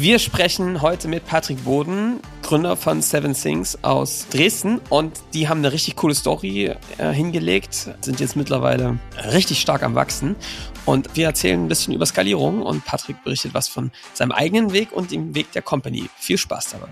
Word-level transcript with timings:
Wir 0.00 0.18
sprechen 0.18 0.80
heute 0.80 1.08
mit 1.08 1.26
Patrick 1.26 1.62
Boden, 1.62 2.20
Gründer 2.40 2.74
von 2.74 3.02
Seven 3.02 3.34
Things 3.34 3.84
aus 3.84 4.26
Dresden 4.30 4.80
und 4.88 5.20
die 5.34 5.46
haben 5.46 5.58
eine 5.58 5.74
richtig 5.74 5.96
coole 5.96 6.14
Story 6.14 6.74
äh, 6.96 7.12
hingelegt, 7.12 7.90
sind 8.00 8.18
jetzt 8.18 8.34
mittlerweile 8.34 8.98
richtig 9.30 9.60
stark 9.60 9.82
am 9.82 9.94
Wachsen 9.94 10.36
und 10.86 11.14
wir 11.16 11.26
erzählen 11.26 11.62
ein 11.62 11.68
bisschen 11.68 11.92
über 11.92 12.06
Skalierung 12.06 12.62
und 12.62 12.82
Patrick 12.86 13.22
berichtet 13.24 13.52
was 13.52 13.68
von 13.68 13.90
seinem 14.14 14.32
eigenen 14.32 14.72
Weg 14.72 14.90
und 14.90 15.10
dem 15.10 15.34
Weg 15.34 15.52
der 15.52 15.60
Company. 15.60 16.08
Viel 16.16 16.38
Spaß 16.38 16.70
dabei. 16.70 16.88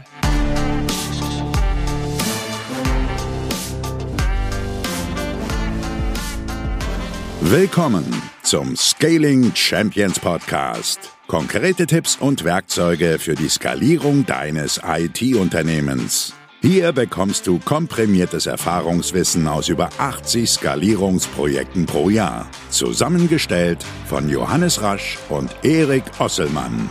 Willkommen 7.40 8.22
zum 8.42 8.76
Scaling 8.76 9.54
Champions 9.54 10.20
Podcast. 10.20 11.17
Konkrete 11.28 11.86
Tipps 11.86 12.16
und 12.16 12.42
Werkzeuge 12.42 13.18
für 13.18 13.34
die 13.34 13.50
Skalierung 13.50 14.24
deines 14.24 14.80
IT-Unternehmens. 14.82 16.32
Hier 16.62 16.94
bekommst 16.94 17.46
du 17.46 17.58
komprimiertes 17.58 18.46
Erfahrungswissen 18.46 19.46
aus 19.46 19.68
über 19.68 19.90
80 19.98 20.48
Skalierungsprojekten 20.48 21.84
pro 21.84 22.08
Jahr. 22.08 22.48
Zusammengestellt 22.70 23.84
von 24.06 24.30
Johannes 24.30 24.80
Rasch 24.80 25.18
und 25.28 25.54
Erik 25.62 26.04
Osselmann. 26.18 26.88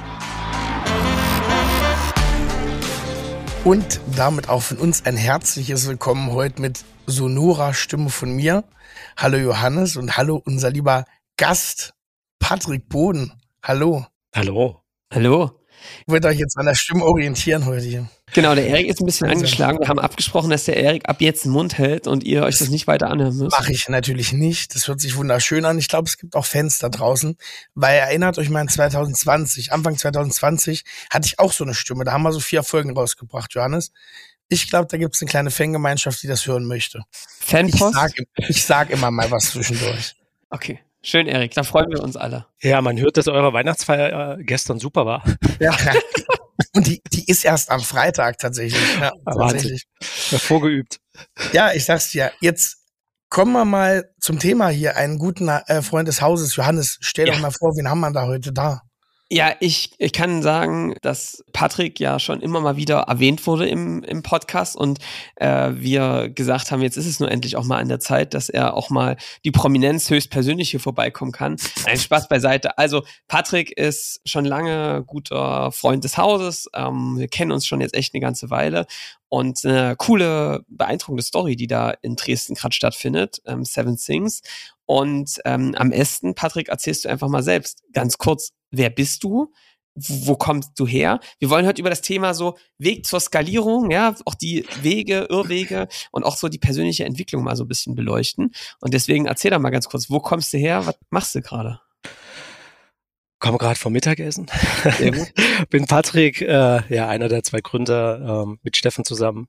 Und 3.64 4.00
damit 4.16 4.50
auch 4.50 4.62
von 4.62 4.78
uns 4.78 5.04
ein 5.08 5.18
herzliches 5.18 5.88
Willkommen 5.88 6.32
heute 6.32 6.62
mit 6.62 6.86
sonorer 7.08 7.74
Stimme 7.74 8.12
von 8.12 8.34
mir. 8.34 8.66
Hallo 9.18 9.40
Johannes 9.40 9.98
und 9.98 10.16
hallo 10.16 10.40
unser 10.46 10.70
lieber 10.70 11.06
Gast 11.38 11.96
Patrick 12.38 12.88
Boden. 12.88 13.34
Hallo. 13.64 14.06
Hallo. 14.38 14.84
Hallo. 15.12 15.60
Ich 16.06 16.14
würde 16.14 16.28
euch 16.28 16.38
jetzt 16.38 16.60
an 16.60 16.68
der 16.68 16.76
Stimme 16.76 17.04
orientieren 17.04 17.66
heute 17.66 17.88
hier. 17.88 18.08
Genau, 18.36 18.54
der 18.54 18.68
Erik 18.68 18.86
ist 18.86 19.02
ein 19.02 19.08
bisschen 19.08 19.28
angeschlagen. 19.28 19.80
Wir 19.80 19.88
haben 19.88 19.98
abgesprochen, 19.98 20.52
dass 20.52 20.66
der 20.66 20.78
Erik 20.78 21.10
ab 21.10 21.22
jetzt 21.22 21.46
den 21.46 21.52
Mund 21.52 21.80
hält 21.80 22.06
und 22.06 22.24
ihr 22.24 22.44
euch 22.44 22.60
das 22.60 22.70
nicht 22.70 22.86
weiter 22.86 23.10
anhören 23.10 23.36
müsst. 23.36 23.58
Mache 23.58 23.72
ich 23.72 23.90
natürlich 23.90 24.34
nicht. 24.34 24.76
Das 24.76 24.88
hört 24.88 25.02
sich 25.02 25.16
wunderschön 25.16 25.66
an. 25.66 25.80
Ich 25.80 25.88
glaube, 25.88 26.08
es 26.08 26.20
gibt 26.20 26.36
auch 26.36 26.46
Fans 26.46 26.78
da 26.78 26.90
draußen, 26.90 27.36
weil 27.74 27.98
erinnert 27.98 28.38
euch 28.38 28.52
mal 28.52 28.62
in 28.62 28.68
2020, 28.68 29.72
Anfang 29.74 29.98
2020 29.98 30.84
hatte 31.10 31.26
ich 31.26 31.40
auch 31.40 31.52
so 31.52 31.64
eine 31.64 31.74
Stimme. 31.74 32.04
Da 32.04 32.12
haben 32.12 32.22
wir 32.22 32.32
so 32.32 32.40
vier 32.40 32.62
Folgen 32.62 32.96
rausgebracht, 32.96 33.56
Johannes. 33.56 33.92
Ich 34.50 34.70
glaube, 34.70 34.86
da 34.88 34.98
gibt 34.98 35.16
es 35.16 35.22
eine 35.24 35.32
kleine 35.32 35.50
Fangemeinschaft, 35.50 36.22
die 36.22 36.28
das 36.28 36.46
hören 36.46 36.68
möchte. 36.68 37.02
Fanpost? 37.40 37.96
Ich 37.96 37.96
sag, 37.96 38.12
ich 38.50 38.64
sag 38.64 38.90
immer 38.92 39.10
mal 39.10 39.32
was 39.32 39.46
zwischendurch. 39.46 40.16
Okay. 40.52 40.80
Schön, 41.08 41.26
Erik. 41.26 41.54
Da 41.54 41.64
freuen 41.64 41.90
wir 41.90 42.04
uns 42.04 42.18
alle. 42.18 42.48
Ja, 42.62 42.82
man 42.82 43.00
hört, 43.00 43.16
dass 43.16 43.30
eure 43.30 43.54
Weihnachtsfeier 43.54 44.40
äh, 44.40 44.44
gestern 44.44 44.78
super 44.78 45.06
war. 45.06 45.24
Ja. 45.58 45.74
Und 46.76 46.86
die, 46.86 47.02
die 47.14 47.24
ist 47.32 47.46
erst 47.46 47.72
am 47.72 47.80
Freitag 47.80 48.40
tatsächlich. 48.40 48.82
Ja, 49.00 49.14
tatsächlich. 49.24 49.86
Vorgeübt. 50.02 51.00
Ja, 51.54 51.72
ich 51.72 51.86
sag's 51.86 52.12
dir. 52.12 52.34
Jetzt 52.42 52.80
kommen 53.30 53.54
wir 53.54 53.64
mal 53.64 54.12
zum 54.20 54.38
Thema 54.38 54.68
hier. 54.68 54.98
Einen 54.98 55.18
guten 55.18 55.48
äh, 55.48 55.82
Freund 55.82 56.10
des 56.10 56.22
Hauses. 56.22 56.58
Johannes, 56.58 56.98
stell 57.00 57.28
ja. 57.28 57.34
doch 57.36 57.40
mal 57.40 57.52
vor, 57.52 57.78
wen 57.78 57.90
haben 57.90 58.02
wir 58.02 58.12
da 58.12 58.28
heute 58.28 58.52
da? 58.52 58.82
Ja, 59.30 59.54
ich, 59.60 59.92
ich 59.98 60.14
kann 60.14 60.42
sagen, 60.42 60.96
dass 61.02 61.44
Patrick 61.52 62.00
ja 62.00 62.18
schon 62.18 62.40
immer 62.40 62.62
mal 62.62 62.78
wieder 62.78 63.00
erwähnt 63.00 63.46
wurde 63.46 63.68
im, 63.68 64.02
im 64.04 64.24
Podcast 64.24 64.78
und 64.78 65.00
äh, 65.36 65.72
wir 65.74 66.30
gesagt 66.30 66.72
haben, 66.72 66.82
jetzt 66.82 66.96
ist 66.96 67.08
es 67.08 67.20
nur 67.20 67.30
endlich 67.30 67.58
auch 67.58 67.66
mal 67.66 67.80
an 67.80 67.90
der 67.90 68.00
Zeit, 68.00 68.34
dass 68.34 68.48
er 68.48 68.74
auch 68.74 68.90
mal 68.90 69.18
die 69.44 69.52
Prominenz 69.52 70.10
höchstpersönlich 70.10 70.72
hier 70.72 70.80
vorbeikommen 70.80 71.34
kann. 71.34 71.58
Ein 71.86 71.98
Spaß 71.98 72.30
beiseite. 72.30 72.78
Also 72.78 73.04
Patrick 73.28 73.78
ist 73.78 74.22
schon 74.24 74.46
lange 74.46 75.04
guter 75.06 75.74
Freund 75.74 76.06
des 76.06 76.18
Hauses. 76.18 76.70
Ähm, 76.74 77.18
wir 77.18 77.28
kennen 77.28 77.52
uns 77.52 77.66
schon 77.66 77.82
jetzt 77.82 77.96
echt 77.96 78.14
eine 78.14 78.22
ganze 78.22 78.50
Weile 78.50 78.88
und 79.28 79.66
eine 79.66 79.98
coole, 79.98 80.64
beeindruckende 80.70 81.24
Story, 81.24 81.58
die 81.58 81.68
da 81.68 81.92
in 82.02 82.16
Dresden 82.16 82.56
gerade 82.56 82.74
stattfindet, 82.74 83.42
ähm, 83.46 83.66
Seven 83.66 83.98
Things. 83.98 84.42
Und 84.86 85.42
ähm, 85.44 85.76
am 85.76 85.90
besten, 85.90 86.34
Patrick, 86.34 86.70
erzählst 86.70 87.04
du 87.04 87.10
einfach 87.10 87.28
mal 87.28 87.44
selbst 87.44 87.84
ganz 87.92 88.18
kurz, 88.18 88.54
wer 88.72 88.90
bist 88.90 89.24
du? 89.24 89.52
Wo 89.96 90.36
kommst 90.36 90.80
du 90.80 90.86
her? 90.86 91.20
Wir 91.40 91.50
wollen 91.50 91.66
heute 91.66 91.82
über 91.82 91.90
das 91.90 92.02
Thema 92.02 92.36
so 92.36 92.56
Weg 92.78 93.06
zur 93.06 93.20
Skalierung, 93.20 93.90
ja, 93.90 94.16
auch 94.26 94.36
die 94.36 94.64
Wege, 94.84 95.26
Irrwege 95.30 95.88
und 96.12 96.24
auch 96.24 96.38
so 96.38 96.50
die 96.50 96.60
persönliche 96.60 97.04
Entwicklung 97.04 97.44
mal 97.44 97.56
so 97.56 97.64
ein 97.64 97.68
bisschen 97.68 97.96
beleuchten. 97.96 98.54
Und 98.80 98.94
deswegen 98.94 99.26
erzähl 99.26 99.50
doch 99.50 99.60
mal 99.60 99.72
ganz 99.72 99.90
kurz, 99.90 100.12
wo 100.12 100.20
kommst 100.20 100.54
du 100.54 100.60
her? 100.60 100.86
Was 100.86 100.96
machst 101.10 101.34
du 101.34 101.42
gerade? 101.42 101.80
Komme 103.40 103.58
gerade 103.58 103.78
vom 103.80 103.94
Mittagessen. 103.94 104.48
Bin 105.70 105.86
Patrick, 105.86 106.42
äh, 106.42 106.82
ja, 106.94 107.08
einer 107.08 107.28
der 107.28 107.44
zwei 107.44 107.62
Gründer 107.62 108.44
ähm, 108.44 108.60
mit 108.64 108.78
Steffen 108.78 109.04
zusammen 109.04 109.48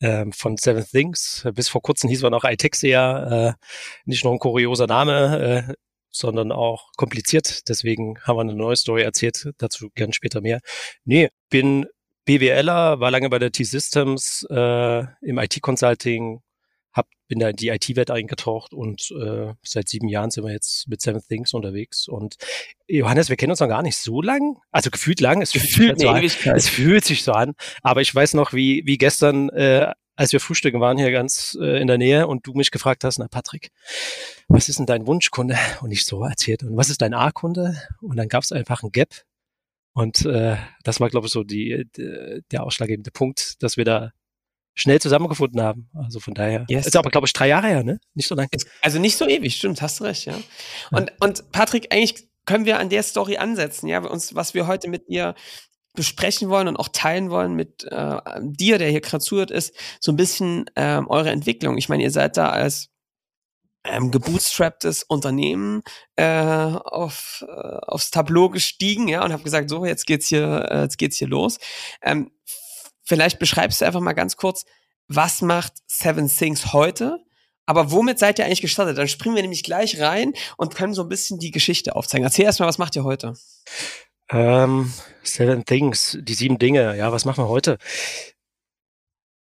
ähm, 0.00 0.32
von 0.32 0.56
Seven 0.56 0.84
Things. 0.84 1.46
Bis 1.54 1.68
vor 1.68 1.82
kurzem 1.82 2.10
hieß 2.10 2.22
man 2.22 2.34
auch 2.34 2.44
Itexia, 2.44 3.48
äh, 3.48 3.52
nicht 4.04 4.24
nur 4.24 4.32
ein 4.32 4.38
kurioser 4.38 4.86
Name, 4.86 5.66
äh, 5.68 5.74
sondern 6.10 6.52
auch 6.52 6.90
kompliziert. 6.96 7.68
Deswegen 7.68 8.20
haben 8.22 8.36
wir 8.36 8.42
eine 8.42 8.54
neue 8.54 8.76
Story 8.76 9.02
erzählt, 9.02 9.50
dazu 9.58 9.90
gern 9.94 10.12
später 10.12 10.40
mehr. 10.40 10.60
Nee, 11.04 11.28
bin 11.48 11.86
BWLer, 12.24 13.00
war 13.00 13.10
lange 13.10 13.30
bei 13.30 13.38
der 13.38 13.52
T-Systems 13.52 14.46
äh, 14.50 15.00
im 15.22 15.38
IT-Consulting, 15.38 16.40
hab, 16.92 17.06
bin 17.28 17.38
da 17.38 17.48
in 17.48 17.56
die 17.56 17.68
IT-Welt 17.68 18.10
eingetaucht 18.10 18.74
und 18.74 19.10
äh, 19.12 19.54
seit 19.62 19.88
sieben 19.88 20.08
Jahren 20.08 20.30
sind 20.30 20.44
wir 20.44 20.52
jetzt 20.52 20.88
mit 20.88 21.00
Seven 21.00 21.22
Things 21.26 21.54
unterwegs. 21.54 22.08
Und 22.08 22.36
Johannes, 22.88 23.28
wir 23.28 23.36
kennen 23.36 23.52
uns 23.52 23.60
noch 23.60 23.68
gar 23.68 23.82
nicht 23.82 23.96
so 23.96 24.22
lang, 24.22 24.58
also 24.70 24.90
gefühlt 24.90 25.20
lang, 25.20 25.40
es 25.40 25.52
fühlt, 25.52 25.98
sich 25.98 26.06
so 26.06 26.10
an, 26.10 26.56
es 26.56 26.68
fühlt 26.68 27.04
sich 27.04 27.24
so 27.24 27.32
an. 27.32 27.54
Aber 27.82 28.00
ich 28.00 28.14
weiß 28.14 28.34
noch, 28.34 28.52
wie, 28.52 28.82
wie 28.84 28.98
gestern 28.98 29.48
äh, 29.50 29.92
als 30.20 30.32
wir 30.32 30.40
frühstücken 30.40 30.82
waren 30.82 30.98
hier 30.98 31.10
ganz 31.12 31.56
äh, 31.58 31.80
in 31.80 31.86
der 31.86 31.96
Nähe 31.96 32.26
und 32.26 32.46
du 32.46 32.52
mich 32.52 32.70
gefragt 32.70 33.04
hast, 33.04 33.18
na 33.18 33.26
Patrick, 33.26 33.70
was 34.48 34.68
ist 34.68 34.78
denn 34.78 34.84
dein 34.84 35.06
Wunschkunde? 35.06 35.56
Und 35.80 35.92
ich 35.92 36.04
so 36.04 36.22
erzählt, 36.22 36.62
und 36.62 36.76
was 36.76 36.90
ist 36.90 37.00
dein 37.00 37.14
A-Kunde? 37.14 37.80
Und 38.02 38.18
dann 38.18 38.28
gab 38.28 38.42
es 38.42 38.52
einfach 38.52 38.82
ein 38.82 38.92
Gap. 38.92 39.14
Und 39.94 40.26
äh, 40.26 40.58
das 40.84 41.00
war, 41.00 41.08
glaube 41.08 41.26
ich, 41.26 41.32
so 41.32 41.42
die, 41.42 41.86
die, 41.96 42.42
der 42.50 42.64
ausschlaggebende 42.64 43.10
Punkt, 43.10 43.62
dass 43.62 43.78
wir 43.78 43.86
da 43.86 44.12
schnell 44.74 45.00
zusammengefunden 45.00 45.62
haben. 45.62 45.88
Also 45.94 46.20
von 46.20 46.34
daher. 46.34 46.66
Yes. 46.68 46.86
Ist 46.86 46.96
aber, 46.96 47.08
glaube 47.08 47.26
ich, 47.26 47.32
drei 47.32 47.48
Jahre 47.48 47.68
her, 47.68 47.82
ne? 47.82 47.98
Nicht 48.12 48.28
so 48.28 48.34
lange. 48.34 48.50
Also 48.82 48.98
nicht 48.98 49.16
so 49.16 49.26
ewig, 49.26 49.56
stimmt, 49.56 49.80
hast 49.80 50.00
du 50.00 50.04
recht, 50.04 50.26
ja. 50.26 50.34
Und, 50.90 51.08
ja. 51.08 51.16
und 51.20 51.50
Patrick, 51.50 51.94
eigentlich 51.94 52.28
können 52.44 52.66
wir 52.66 52.78
an 52.78 52.90
der 52.90 53.04
Story 53.04 53.38
ansetzen, 53.38 53.86
ja, 53.86 54.00
uns, 54.00 54.34
was 54.34 54.52
wir 54.52 54.66
heute 54.66 54.90
mit 54.90 55.08
dir 55.08 55.34
besprechen 56.00 56.48
wollen 56.48 56.66
und 56.66 56.78
auch 56.78 56.88
teilen 56.88 57.28
wollen 57.28 57.52
mit 57.52 57.84
äh, 57.84 58.16
dir, 58.40 58.78
der 58.78 58.88
hier 58.88 59.02
gerade 59.02 59.22
zuhört, 59.22 59.50
ist 59.50 59.74
so 60.00 60.12
ein 60.12 60.16
bisschen 60.16 60.64
ähm, 60.76 61.06
eure 61.08 61.28
Entwicklung. 61.28 61.76
Ich 61.76 61.90
meine, 61.90 62.02
ihr 62.02 62.10
seid 62.10 62.38
da 62.38 62.48
als 62.48 62.88
ähm, 63.84 64.10
gebootstrapptes 64.10 65.02
Unternehmen 65.02 65.82
äh, 66.16 66.24
auf, 66.24 67.44
äh, 67.46 67.76
aufs 67.86 68.10
Tableau 68.10 68.48
gestiegen, 68.48 69.08
ja, 69.08 69.22
und 69.22 69.30
habt 69.30 69.44
gesagt, 69.44 69.68
so, 69.68 69.84
jetzt 69.84 70.06
geht's 70.06 70.28
hier, 70.28 70.68
äh, 70.70 70.80
jetzt 70.84 70.96
geht's 70.96 71.18
hier 71.18 71.28
los. 71.28 71.58
Ähm, 72.00 72.30
vielleicht 73.02 73.38
beschreibst 73.38 73.82
du 73.82 73.84
einfach 73.84 74.00
mal 74.00 74.14
ganz 74.14 74.38
kurz, 74.38 74.64
was 75.06 75.42
macht 75.42 75.74
Seven 75.86 76.28
Things 76.28 76.72
heute? 76.72 77.18
Aber 77.66 77.90
womit 77.90 78.18
seid 78.18 78.38
ihr 78.38 78.46
eigentlich 78.46 78.62
gestartet? 78.62 78.96
Dann 78.96 79.06
springen 79.06 79.34
wir 79.34 79.42
nämlich 79.42 79.64
gleich 79.64 80.00
rein 80.00 80.32
und 80.56 80.74
können 80.74 80.94
so 80.94 81.02
ein 81.02 81.10
bisschen 81.10 81.38
die 81.38 81.50
Geschichte 81.50 81.94
aufzeigen. 81.94 82.24
Erzähl 82.24 82.46
erstmal, 82.46 82.70
was 82.70 82.78
macht 82.78 82.96
ihr 82.96 83.04
heute? 83.04 83.34
Ähm, 84.32 84.92
seven 85.22 85.64
Things, 85.64 86.16
die 86.20 86.34
sieben 86.34 86.58
Dinge. 86.58 86.96
Ja, 86.96 87.10
was 87.10 87.24
machen 87.24 87.44
wir 87.44 87.48
heute? 87.48 87.78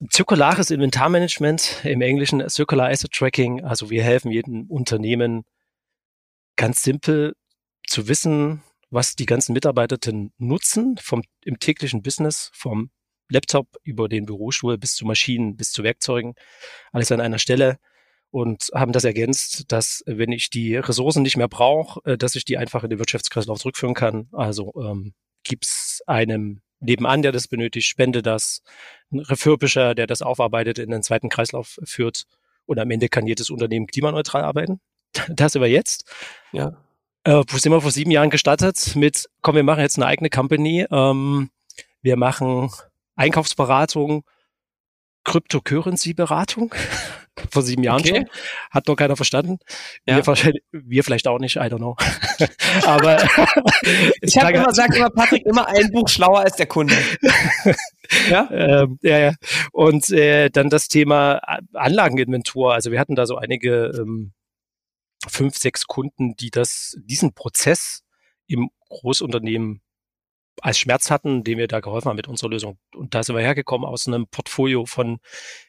Zirkulares 0.09 0.71
Inventarmanagement, 0.71 1.81
im 1.83 2.01
Englischen 2.01 2.47
Circular 2.49 2.89
Asset 2.89 3.11
Tracking. 3.11 3.65
Also 3.65 3.89
wir 3.89 4.03
helfen 4.03 4.31
jedem 4.31 4.67
Unternehmen 4.67 5.43
ganz 6.55 6.83
simpel 6.83 7.35
zu 7.85 8.07
wissen, 8.07 8.63
was 8.89 9.15
die 9.15 9.25
ganzen 9.25 9.51
Mitarbeitenden 9.51 10.31
nutzen 10.37 10.97
vom, 11.01 11.23
im 11.43 11.59
täglichen 11.59 12.01
Business, 12.01 12.49
vom 12.53 12.89
Laptop 13.29 13.67
über 13.83 14.07
den 14.07 14.25
Bürostuhl 14.25 14.77
bis 14.77 14.95
zu 14.95 15.05
Maschinen, 15.05 15.57
bis 15.57 15.71
zu 15.71 15.83
Werkzeugen. 15.83 16.35
Alles 16.93 17.11
an 17.11 17.19
einer 17.19 17.39
Stelle 17.39 17.77
und 18.31 18.69
haben 18.73 18.91
das 18.91 19.03
ergänzt, 19.03 19.71
dass 19.71 20.03
wenn 20.05 20.31
ich 20.31 20.49
die 20.49 20.75
Ressourcen 20.75 21.23
nicht 21.23 21.37
mehr 21.37 21.47
brauche, 21.47 22.01
äh, 22.05 22.17
dass 22.17 22.35
ich 22.35 22.45
die 22.45 22.57
einfach 22.57 22.83
in 22.83 22.89
den 22.89 22.99
Wirtschaftskreislauf 22.99 23.59
zurückführen 23.59 23.95
kann. 23.95 24.27
Also 24.31 24.73
ähm, 24.75 25.13
gibt 25.43 25.65
es 25.65 26.03
einem 26.05 26.61
nebenan, 26.79 27.21
der 27.21 27.31
das 27.31 27.47
benötigt, 27.47 27.87
spende 27.87 28.21
das, 28.21 28.61
ein 29.11 29.19
Refurbisher, 29.19 29.95
der 29.95 30.07
das 30.07 30.21
aufarbeitet, 30.21 30.79
in 30.79 30.91
den 30.91 31.03
zweiten 31.03 31.29
Kreislauf 31.29 31.79
führt 31.83 32.25
und 32.65 32.79
am 32.79 32.91
Ende 32.91 33.09
kann 33.09 33.27
jedes 33.27 33.49
Unternehmen 33.49 33.87
klimaneutral 33.87 34.43
arbeiten. 34.43 34.79
Das 35.29 35.55
über 35.55 35.67
jetzt. 35.67 36.05
Ja. 36.51 36.77
Äh, 37.23 37.43
sind 37.51 37.71
wir 37.71 37.81
vor 37.81 37.91
sieben 37.91 38.11
Jahren 38.11 38.29
gestartet 38.29 38.95
mit, 38.95 39.27
komm, 39.41 39.55
wir 39.55 39.63
machen 39.63 39.81
jetzt 39.81 39.97
eine 39.97 40.05
eigene 40.05 40.29
Company. 40.29 40.85
Ähm, 40.91 41.49
wir 42.01 42.15
machen 42.15 42.69
Einkaufsberatung, 43.15 44.23
Cryptocurrency-Beratung 45.23 46.73
vor 47.51 47.61
sieben 47.61 47.83
Jahren 47.83 48.01
okay. 48.01 48.15
schon. 48.15 48.29
Hat 48.71 48.87
noch 48.87 48.95
keiner 48.95 49.15
verstanden. 49.15 49.59
Ja. 50.05 50.25
Wir, 50.25 50.53
wir, 50.71 51.03
vielleicht 51.03 51.27
auch 51.27 51.39
nicht, 51.39 51.55
I 51.55 51.59
don't 51.61 51.77
know. 51.77 51.95
Aber 52.85 53.17
ich 54.21 54.37
habe 54.37 54.53
immer 54.53 54.73
sagt 54.73 54.95
immer 54.95 55.09
Patrick 55.09 55.45
immer 55.45 55.67
ein 55.67 55.91
Buch 55.91 56.09
schlauer 56.09 56.39
als 56.39 56.55
der 56.55 56.65
Kunde. 56.65 56.95
ja? 58.29 58.49
Ähm, 58.51 58.99
ja, 59.01 59.17
ja. 59.19 59.33
Und 59.71 60.09
äh, 60.11 60.49
dann 60.49 60.69
das 60.69 60.87
Thema 60.87 61.41
Anlageninventur. 61.73 62.73
Also 62.73 62.91
wir 62.91 62.99
hatten 62.99 63.15
da 63.15 63.25
so 63.25 63.37
einige 63.37 63.91
ähm, 63.97 64.33
fünf, 65.27 65.57
sechs 65.57 65.85
Kunden, 65.87 66.35
die 66.35 66.49
das 66.49 66.97
diesen 67.03 67.33
Prozess 67.33 68.03
im 68.47 68.69
Großunternehmen 68.89 69.81
als 70.61 70.79
Schmerz 70.79 71.09
hatten, 71.09 71.43
dem 71.43 71.57
wir 71.57 71.67
da 71.67 71.79
geholfen 71.79 72.09
haben 72.09 72.15
mit 72.15 72.27
unserer 72.27 72.49
Lösung. 72.49 72.77
Und 72.95 73.15
da 73.15 73.23
sind 73.23 73.35
wir 73.35 73.41
hergekommen 73.41 73.87
aus 73.87 74.07
einem 74.07 74.27
Portfolio 74.27 74.85
von 74.85 75.19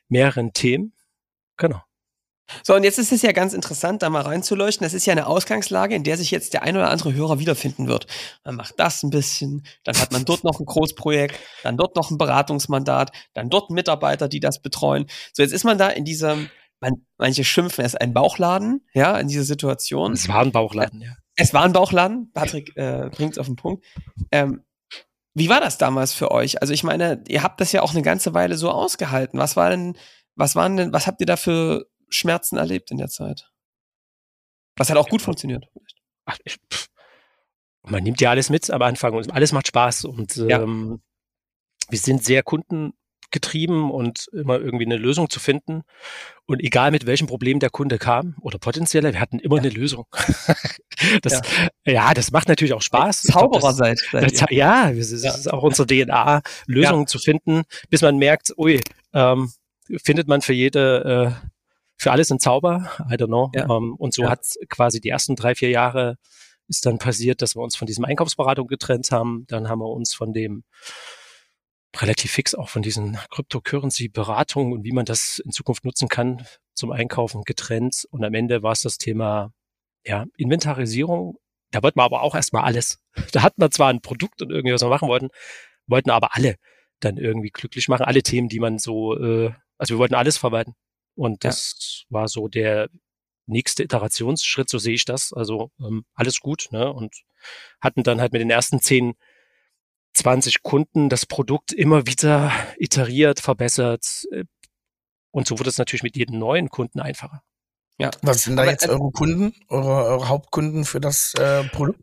mehreren 0.09 0.53
Themen. 0.53 0.95
Genau. 1.57 1.83
So, 2.65 2.75
und 2.75 2.85
jetzt 2.85 2.99
ist 2.99 3.13
es 3.13 3.23
ja 3.23 3.33
ganz 3.33 3.53
interessant, 3.53 4.03
da 4.03 4.11
mal 4.11 4.23
reinzuleuchten. 4.23 4.85
Das 4.85 4.95
ist 4.95 5.07
ja 5.07 5.13
eine 5.13 5.27
Ausgangslage, 5.27 5.95
in 5.95 6.05
der 6.05 6.17
sich 6.17 6.31
jetzt 6.31 6.53
der 6.53 6.63
ein 6.63 6.77
oder 6.77 6.91
andere 6.91 7.15
Hörer 7.15 7.39
wiederfinden 7.39 7.87
wird. 7.87 8.07
Man 8.45 8.57
macht 8.57 8.75
das 8.79 9.03
ein 9.03 9.11
bisschen, 9.11 9.65
dann 9.85 9.97
hat 9.97 10.13
man 10.13 10.25
dort 10.25 10.45
noch 10.45 10.59
ein 10.59 10.67
Großprojekt, 10.67 11.39
dann 11.63 11.77
dort 11.77 11.97
noch 11.97 12.11
ein 12.11 12.19
Beratungsmandat, 12.19 13.13
dann 13.35 13.51
dort 13.51 13.71
Mitarbeiter, 13.71 14.29
die 14.29 14.41
das 14.41 14.61
betreuen. 14.61 15.07
So, 15.33 15.43
jetzt 15.43 15.53
ist 15.53 15.65
man 15.65 15.79
da 15.79 15.89
in 15.89 16.05
diesem, 16.05 16.51
man, 16.81 17.07
manche 17.19 17.45
schimpfen 17.45 17.85
es 17.85 17.95
ein 17.95 18.13
Bauchladen, 18.13 18.85
ja, 18.95 19.19
in 19.19 19.29
dieser 19.29 19.45
Situation. 19.45 20.13
Es 20.13 20.29
war 20.29 20.41
ein 20.41 20.53
Bauchladen, 20.53 21.01
ja. 21.01 21.15
Es 21.37 21.55
war 21.55 21.63
ein 21.63 21.73
Bauchladen. 21.73 22.31
Patrick 22.35 22.77
äh, 22.77 23.09
bringt 23.11 23.33
es 23.33 23.39
auf 23.39 23.47
den 23.47 23.57
Punkt. 23.57 23.87
Ähm, 24.31 24.63
wie 25.35 25.49
war 25.49 25.61
das 25.61 25.79
damals 25.79 26.13
für 26.13 26.31
euch? 26.31 26.61
Also 26.61 26.73
ich 26.73 26.83
meine, 26.83 27.23
ihr 27.29 27.43
habt 27.43 27.61
das 27.61 27.73
ja 27.73 27.83
auch 27.83 27.93
eine 27.93 28.03
ganze 28.03 28.35
Weile 28.35 28.57
so 28.57 28.71
ausgehalten. 28.71 29.39
Was 29.39 29.57
war 29.57 29.71
denn, 29.71 29.97
was 30.35 30.57
waren 30.57 30.77
denn, 30.77 30.93
was 30.93 31.07
habt 31.07 31.21
ihr 31.21 31.27
da 31.27 31.37
für 31.37 31.87
Schmerzen 32.09 32.57
erlebt 32.57 32.91
in 32.91 32.99
der 32.99 33.09
Zeit? 33.09 33.51
Was 34.77 34.91
hat 34.91 34.97
auch 34.97 35.09
gut 35.09 35.23
funktioniert. 35.23 35.67
Ach, 36.25 36.39
ich, 36.45 36.57
man 37.83 38.03
nimmt 38.03 38.21
ja 38.21 38.31
alles 38.31 38.51
mit 38.51 38.71
am 38.71 38.83
Anfang 38.83 39.15
und 39.15 39.33
alles 39.33 39.53
macht 39.53 39.69
Spaß 39.69 40.05
und 40.07 40.37
ja. 40.37 40.63
ähm, 40.63 41.03
wir 41.89 41.99
sind 41.99 42.25
sehr 42.25 42.43
Kunden 42.43 42.93
getrieben 43.31 43.91
und 43.91 44.29
immer 44.33 44.59
irgendwie 44.59 44.87
eine 44.87 44.97
Lösung 44.97 45.31
zu 45.31 45.41
finden. 45.41 45.83
Und 46.47 46.61
egal 46.61 46.91
mit 46.91 47.07
welchem 47.07 47.27
Problem 47.27 47.61
der 47.61 47.71
Kunde 47.71 47.99
kam 47.99 48.37
oder 48.41 48.59
potenzielle, 48.59 49.13
wir 49.13 49.21
hatten 49.21 49.39
immer 49.39 49.57
ja. 49.57 49.63
eine 49.63 49.71
Lösung. 49.71 50.07
das, 51.23 51.41
ja. 51.87 51.93
ja. 51.93 52.15
das 52.15 52.33
macht 52.33 52.49
natürlich 52.49 52.75
auch 52.75 52.83
Spaß. 52.83 53.23
Zauberer 53.23 53.73
seid. 53.73 54.01
Ja, 54.51 54.91
es 54.91 55.13
ist, 55.13 55.25
ist 55.25 55.53
auch 55.53 55.63
unsere 55.63 55.87
DNA, 55.87 56.43
Lösungen 56.67 57.07
zu 57.07 57.19
finden, 57.19 57.63
bis 57.89 58.03
man 58.03 58.19
merkt, 58.19 58.53
ui, 58.57 58.81
ähm, 59.13 59.53
findet 60.03 60.29
man 60.29 60.43
für 60.43 60.53
jede, 60.53 61.35
äh, 61.43 61.49
für 61.97 62.13
alles 62.13 62.31
einen 62.31 62.41
Zauber, 62.41 62.91
I 63.11 63.15
don't 63.15 63.27
know. 63.27 63.51
Ähm, 63.55 63.95
und 63.97 64.15
so 64.15 64.29
hat 64.29 64.41
quasi 64.69 65.01
die 65.01 65.11
ersten 65.11 65.37
drei, 65.37 65.55
vier 65.55 65.71
Jahre 65.71 66.17
ist 66.71 66.87
dann 66.87 66.99
passiert, 66.99 67.43
dass 67.43 67.57
wir 67.57 67.63
uns 67.63 67.77
von 67.77 67.87
diesem 67.87 68.05
Einkaufsberatung 68.05 68.69
getrennt 68.69 69.11
haben. 69.11 69.45
Dann 69.49 69.69
haben 69.69 69.81
wir 69.81 69.91
uns 69.91 70.15
von 70.15 70.33
dem 70.33 70.63
relativ 71.97 72.31
fix 72.31 72.55
auch 72.55 72.69
von 72.69 72.83
diesen 72.83 73.19
Cryptocurrency-Beratungen 73.31 74.73
und 74.73 74.85
wie 74.85 74.93
man 74.93 75.05
das 75.05 75.39
in 75.41 75.51
Zukunft 75.51 75.85
nutzen 75.85 76.09
kann 76.09 76.47
zum 76.75 76.93
Einkaufen 76.93 77.43
getrennt. 77.43 78.07
Und 78.11 78.25
am 78.25 78.35
Ende 78.35 78.63
war 78.63 78.73
es 78.73 78.83
das 78.83 78.99
Thema 78.99 79.53
ja, 80.05 80.27
Inventarisierung. 80.37 81.37
Da 81.71 81.83
wollten 81.83 81.99
wir 81.99 82.05
aber 82.05 82.23
auch 82.23 82.35
erstmal 82.35 82.65
alles. 82.65 82.99
Da 83.33 83.43
hatten 83.43 83.61
wir 83.61 83.71
zwar 83.71 83.89
ein 83.89 84.01
Produkt 84.01 84.41
und 84.43 84.51
irgendwie 84.51 84.73
was 84.73 84.83
wir 84.83 84.89
machen 84.89 85.09
wollten, 85.09 85.29
wollten 85.87 86.11
aber 86.11 86.35
alle 86.35 86.57
dann 87.01 87.17
irgendwie 87.17 87.51
glücklich 87.51 87.89
machen. 87.89 88.05
Alle 88.05 88.23
Themen, 88.23 88.49
die 88.49 88.61
man 88.61 88.79
so, 88.79 89.17
äh, 89.17 89.53
also 89.79 89.95
wir 89.95 89.99
wollten 89.99 90.15
alles 90.15 90.37
verwalten. 90.37 90.75
Und 91.15 91.45
das 91.45 92.05
ja. 92.09 92.15
war 92.15 92.29
so 92.29 92.49
der 92.49 92.89
nächste 93.47 93.83
Iterationsschritt, 93.83 94.69
so 94.69 94.79
sehe 94.79 94.95
ich 94.95 95.05
das. 95.05 95.33
Also 95.33 95.71
ähm, 95.81 96.05
alles 96.15 96.41
gut, 96.41 96.69
ne? 96.71 96.93
Und 96.93 97.15
hatten 97.81 98.03
dann 98.03 98.21
halt 98.21 98.33
mit 98.33 98.41
den 98.41 98.51
ersten 98.51 98.81
zehn 98.81 99.15
20 100.15 100.63
Kunden 100.63 101.09
das 101.09 101.27
Produkt 101.27 101.73
immer 101.73 102.07
wieder 102.07 102.53
iteriert, 102.79 103.41
verbessert. 103.41 104.25
Äh, 104.33 104.45
und 105.31 105.47
so 105.47 105.59
wurde 105.59 105.71
es 105.71 105.79
natürlich 105.79 106.03
mit 106.03 106.17
jedem 106.17 106.39
neuen 106.39 106.69
Kunden 106.69 107.01
einfacher. 107.01 107.43
Ja. 107.99 108.11
Was 108.23 108.45
sind 108.45 108.57
da 108.57 108.63
Aber, 108.63 108.71
jetzt 108.71 108.87
äh, 108.87 108.91
eure 108.91 109.11
Kunden, 109.13 109.55
eure, 109.69 110.05
eure, 110.07 110.29
Hauptkunden 110.29 110.85
für 110.85 111.01
das 111.01 111.35
äh, 111.35 111.65
Produkt? 111.65 112.01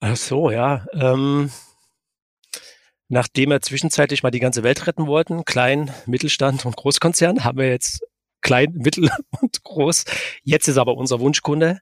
Ach 0.00 0.16
so, 0.16 0.50
ja. 0.50 0.86
Ähm, 0.92 1.50
nachdem 3.08 3.50
wir 3.50 3.60
zwischenzeitlich 3.62 4.22
mal 4.22 4.30
die 4.30 4.38
ganze 4.38 4.62
Welt 4.62 4.86
retten 4.86 5.06
wollten, 5.06 5.44
Klein, 5.44 5.92
Mittelstand 6.06 6.66
und 6.66 6.76
Großkonzern, 6.76 7.42
haben 7.42 7.58
wir 7.58 7.68
jetzt 7.68 8.00
Klein, 8.42 8.72
Mittel 8.76 9.10
und 9.40 9.64
Groß. 9.64 10.04
Jetzt 10.42 10.68
ist 10.68 10.76
aber 10.76 10.94
unser 10.94 11.20
Wunschkunde 11.20 11.80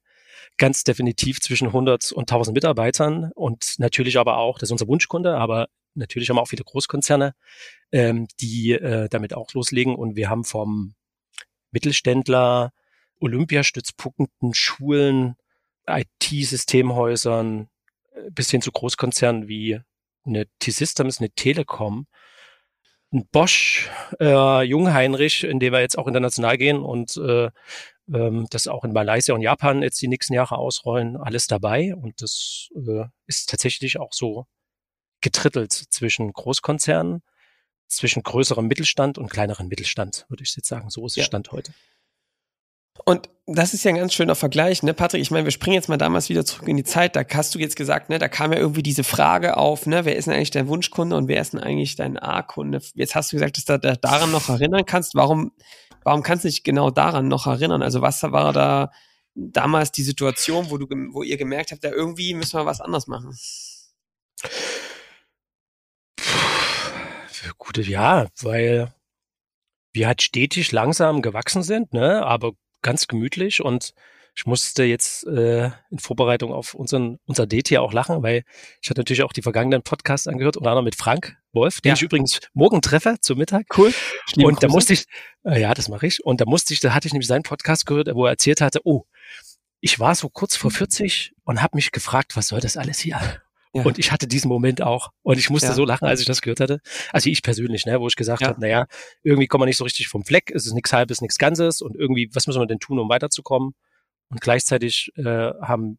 ganz 0.59 0.85
definitiv 0.85 1.41
zwischen 1.41 1.69
100 1.69 2.13
und 2.13 2.23
1000 2.23 2.55
Mitarbeitern 2.55 3.31
und 3.35 3.79
natürlich 3.79 4.19
aber 4.19 4.39
auch, 4.39 4.59
das 4.59 4.69
ist 4.69 4.73
unser 4.73 4.89
Wunschkunde, 4.89 5.37
aber 5.37 5.69
natürlich 5.95 6.29
haben 6.29 6.37
wir 6.37 6.43
auch 6.43 6.49
viele 6.49 6.65
Großkonzerne, 6.65 7.35
ähm, 7.93 8.27
die 8.41 8.73
äh, 8.73 9.09
damit 9.09 9.35
auch 9.35 9.53
loslegen. 9.55 9.95
Und 9.95 10.17
wir 10.17 10.31
haben 10.31 10.45
vom 10.45 10.95
Mittelständler, 11.71 12.73
Olympiastützpunkten, 13.21 14.55
Schulen, 14.55 15.37
IT-Systemhäusern 15.87 17.69
äh, 18.15 18.31
bis 18.31 18.51
hin 18.51 18.63
zu 18.63 18.73
Großkonzernen 18.73 19.49
wie 19.49 19.81
eine 20.25 20.47
T-Systems, 20.59 21.19
eine 21.21 21.31
Telekom, 21.31 22.07
ein 23.13 23.27
Bosch, 23.31 23.89
äh, 24.21 24.63
Jungheinrich, 24.63 25.45
in 25.45 25.61
dem 25.61 25.73
wir 25.73 25.81
jetzt 25.81 25.97
auch 25.97 26.09
international 26.09 26.59
gehen 26.59 26.79
und 26.79 27.17
äh, 27.17 27.51
ähm, 28.13 28.47
das 28.51 28.69
auch 28.69 28.85
in 28.85 28.93
Malaysia 28.93 29.35
und 29.35 29.43
Japan 29.43 29.83
jetzt 29.83 30.01
die 30.01 30.09
nächsten 30.09 30.35
Jahre 30.35 30.59
ausrollen, 30.59 31.17
alles 31.17 31.47
dabei. 31.47 31.95
Und 31.95 32.23
das 32.23 32.69
äh, 32.75 33.05
ist 33.27 33.49
tatsächlich 33.49 33.99
auch 33.99 34.13
so 34.13 34.47
getrittelt 35.21 35.73
zwischen 35.73 36.33
Großkonzernen, 36.33 37.23
zwischen 37.89 38.23
größerem 38.23 38.67
Mittelstand 38.67 39.19
und 39.19 39.31
kleinerem 39.31 39.69
Mittelstand, 39.69 40.27
würde 40.29 40.43
ich 40.43 40.55
jetzt 40.57 40.69
sagen. 40.69 40.91
So 40.91 41.07
ist 41.07 41.17
ja. 41.17 41.25
Stand 41.25 41.53
heute. 41.53 41.73
Und 43.05 43.29
das 43.47 43.75
ist 43.75 43.85
ja 43.85 43.91
ein 43.91 43.97
ganz 43.97 44.13
schöner 44.13 44.35
Vergleich, 44.35 44.83
ne, 44.83 44.93
Patrick? 44.93 45.23
Ich 45.23 45.31
meine, 45.31 45.45
wir 45.45 45.53
springen 45.53 45.75
jetzt 45.75 45.89
mal 45.89 45.97
damals 45.97 46.29
wieder 46.29 46.45
zurück 46.45 46.69
in 46.69 46.77
die 46.77 46.85
Zeit. 46.85 47.15
Da 47.15 47.23
hast 47.35 47.55
du 47.55 47.61
jetzt 47.61 47.77
gesagt, 47.77 48.09
ne, 48.09 48.19
da 48.19 48.27
kam 48.27 48.53
ja 48.53 48.59
irgendwie 48.59 48.83
diese 48.83 49.05
Frage 49.05 49.57
auf, 49.57 49.87
ne, 49.87 50.05
wer 50.05 50.17
ist 50.17 50.27
denn 50.27 50.35
eigentlich 50.35 50.51
dein 50.51 50.67
Wunschkunde 50.67 51.17
und 51.17 51.29
wer 51.29 51.41
ist 51.41 51.53
denn 51.53 51.61
eigentlich 51.61 51.95
dein 51.95 52.19
A-Kunde? 52.19 52.81
Jetzt 52.95 53.15
hast 53.15 53.33
du 53.33 53.37
gesagt, 53.37 53.57
dass 53.57 53.65
du 53.65 53.79
da 53.79 53.95
daran 53.95 54.33
noch 54.33 54.49
erinnern 54.49 54.85
kannst. 54.85 55.15
Warum 55.15 55.53
warum 56.07 56.23
kannst 56.23 56.45
du 56.45 56.49
dich 56.49 56.63
genau 56.63 56.91
daran 56.91 57.27
noch 57.27 57.49
erinnern? 57.49 57.83
Also 57.83 58.01
was 58.01 58.23
war 58.23 58.53
da 58.53 58.93
damals 59.35 59.91
die 59.91 60.05
Situation, 60.05 60.71
wo 60.71 60.79
du, 60.79 60.87
wo 61.13 61.25
ihr 61.25 61.37
gemerkt 61.37 61.73
habt, 61.73 61.83
da 61.83 61.91
irgendwie 61.91 62.33
müssen 62.33 62.59
wir 62.59 62.65
was 62.65 62.81
anders 62.81 63.09
machen? 63.09 63.37
Gute, 67.59 67.83
ja, 67.83 68.29
weil 68.41 68.95
wir 69.93 70.07
halt 70.07 70.23
stetig 70.23 70.71
langsam 70.71 71.23
gewachsen 71.23 71.65
sind, 71.65 71.93
ne, 71.93 72.25
aber 72.25 72.53
ganz 72.87 73.09
gemütlich 73.09 73.63
und 73.63 73.93
ich 74.39 74.45
musste 74.45 74.85
jetzt 74.85 75.27
äh, 75.27 75.71
in 75.91 75.99
Vorbereitung 75.99 76.53
auf 76.53 76.75
unseren 76.75 77.19
unser 77.27 77.47
Date 77.47 77.69
hier 77.69 77.83
auch 77.83 77.93
lachen, 77.93 78.23
weil 78.23 78.45
ich 78.83 78.91
hatte 78.91 79.01
natürlich 79.01 79.23
auch 79.23 79.33
die 79.33 79.43
vergangenen 79.43 79.83
Podcasts 79.83 80.29
angehört, 80.29 80.57
unter 80.59 80.71
anderem 80.71 80.85
mit 80.85 80.95
Frank 80.95 81.37
Wolf, 81.53 81.81
den 81.81 81.91
ja. 81.91 81.95
ich 81.95 82.03
übrigens 82.03 82.41
morgen 82.53 82.83
treffe 82.83 83.17
zum 83.21 83.39
Mittag. 83.39 83.67
Cool. 83.77 83.93
Und 84.37 84.63
da 84.63 84.69
musste 84.69 84.93
ich, 84.93 85.07
äh, 85.45 85.61
ja, 85.61 85.73
das 85.73 85.89
mache 85.89 86.07
ich. 86.07 86.23
Und 86.23 86.43
da 86.43 86.45
musste 86.45 86.75
ich, 86.75 86.81
da 86.81 86.93
hatte 86.93 87.09
ich 87.09 87.15
nämlich 87.15 87.29
seinen 87.29 87.45
Podcast 87.45 87.87
gehört, 87.87 88.09
wo 88.15 88.27
er 88.27 88.33
erzählt 88.33 88.61
hatte, 88.61 88.81
oh, 88.85 89.07
ich 89.81 89.99
war 89.99 90.15
so 90.15 90.29
kurz 90.29 90.55
vor 90.55 90.71
40 90.71 91.33
und 91.45 91.63
habe 91.63 91.77
mich 91.77 91.91
gefragt, 91.91 92.37
was 92.37 92.49
soll 92.49 92.61
das 92.61 92.77
alles 92.77 92.99
hier? 92.99 93.19
Ja. 93.77 93.83
Und 93.83 93.99
ich 93.99 94.13
hatte 94.13 94.27
diesen 94.27 94.49
Moment 94.49 94.83
auch. 94.83 95.11
Und 95.23 95.39
ich 95.39 95.51
musste 95.51 95.69
ja. 95.69 95.75
so 95.75 95.85
lachen, 95.85 96.07
als 96.07 96.21
ich 96.21 96.27
das 96.27 96.43
gehört 96.43 96.61
hatte. 96.61 96.81
Also 97.13 97.29
ich 97.31 97.43
persönlich, 97.43 97.87
ne, 97.87 98.01
wo 98.01 98.09
ich 98.09 98.17
gesagt 98.17 98.43
ja. 98.43 98.49
habe, 98.49 98.61
naja, 98.61 98.87
irgendwie 99.23 99.47
kommen 99.47 99.63
wir 99.63 99.67
nicht 99.67 99.77
so 99.77 99.85
richtig 99.85 100.09
vom 100.09 100.25
Fleck, 100.25 100.51
es 100.55 100.67
ist 100.67 100.73
nichts 100.73 100.93
Halbes, 100.93 101.21
nichts 101.21 101.39
Ganzes 101.39 101.83
und 101.83 101.95
irgendwie, 101.97 102.31
was 102.33 102.47
müssen 102.47 102.61
wir 102.61 102.67
denn 102.67 102.79
tun, 102.79 102.99
um 102.99 103.09
weiterzukommen? 103.09 103.75
Und 104.29 104.41
gleichzeitig 104.41 105.13
äh, 105.17 105.23
haben 105.23 105.99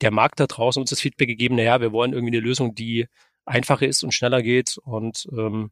der 0.00 0.10
Markt 0.10 0.40
da 0.40 0.46
draußen 0.46 0.80
uns 0.80 0.90
das 0.90 1.00
Feedback 1.00 1.28
gegeben, 1.28 1.56
naja, 1.56 1.80
wir 1.80 1.92
wollen 1.92 2.12
irgendwie 2.12 2.36
eine 2.36 2.44
Lösung, 2.44 2.74
die 2.74 3.06
einfacher 3.44 3.86
ist 3.86 4.02
und 4.02 4.12
schneller 4.12 4.42
geht. 4.42 4.78
Und 4.78 5.26
ähm, 5.32 5.70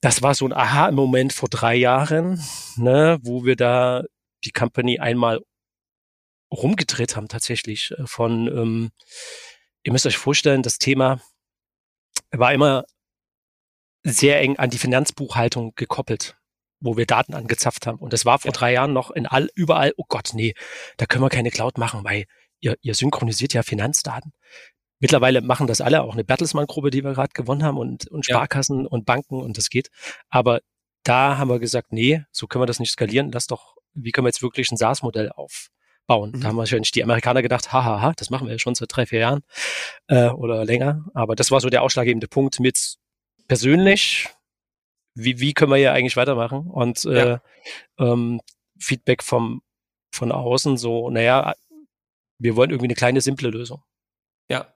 das 0.00 0.22
war 0.22 0.34
so 0.34 0.46
ein 0.46 0.52
Aha-Moment 0.52 1.32
vor 1.32 1.48
drei 1.48 1.74
Jahren, 1.74 2.42
ne, 2.76 3.18
wo 3.22 3.44
wir 3.44 3.56
da 3.56 4.04
die 4.44 4.52
Company 4.52 4.98
einmal 4.98 5.40
rumgedreht 6.52 7.16
haben 7.16 7.28
tatsächlich. 7.28 7.92
Äh, 7.92 8.06
von, 8.06 8.48
ähm, 8.48 8.90
ihr 9.82 9.92
müsst 9.92 10.06
euch 10.06 10.16
vorstellen, 10.16 10.62
das 10.62 10.78
Thema 10.78 11.20
war 12.30 12.52
immer 12.52 12.84
sehr 14.04 14.40
eng 14.40 14.58
an 14.58 14.70
die 14.70 14.78
Finanzbuchhaltung 14.78 15.74
gekoppelt 15.76 16.36
wo 16.82 16.96
wir 16.96 17.06
Daten 17.06 17.34
angezapft 17.34 17.86
haben. 17.86 17.98
Und 17.98 18.12
das 18.12 18.24
war 18.24 18.38
vor 18.40 18.50
ja. 18.50 18.52
drei 18.52 18.72
Jahren 18.72 18.92
noch 18.92 19.10
in 19.10 19.26
all, 19.26 19.48
überall, 19.54 19.94
oh 19.96 20.04
Gott, 20.08 20.30
nee, 20.34 20.54
da 20.96 21.06
können 21.06 21.24
wir 21.24 21.30
keine 21.30 21.50
Cloud 21.50 21.78
machen, 21.78 22.04
weil 22.04 22.24
ihr, 22.60 22.76
ihr 22.82 22.94
synchronisiert 22.94 23.54
ja 23.54 23.62
Finanzdaten. 23.62 24.32
Mittlerweile 24.98 25.40
machen 25.40 25.66
das 25.66 25.80
alle, 25.80 26.02
auch 26.02 26.12
eine 26.12 26.24
Bertelsmann-Gruppe, 26.24 26.90
die 26.90 27.02
wir 27.02 27.12
gerade 27.12 27.32
gewonnen 27.32 27.62
haben 27.62 27.78
und, 27.78 28.08
und 28.08 28.24
Sparkassen 28.24 28.82
ja. 28.82 28.88
und 28.88 29.06
Banken 29.06 29.40
und 29.40 29.58
das 29.58 29.70
geht. 29.70 29.90
Aber 30.28 30.60
da 31.02 31.38
haben 31.38 31.48
wir 31.48 31.58
gesagt, 31.58 31.92
nee, 31.92 32.22
so 32.30 32.46
können 32.46 32.62
wir 32.62 32.66
das 32.66 32.78
nicht 32.78 32.92
skalieren. 32.92 33.32
Lass 33.32 33.46
doch, 33.46 33.76
wie 33.94 34.12
können 34.12 34.26
wir 34.26 34.30
jetzt 34.30 34.42
wirklich 34.42 34.70
ein 34.70 34.76
SaaS-Modell 34.76 35.30
aufbauen? 36.12 36.32
Mhm. 36.32 36.40
Da 36.40 36.48
haben 36.48 36.56
wahrscheinlich 36.56 36.90
die 36.90 37.02
Amerikaner 37.02 37.42
gedacht, 37.42 37.72
hahaha, 37.72 38.12
das 38.16 38.30
machen 38.30 38.46
wir 38.46 38.52
ja 38.52 38.58
schon 38.58 38.74
seit 38.74 38.94
drei, 38.94 39.06
vier 39.06 39.20
Jahren 39.20 39.42
äh, 40.08 40.28
oder 40.28 40.64
länger. 40.64 41.04
Aber 41.14 41.36
das 41.36 41.50
war 41.50 41.60
so 41.60 41.68
der 41.68 41.82
ausschlaggebende 41.82 42.28
Punkt 42.28 42.60
mit 42.60 42.96
persönlich, 43.48 44.28
wie, 45.14 45.40
wie 45.40 45.52
können 45.52 45.70
wir 45.70 45.76
hier 45.76 45.92
eigentlich 45.92 46.16
weitermachen? 46.16 46.68
Und 46.68 47.04
äh, 47.04 47.28
ja. 47.28 47.42
ähm, 47.98 48.40
Feedback 48.78 49.22
vom, 49.22 49.62
von 50.12 50.32
außen 50.32 50.76
so, 50.76 51.10
naja, 51.10 51.54
wir 52.38 52.56
wollen 52.56 52.70
irgendwie 52.70 52.86
eine 52.86 52.94
kleine, 52.94 53.20
simple 53.20 53.50
Lösung. 53.50 53.82
Ja. 54.48 54.72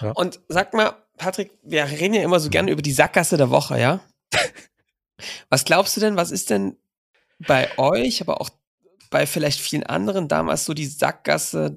ja. 0.00 0.12
Und 0.12 0.40
sag 0.48 0.72
mal, 0.72 0.94
Patrick, 1.18 1.50
wir 1.62 1.84
reden 1.84 2.14
ja 2.14 2.22
immer 2.22 2.40
so 2.40 2.48
gerne 2.48 2.70
über 2.70 2.82
die 2.82 2.92
Sackgasse 2.92 3.36
der 3.36 3.50
Woche, 3.50 3.78
ja? 3.78 4.00
was 5.50 5.64
glaubst 5.64 5.96
du 5.96 6.00
denn, 6.00 6.16
was 6.16 6.30
ist 6.30 6.50
denn 6.50 6.76
bei 7.40 7.76
euch, 7.76 8.20
aber 8.20 8.40
auch 8.40 8.50
bei 9.12 9.26
vielleicht 9.26 9.60
vielen 9.60 9.84
anderen 9.84 10.26
damals 10.26 10.64
so 10.64 10.74
die 10.74 10.86
Sackgasse 10.86 11.76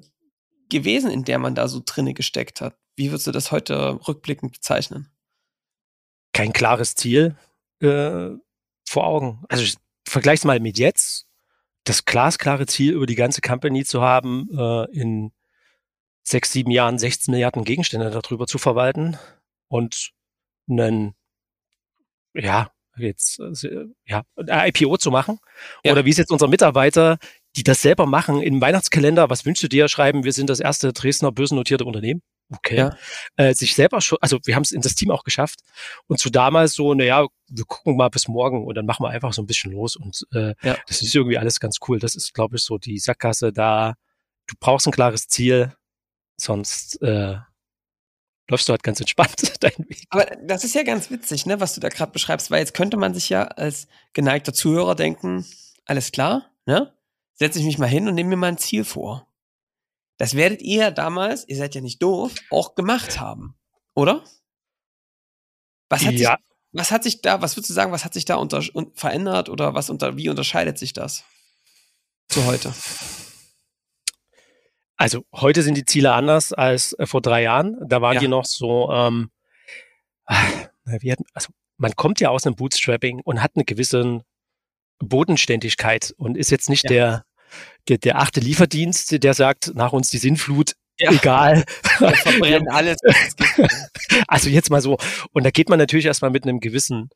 gewesen, 0.68 1.10
in 1.10 1.22
der 1.22 1.38
man 1.38 1.54
da 1.54 1.68
so 1.68 1.80
drinne 1.84 2.14
gesteckt 2.14 2.60
hat? 2.60 2.76
Wie 2.96 3.10
würdest 3.10 3.28
du 3.28 3.30
das 3.30 3.52
heute 3.52 4.00
rückblickend 4.08 4.52
bezeichnen? 4.52 5.08
Kein 6.32 6.52
klares 6.52 6.94
Ziel 6.96 7.36
äh, 7.80 8.30
vor 8.88 9.06
Augen. 9.06 9.44
Also 9.48 9.62
ich 9.62 9.76
vergleich's 10.08 10.44
mal 10.44 10.58
mit 10.58 10.78
jetzt. 10.78 11.26
Das 11.84 12.06
glasklare 12.06 12.66
Ziel, 12.66 12.94
über 12.94 13.06
die 13.06 13.14
ganze 13.14 13.42
Company 13.42 13.84
zu 13.84 14.00
haben, 14.00 14.48
äh, 14.56 14.90
in 14.90 15.30
sechs, 16.24 16.50
sieben 16.52 16.70
Jahren 16.70 16.98
16 16.98 17.30
Milliarden 17.30 17.64
Gegenstände 17.64 18.10
darüber 18.10 18.46
zu 18.46 18.58
verwalten 18.58 19.18
und 19.68 20.12
einen, 20.68 21.14
ja, 22.34 22.72
jetzt, 22.96 23.38
äh, 23.38 23.86
ja, 24.04 24.24
IPO 24.36 24.96
zu 24.96 25.10
machen. 25.10 25.38
Ja. 25.84 25.92
Oder 25.92 26.04
wie 26.04 26.10
es 26.10 26.16
jetzt 26.16 26.30
unsere 26.30 26.50
Mitarbeiter, 26.50 27.18
die 27.56 27.62
das 27.62 27.82
selber 27.82 28.06
machen, 28.06 28.42
im 28.42 28.60
Weihnachtskalender, 28.60 29.30
was 29.30 29.44
wünschst 29.44 29.62
du 29.64 29.68
dir, 29.68 29.88
schreiben, 29.88 30.24
wir 30.24 30.32
sind 30.32 30.50
das 30.50 30.60
erste 30.60 30.92
Dresdner 30.92 31.32
börsennotierte 31.32 31.84
Unternehmen. 31.84 32.22
Okay. 32.54 32.76
Ja. 32.76 32.96
Äh, 33.36 33.54
sich 33.54 33.74
selber 33.74 34.00
schon, 34.00 34.18
also 34.20 34.38
wir 34.44 34.54
haben 34.54 34.62
es 34.62 34.70
in 34.70 34.80
das 34.80 34.94
Team 34.94 35.10
auch 35.10 35.24
geschafft. 35.24 35.60
Und 36.06 36.20
zu 36.20 36.30
damals 36.30 36.74
so, 36.74 36.94
naja, 36.94 37.26
wir 37.48 37.64
gucken 37.64 37.96
mal 37.96 38.08
bis 38.08 38.28
morgen 38.28 38.64
und 38.64 38.74
dann 38.76 38.86
machen 38.86 39.02
wir 39.02 39.10
einfach 39.10 39.32
so 39.32 39.42
ein 39.42 39.46
bisschen 39.46 39.72
los. 39.72 39.96
Und 39.96 40.26
äh, 40.32 40.54
ja. 40.62 40.76
das 40.86 41.02
ist 41.02 41.14
irgendwie 41.14 41.38
alles 41.38 41.58
ganz 41.58 41.78
cool. 41.88 41.98
Das 41.98 42.14
ist, 42.14 42.34
glaube 42.34 42.56
ich, 42.56 42.62
so 42.62 42.78
die 42.78 42.98
Sackgasse 42.98 43.52
da. 43.52 43.94
Du 44.46 44.54
brauchst 44.60 44.86
ein 44.86 44.92
klares 44.92 45.26
Ziel, 45.26 45.74
sonst 46.36 47.02
äh, 47.02 47.36
läufst 48.48 48.68
du 48.68 48.72
halt 48.72 48.82
ganz 48.82 49.00
entspannt 49.00 49.52
deinen 49.62 49.88
Weg. 49.88 50.04
Aber 50.10 50.24
das 50.42 50.64
ist 50.64 50.74
ja 50.74 50.82
ganz 50.82 51.10
witzig, 51.10 51.46
ne, 51.46 51.60
was 51.60 51.74
du 51.74 51.80
da 51.80 51.88
gerade 51.88 52.12
beschreibst, 52.12 52.50
weil 52.50 52.60
jetzt 52.60 52.74
könnte 52.74 52.96
man 52.96 53.14
sich 53.14 53.28
ja 53.28 53.44
als 53.44 53.88
geneigter 54.12 54.52
Zuhörer 54.52 54.94
denken, 54.94 55.46
alles 55.84 56.12
klar, 56.12 56.50
ne? 56.66 56.92
Setze 57.34 57.58
ich 57.58 57.66
mich 57.66 57.78
mal 57.78 57.86
hin 57.86 58.08
und 58.08 58.14
nehme 58.14 58.30
mir 58.30 58.36
mal 58.36 58.48
ein 58.48 58.58
Ziel 58.58 58.84
vor. 58.84 59.26
Das 60.16 60.34
werdet 60.34 60.62
ihr 60.62 60.90
damals, 60.90 61.46
ihr 61.48 61.56
seid 61.56 61.74
ja 61.74 61.82
nicht 61.82 62.02
doof, 62.02 62.32
auch 62.50 62.74
gemacht 62.74 63.20
haben, 63.20 63.54
oder? 63.94 64.24
Was 65.90 66.04
hat, 66.04 66.14
ja. 66.14 66.36
sich, 66.36 66.46
was 66.72 66.90
hat 66.90 67.04
sich 67.04 67.20
da, 67.20 67.42
was 67.42 67.56
würdest 67.56 67.70
du 67.70 67.74
sagen, 67.74 67.92
was 67.92 68.04
hat 68.04 68.14
sich 68.14 68.24
da 68.24 68.36
unter, 68.36 68.62
un, 68.74 68.92
verändert 68.94 69.48
oder 69.48 69.74
was 69.74 69.90
unter, 69.90 70.16
wie 70.16 70.28
unterscheidet 70.28 70.78
sich 70.78 70.92
das 70.94 71.24
zu 72.28 72.44
heute? 72.46 72.72
Also 74.96 75.24
heute 75.32 75.62
sind 75.62 75.76
die 75.76 75.84
Ziele 75.84 76.12
anders 76.12 76.52
als 76.52 76.92
äh, 76.94 77.06
vor 77.06 77.20
drei 77.20 77.42
Jahren. 77.42 77.76
Da 77.86 78.00
waren 78.00 78.14
ja. 78.14 78.20
die 78.20 78.28
noch 78.28 78.44
so, 78.44 78.90
ähm, 78.90 79.30
wir 80.84 81.12
hatten, 81.12 81.24
also 81.34 81.48
man 81.76 81.94
kommt 81.94 82.20
ja 82.20 82.30
aus 82.30 82.46
einem 82.46 82.56
Bootstrapping 82.56 83.20
und 83.20 83.42
hat 83.42 83.52
eine 83.54 83.64
gewisse 83.64 84.22
Bodenständigkeit 84.98 86.14
und 86.16 86.36
ist 86.36 86.50
jetzt 86.50 86.70
nicht 86.70 86.84
ja. 86.84 86.88
der 86.90 87.26
der, 87.88 87.98
der 87.98 88.18
achte 88.18 88.40
Lieferdienst, 88.40 89.22
der 89.22 89.34
sagt, 89.34 89.72
nach 89.74 89.92
uns 89.92 90.10
die 90.10 90.18
Sinnflut, 90.18 90.72
ja. 90.98 91.12
egal. 91.12 91.64
Wir 91.98 92.14
verbrennen 92.14 92.68
alles. 92.68 92.98
also 94.28 94.48
jetzt 94.48 94.70
mal 94.70 94.80
so. 94.80 94.98
Und 95.32 95.44
da 95.44 95.50
geht 95.50 95.68
man 95.68 95.78
natürlich 95.78 96.06
erstmal 96.06 96.30
mit 96.30 96.44
einem 96.44 96.60
gewissen, 96.60 97.10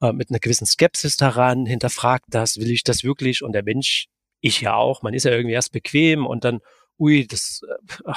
äh, 0.00 0.12
mit 0.12 0.30
einer 0.30 0.38
gewissen 0.38 0.66
Skepsis 0.66 1.16
daran, 1.16 1.66
hinterfragt 1.66 2.26
das, 2.28 2.56
will 2.58 2.70
ich 2.70 2.84
das 2.84 3.04
wirklich? 3.04 3.42
Und 3.42 3.52
der 3.52 3.62
Mensch, 3.62 4.06
ich 4.40 4.60
ja 4.60 4.74
auch, 4.74 5.02
man 5.02 5.14
ist 5.14 5.24
ja 5.24 5.32
irgendwie 5.32 5.54
erst 5.54 5.72
bequem 5.72 6.26
und 6.26 6.44
dann, 6.44 6.60
ui, 6.98 7.26
das, 7.26 7.62
äh, 7.68 8.12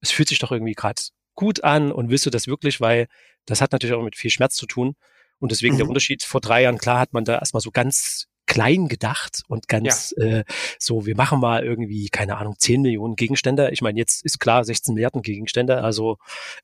es 0.00 0.10
fühlt 0.10 0.28
sich 0.28 0.38
doch 0.38 0.52
irgendwie 0.52 0.74
gerade 0.74 1.00
gut 1.34 1.64
an 1.64 1.92
und 1.92 2.10
willst 2.10 2.26
du 2.26 2.30
das 2.30 2.46
wirklich, 2.46 2.80
weil 2.80 3.08
das 3.46 3.60
hat 3.60 3.72
natürlich 3.72 3.94
auch 3.94 4.02
mit 4.02 4.16
viel 4.16 4.30
Schmerz 4.30 4.54
zu 4.54 4.66
tun. 4.66 4.94
Und 5.38 5.50
deswegen 5.50 5.74
mhm. 5.74 5.78
der 5.78 5.88
Unterschied 5.88 6.22
vor 6.22 6.40
drei 6.40 6.62
Jahren, 6.62 6.78
klar 6.78 7.00
hat 7.00 7.12
man 7.12 7.24
da 7.24 7.38
erstmal 7.38 7.60
so 7.60 7.70
ganz 7.70 8.28
klein 8.46 8.88
gedacht 8.88 9.42
und 9.48 9.68
ganz 9.68 10.14
ja. 10.16 10.40
äh, 10.40 10.44
so, 10.78 11.06
wir 11.06 11.16
machen 11.16 11.40
mal 11.40 11.64
irgendwie, 11.64 12.08
keine 12.08 12.36
Ahnung, 12.36 12.56
10 12.58 12.82
Millionen 12.82 13.16
Gegenstände. 13.16 13.70
Ich 13.70 13.82
meine, 13.82 13.98
jetzt 13.98 14.24
ist 14.24 14.40
klar 14.40 14.64
16 14.64 14.94
Milliarden 14.94 15.22
Gegenstände, 15.22 15.82
also 15.82 16.18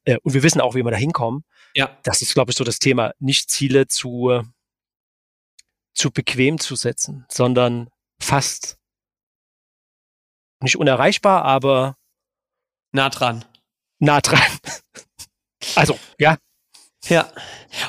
äh, 0.04 0.18
und 0.22 0.34
wir 0.34 0.42
wissen 0.42 0.60
auch, 0.60 0.74
wie 0.74 0.82
wir 0.82 0.90
da 0.90 0.96
hinkommen. 0.96 1.44
Ja. 1.74 1.98
Das 2.02 2.20
ist, 2.22 2.34
glaube 2.34 2.50
ich, 2.50 2.56
so 2.56 2.64
das 2.64 2.78
Thema, 2.78 3.12
nicht 3.18 3.50
Ziele 3.50 3.86
zu, 3.86 4.42
zu 5.94 6.10
bequem 6.10 6.58
zu 6.58 6.76
setzen, 6.76 7.24
sondern 7.28 7.88
fast 8.20 8.77
nicht 10.62 10.76
unerreichbar, 10.76 11.44
aber 11.44 11.96
nah 12.92 13.08
dran. 13.10 13.44
Nah 13.98 14.20
dran. 14.20 14.40
also, 15.76 15.98
ja, 16.18 16.36
ja. 17.08 17.30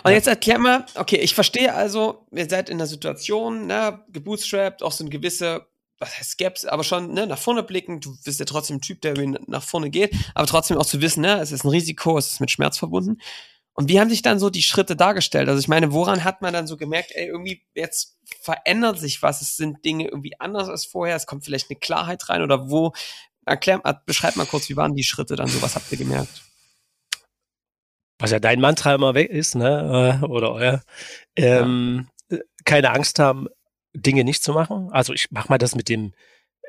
Und 0.04 0.12
jetzt 0.12 0.28
erklär 0.28 0.60
mal, 0.60 0.86
okay, 0.96 1.18
ich 1.18 1.36
verstehe 1.36 1.74
also, 1.74 2.26
ihr 2.32 2.50
seid 2.50 2.70
in 2.70 2.78
der 2.78 2.88
Situation, 2.88 3.68
ne, 3.68 4.04
gebootstrapped, 4.10 4.84
auch 4.84 4.92
so 4.92 5.04
eine 5.04 5.10
gewisse, 5.10 5.68
was 5.98 6.18
heißt 6.18 6.32
Skepsis, 6.32 6.70
aber 6.70 6.84
schon, 6.84 7.14
ne, 7.14 7.28
nach 7.28 7.38
vorne 7.38 7.64
blicken, 7.64 8.00
du 8.00 8.16
bist 8.24 8.40
ja 8.40 8.46
trotzdem 8.46 8.78
ein 8.78 8.82
Typ, 8.82 9.02
der 9.02 9.16
nach 9.48 9.64
vorne 9.64 9.90
geht, 9.90 10.16
aber 10.36 10.48
trotzdem 10.48 10.78
auch 10.78 10.86
zu 10.86 11.02
wissen, 11.02 11.22
ne, 11.22 11.40
es 11.40 11.52
ist 11.52 11.64
ein 11.64 11.70
Risiko, 11.70 12.18
es 12.18 12.34
ist 12.34 12.40
mit 12.40 12.52
Schmerz 12.52 12.78
verbunden. 12.78 13.20
Und 13.80 13.88
wie 13.88 14.00
haben 14.02 14.10
sich 14.10 14.22
dann 14.22 14.40
so 14.40 14.50
die 14.50 14.62
Schritte 14.62 14.98
dargestellt? 14.98 15.48
Also 15.48 15.62
ich 15.62 15.70
meine, 15.70 15.94
woran 15.94 16.26
hat 16.26 16.42
man 16.42 16.52
dann 16.52 16.68
so 16.68 16.76
gemerkt, 16.76 17.12
ey, 17.14 17.28
irgendwie 17.28 17.64
jetzt 17.74 18.20
verändert 18.42 19.00
sich 19.00 19.22
was, 19.22 19.42
es 19.42 19.56
sind 19.56 19.86
Dinge 19.86 20.10
irgendwie 20.10 20.38
anders 20.38 20.68
als 20.68 20.86
vorher, 20.86 21.16
es 21.16 21.26
kommt 21.26 21.46
vielleicht 21.46 21.70
eine 21.70 21.80
Klarheit 21.80 22.28
rein 22.28 22.42
oder 22.42 22.70
wo, 22.70 22.92
erklär, 23.46 23.82
beschreib 24.06 24.36
mal 24.36 24.46
kurz, 24.46 24.68
wie 24.68 24.76
waren 24.76 24.96
die 24.96 25.06
Schritte 25.06 25.38
dann 25.38 25.48
so, 25.48 25.62
was 25.62 25.76
habt 25.76 25.90
ihr 25.94 25.98
gemerkt? 25.98 26.44
was 28.20 28.32
ja 28.32 28.40
dein 28.42 28.60
Mantra 28.60 28.94
immer 28.94 29.14
weg 29.14 29.30
ist, 29.30 29.56
ne, 29.56 30.20
äh, 30.22 30.26
oder 30.26 30.52
euer, 30.52 30.84
ähm, 31.38 32.10
ja. 32.30 32.38
keine 32.66 32.92
Angst 32.92 33.18
haben, 33.18 33.48
Dinge 33.94 34.26
nicht 34.26 34.44
zu 34.44 34.52
machen. 34.52 34.90
Also 34.92 35.14
ich 35.14 35.28
mach 35.32 35.48
mal 35.48 35.58
das 35.58 35.74
mit 35.74 35.88
dem, 35.88 36.14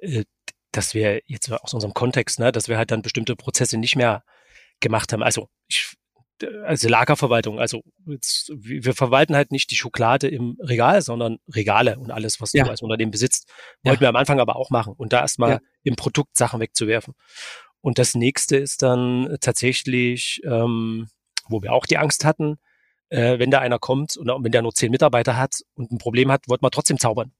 äh, 0.00 0.22
dass 0.70 0.94
wir 0.94 1.22
jetzt 1.26 1.50
aus 1.50 1.74
unserem 1.74 1.92
Kontext, 1.92 2.38
ne, 2.38 2.52
dass 2.52 2.68
wir 2.68 2.78
halt 2.78 2.92
dann 2.92 3.02
bestimmte 3.02 3.34
Prozesse 3.34 3.78
nicht 3.78 3.96
mehr 3.96 4.22
gemacht 4.78 5.12
haben. 5.12 5.24
Also 5.24 5.48
ich, 5.66 5.96
also 6.64 6.88
Lagerverwaltung, 6.88 7.58
also 7.58 7.82
jetzt, 8.06 8.52
wir 8.56 8.94
verwalten 8.94 9.36
halt 9.36 9.52
nicht 9.52 9.70
die 9.70 9.76
Schokolade 9.76 10.28
im 10.28 10.56
Regal, 10.60 11.02
sondern 11.02 11.38
Regale 11.52 11.98
und 11.98 12.10
alles, 12.10 12.40
was 12.40 12.52
ja. 12.52 12.64
du 12.64 12.70
als 12.70 12.82
Unternehmen 12.82 13.10
besitzt. 13.10 13.48
Wollten 13.82 13.96
ja. 13.96 14.00
wir 14.00 14.08
am 14.10 14.16
Anfang 14.16 14.40
aber 14.40 14.56
auch 14.56 14.70
machen 14.70 14.94
und 14.96 15.12
da 15.12 15.20
erstmal 15.20 15.50
ja. 15.50 15.60
im 15.82 15.96
Produkt 15.96 16.36
Sachen 16.36 16.60
wegzuwerfen. 16.60 17.14
Und 17.80 17.98
das 17.98 18.14
nächste 18.14 18.56
ist 18.56 18.82
dann 18.82 19.38
tatsächlich 19.40 20.40
ähm, 20.44 21.08
wo 21.50 21.62
wir 21.62 21.72
auch 21.72 21.86
die 21.86 21.98
Angst 21.98 22.24
hatten, 22.24 22.58
äh, 23.08 23.38
wenn 23.38 23.50
da 23.50 23.58
einer 23.58 23.78
kommt 23.78 24.16
und 24.16 24.28
wenn 24.44 24.52
der 24.52 24.62
nur 24.62 24.72
zehn 24.72 24.90
Mitarbeiter 24.90 25.36
hat 25.36 25.60
und 25.74 25.90
ein 25.90 25.98
Problem 25.98 26.30
hat, 26.30 26.48
wollte 26.48 26.62
man 26.62 26.70
trotzdem 26.70 26.98
zaubern. 26.98 27.32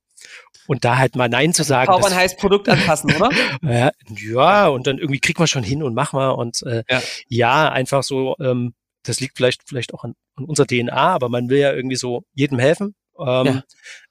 Und 0.67 0.85
da 0.85 0.99
halt 0.99 1.17
mal 1.17 1.31
Nein 1.31 1.55
zu 1.55 1.63
sagen. 1.63 1.91
Zaubern 1.91 2.15
heißt 2.15 2.39
Produkt 2.39 2.69
anpassen, 2.69 3.15
oder? 3.15 3.31
ja, 3.63 3.91
ja, 4.11 4.69
und 4.69 4.87
dann 4.87 4.99
irgendwie 4.99 5.21
kriegt 5.21 5.39
man 5.39 5.49
schon 5.49 5.63
hin 5.63 5.83
und 5.83 5.95
mach 5.95 6.13
mal. 6.13 6.31
Und 6.31 6.63
äh, 6.65 6.83
ja. 6.91 7.03
ja, 7.29 7.69
einfach 7.71 8.03
so, 8.03 8.37
ähm, 8.39 8.75
das 9.03 9.21
liegt 9.21 9.37
vielleicht, 9.37 9.69
vielleicht 9.69 9.95
auch 9.95 10.05
an, 10.05 10.15
an 10.37 10.45
unserer 10.45 10.67
DNA, 10.67 10.93
aber 10.93 11.29
man 11.29 11.49
will 11.49 11.59
ja 11.59 11.73
irgendwie 11.73 11.97
so 11.97 12.25
jedem 12.33 12.59
helfen. 12.59 12.95
Ähm, 13.19 13.47
ja. 13.47 13.65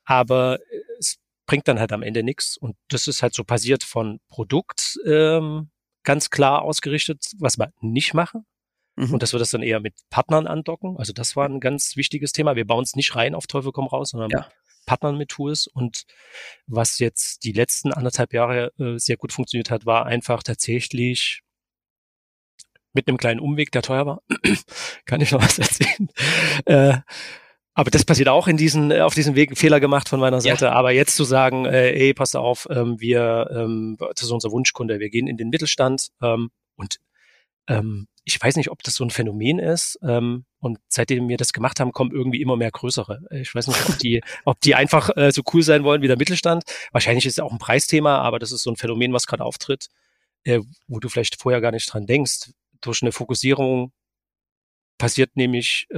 Aber 0.05 0.59
es 0.99 1.17
bringt 1.45 1.67
dann 1.67 1.79
halt 1.79 1.91
am 1.91 2.03
Ende 2.03 2.23
nichts. 2.23 2.57
Und 2.57 2.75
das 2.89 3.07
ist 3.07 3.23
halt 3.23 3.33
so 3.33 3.43
passiert 3.43 3.83
von 3.83 4.19
Produkt 4.29 4.97
ähm, 5.05 5.69
ganz 6.03 6.29
klar 6.29 6.61
ausgerichtet, 6.61 7.25
was 7.39 7.57
wir 7.57 7.71
nicht 7.81 8.13
machen. 8.13 8.45
Mhm. 8.95 9.13
Und 9.13 9.23
dass 9.23 9.33
wir 9.33 9.39
das 9.39 9.51
dann 9.51 9.63
eher 9.63 9.79
mit 9.79 9.95
Partnern 10.09 10.47
andocken. 10.47 10.97
Also 10.97 11.13
das 11.13 11.35
war 11.35 11.47
ein 11.47 11.59
ganz 11.59 11.95
wichtiges 11.95 12.31
Thema. 12.31 12.55
Wir 12.55 12.65
bauen 12.65 12.83
es 12.83 12.95
nicht 12.95 13.15
rein 13.15 13.35
auf 13.35 13.47
Teufel 13.47 13.71
komm 13.71 13.87
raus, 13.87 14.09
sondern 14.09 14.29
ja. 14.29 14.49
Partnern 14.85 15.17
mit 15.17 15.29
Tools. 15.29 15.67
Und 15.67 16.05
was 16.67 16.99
jetzt 16.99 17.43
die 17.43 17.51
letzten 17.51 17.93
anderthalb 17.93 18.33
Jahre 18.33 18.71
äh, 18.79 18.97
sehr 18.97 19.17
gut 19.17 19.31
funktioniert 19.31 19.71
hat, 19.71 19.85
war 19.85 20.05
einfach 20.05 20.43
tatsächlich 20.43 21.41
mit 22.99 23.07
einem 23.07 23.17
kleinen 23.17 23.39
Umweg, 23.39 23.71
der 23.71 23.81
teuer 23.81 24.05
war. 24.05 24.21
Kann 25.05 25.21
ich 25.21 25.31
noch 25.31 25.41
was 25.41 25.59
erzählen? 25.59 26.09
Äh, 26.65 26.97
aber 27.73 27.91
das 27.91 28.03
passiert 28.03 28.27
auch 28.27 28.47
in 28.49 28.57
diesen, 28.57 28.91
äh, 28.91 28.99
auf 28.99 29.13
diesem 29.13 29.35
Weg 29.35 29.57
Fehler 29.57 29.79
gemacht 29.79 30.09
von 30.09 30.19
meiner 30.19 30.41
Seite. 30.41 30.65
Ja. 30.65 30.73
Aber 30.73 30.91
jetzt 30.91 31.15
zu 31.15 31.23
sagen, 31.23 31.65
äh, 31.65 31.91
ey, 31.91 32.13
passt 32.13 32.35
auf, 32.35 32.67
ähm, 32.69 32.99
wir, 32.99 33.49
ähm, 33.55 33.95
das 33.97 34.23
ist 34.23 34.31
unser 34.31 34.51
Wunschkunde, 34.51 34.99
wir 34.99 35.09
gehen 35.09 35.27
in 35.27 35.37
den 35.37 35.49
Mittelstand 35.49 36.09
ähm, 36.21 36.49
und 36.75 36.97
ähm, 37.67 38.07
ich 38.25 38.41
weiß 38.41 38.57
nicht, 38.57 38.69
ob 38.69 38.83
das 38.83 38.95
so 38.95 39.03
ein 39.03 39.09
Phänomen 39.09 39.59
ist. 39.59 39.97
Ähm, 40.03 40.45
und 40.59 40.79
seitdem 40.87 41.29
wir 41.29 41.37
das 41.37 41.53
gemacht 41.53 41.79
haben, 41.79 41.91
kommen 41.91 42.11
irgendwie 42.11 42.41
immer 42.41 42.57
mehr 42.57 42.71
größere. 42.71 43.21
Ich 43.31 43.55
weiß 43.55 43.67
nicht, 43.67 43.89
ob 43.89 43.97
die, 43.97 44.21
ob 44.45 44.59
die 44.61 44.75
einfach 44.75 45.15
äh, 45.15 45.31
so 45.31 45.41
cool 45.53 45.63
sein 45.63 45.83
wollen 45.83 46.01
wie 46.01 46.07
der 46.07 46.17
Mittelstand. 46.17 46.63
Wahrscheinlich 46.91 47.25
ist 47.25 47.33
es 47.33 47.39
auch 47.39 47.51
ein 47.51 47.59
Preisthema, 47.59 48.19
aber 48.19 48.39
das 48.39 48.51
ist 48.51 48.63
so 48.63 48.71
ein 48.71 48.75
Phänomen, 48.75 49.13
was 49.13 49.25
gerade 49.25 49.43
auftritt, 49.43 49.87
äh, 50.43 50.59
wo 50.87 50.99
du 50.99 51.09
vielleicht 51.09 51.41
vorher 51.41 51.61
gar 51.61 51.71
nicht 51.71 51.91
dran 51.91 52.05
denkst. 52.05 52.51
Durch 52.81 53.01
eine 53.01 53.11
Fokussierung 53.11 53.91
passiert 54.97 55.35
nämlich 55.35 55.87
äh, 55.91 55.97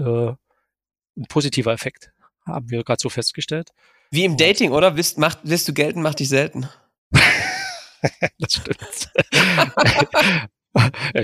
ein 1.18 1.26
positiver 1.28 1.74
Effekt, 1.74 2.12
haben 2.46 2.70
wir 2.70 2.84
gerade 2.84 3.02
so 3.02 3.10
festgestellt. 3.10 3.72
Wie 4.12 4.26
im 4.26 4.38
Dating, 4.38 4.72
oder? 4.72 4.96
Willst, 4.96 5.18
macht, 5.18 5.40
willst 5.44 5.68
du 5.68 5.74
gelten, 5.74 6.02
mach 6.02 6.16
dich 6.16 6.30
selten. 6.30 6.68
das 8.40 8.54
stimmt. 8.54 9.12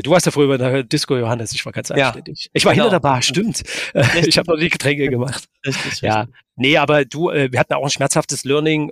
Du 0.04 0.12
warst 0.12 0.26
ja 0.26 0.32
früher 0.34 0.50
bei 0.50 0.58
der 0.58 0.84
Disco, 0.84 1.16
Johannes. 1.16 1.54
Ich 1.54 1.66
war 1.66 1.72
ganz 1.72 1.90
anständig. 1.90 2.46
Ja, 2.46 2.52
ich 2.54 2.66
war 2.66 2.74
genau. 2.74 2.86
hinter 2.86 2.96
der 2.96 3.00
Bar, 3.00 3.22
stimmt. 3.22 3.64
Richtig. 3.96 4.28
Ich 4.28 4.38
habe 4.38 4.52
noch 4.52 4.60
die 4.60 4.68
Getränke 4.70 5.10
gemacht. 5.10 5.48
Richtig, 5.66 6.02
ja. 6.02 6.22
Richtig. 6.22 6.36
Nee, 6.58 6.78
aber 6.78 7.06
du, 7.06 7.30
äh, 7.30 7.50
wir 7.50 7.60
hatten 7.60 7.74
auch 7.74 7.84
ein 7.84 7.90
schmerzhaftes 7.90 8.44
Learning. 8.44 8.92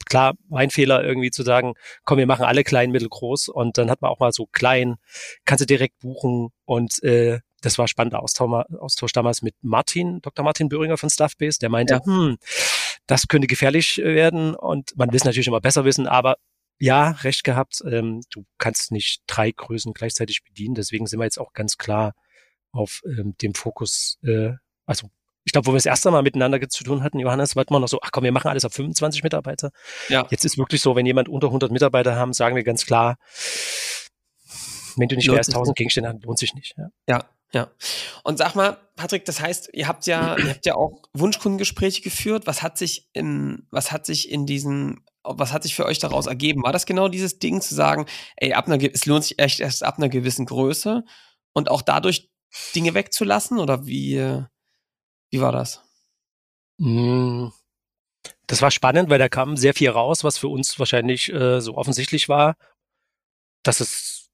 Äh, 0.00 0.04
klar, 0.06 0.34
mein 0.48 0.70
Fehler 0.70 1.04
irgendwie 1.04 1.30
zu 1.30 1.42
sagen, 1.42 1.74
komm, 2.04 2.18
wir 2.18 2.26
machen 2.26 2.44
alle 2.44 2.64
klein, 2.64 2.90
mittel, 2.90 3.08
groß. 3.08 3.48
Und 3.48 3.78
dann 3.78 3.90
hat 3.90 4.02
man 4.02 4.10
auch 4.10 4.20
mal 4.20 4.32
so 4.32 4.46
klein, 4.46 4.96
kannst 5.44 5.62
du 5.62 5.66
direkt 5.66 5.98
buchen. 6.00 6.50
Und 6.64 7.02
äh, 7.02 7.40
das 7.60 7.78
war 7.78 7.88
spannender 7.88 8.22
Austausch, 8.22 8.64
Austausch 8.78 9.12
damals 9.12 9.42
mit 9.42 9.54
Martin, 9.62 10.20
Dr. 10.20 10.44
Martin 10.44 10.68
Böhringer 10.68 10.98
von 10.98 11.10
Stuffbase. 11.10 11.58
Der 11.58 11.70
meinte, 11.70 11.94
ja. 11.94 12.04
hm, 12.04 12.36
das 13.06 13.28
könnte 13.28 13.46
gefährlich 13.46 13.98
werden. 13.98 14.54
Und 14.54 14.96
man 14.96 15.10
will 15.10 15.16
es 15.16 15.24
natürlich 15.24 15.48
immer 15.48 15.60
besser 15.60 15.84
wissen, 15.84 16.06
aber 16.06 16.36
ja, 16.78 17.10
recht 17.10 17.44
gehabt. 17.44 17.82
Ähm, 17.86 18.22
du 18.30 18.44
kannst 18.58 18.92
nicht 18.92 19.22
drei 19.26 19.50
Größen 19.50 19.94
gleichzeitig 19.94 20.42
bedienen. 20.44 20.74
Deswegen 20.74 21.06
sind 21.06 21.18
wir 21.20 21.24
jetzt 21.24 21.38
auch 21.38 21.52
ganz 21.52 21.78
klar 21.78 22.14
auf 22.72 23.02
ähm, 23.06 23.34
dem 23.40 23.54
Fokus. 23.54 24.18
Äh, 24.22 24.52
also 24.84 25.08
ich 25.44 25.52
glaube, 25.52 25.66
wo 25.66 25.72
wir 25.72 25.76
das 25.76 25.86
erste 25.86 26.10
Mal 26.10 26.22
miteinander 26.22 26.60
zu 26.68 26.84
tun 26.84 27.02
hatten, 27.02 27.18
Johannes, 27.18 27.54
wollten 27.54 27.74
wir 27.74 27.80
noch 27.80 27.88
so, 27.88 27.98
ach 28.02 28.10
komm, 28.12 28.24
wir 28.24 28.32
machen 28.32 28.48
alles 28.48 28.64
auf 28.64 28.72
25 28.72 29.22
Mitarbeiter. 29.22 29.70
Ja. 30.08 30.26
Jetzt 30.30 30.44
ist 30.44 30.58
wirklich 30.58 30.80
so, 30.80 30.96
wenn 30.96 31.06
jemand 31.06 31.28
unter 31.28 31.48
100 31.48 31.70
Mitarbeiter 31.70 32.16
haben, 32.16 32.32
sagen 32.32 32.56
wir 32.56 32.64
ganz 32.64 32.86
klar, 32.86 33.16
wenn 34.96 35.08
du 35.08 35.16
nicht 35.16 35.28
mehr 35.28 35.38
als 35.38 35.48
1000 35.48 35.76
Gegenstände 35.76 36.08
hast, 36.08 36.24
lohnt 36.24 36.38
sich 36.38 36.54
nicht. 36.54 36.74
Ja. 36.78 36.88
ja, 37.08 37.24
ja. 37.52 37.70
Und 38.22 38.38
sag 38.38 38.54
mal, 38.54 38.78
Patrick, 38.96 39.24
das 39.24 39.40
heißt, 39.40 39.70
ihr 39.72 39.88
habt 39.88 40.06
ja, 40.06 40.36
ihr 40.38 40.50
habt 40.50 40.66
ja 40.66 40.76
auch 40.76 41.02
Wunschkundengespräche 41.12 42.00
geführt. 42.00 42.46
Was 42.46 42.62
hat 42.62 42.78
sich 42.78 43.08
in, 43.12 43.66
was 43.70 43.92
hat 43.92 44.06
sich 44.06 44.30
in 44.30 44.46
diesen 44.46 45.04
was 45.24 45.54
hat 45.54 45.62
sich 45.62 45.74
für 45.74 45.86
euch 45.86 45.98
daraus 45.98 46.26
ergeben? 46.26 46.62
War 46.62 46.72
das 46.72 46.84
genau 46.84 47.08
dieses 47.08 47.38
Ding 47.38 47.62
zu 47.62 47.74
sagen, 47.74 48.04
ey, 48.36 48.52
ab 48.52 48.66
einer, 48.66 48.82
es 48.92 49.06
lohnt 49.06 49.24
sich 49.24 49.38
echt 49.38 49.58
erst 49.58 49.82
ab 49.82 49.96
einer 49.96 50.10
gewissen 50.10 50.44
Größe 50.44 51.02
und 51.54 51.70
auch 51.70 51.80
dadurch 51.80 52.30
Dinge 52.74 52.92
wegzulassen 52.92 53.58
oder 53.58 53.86
wie, 53.86 54.44
wie 55.34 55.40
war 55.40 55.50
das? 55.50 55.82
Hm, 56.78 57.52
das 58.46 58.62
war 58.62 58.70
spannend, 58.70 59.10
weil 59.10 59.18
da 59.18 59.28
kam 59.28 59.56
sehr 59.56 59.74
viel 59.74 59.90
raus, 59.90 60.22
was 60.22 60.38
für 60.38 60.46
uns 60.46 60.78
wahrscheinlich 60.78 61.32
äh, 61.32 61.60
so 61.60 61.76
offensichtlich 61.76 62.28
war, 62.28 62.56
dass 63.64 63.80
es 63.80 64.30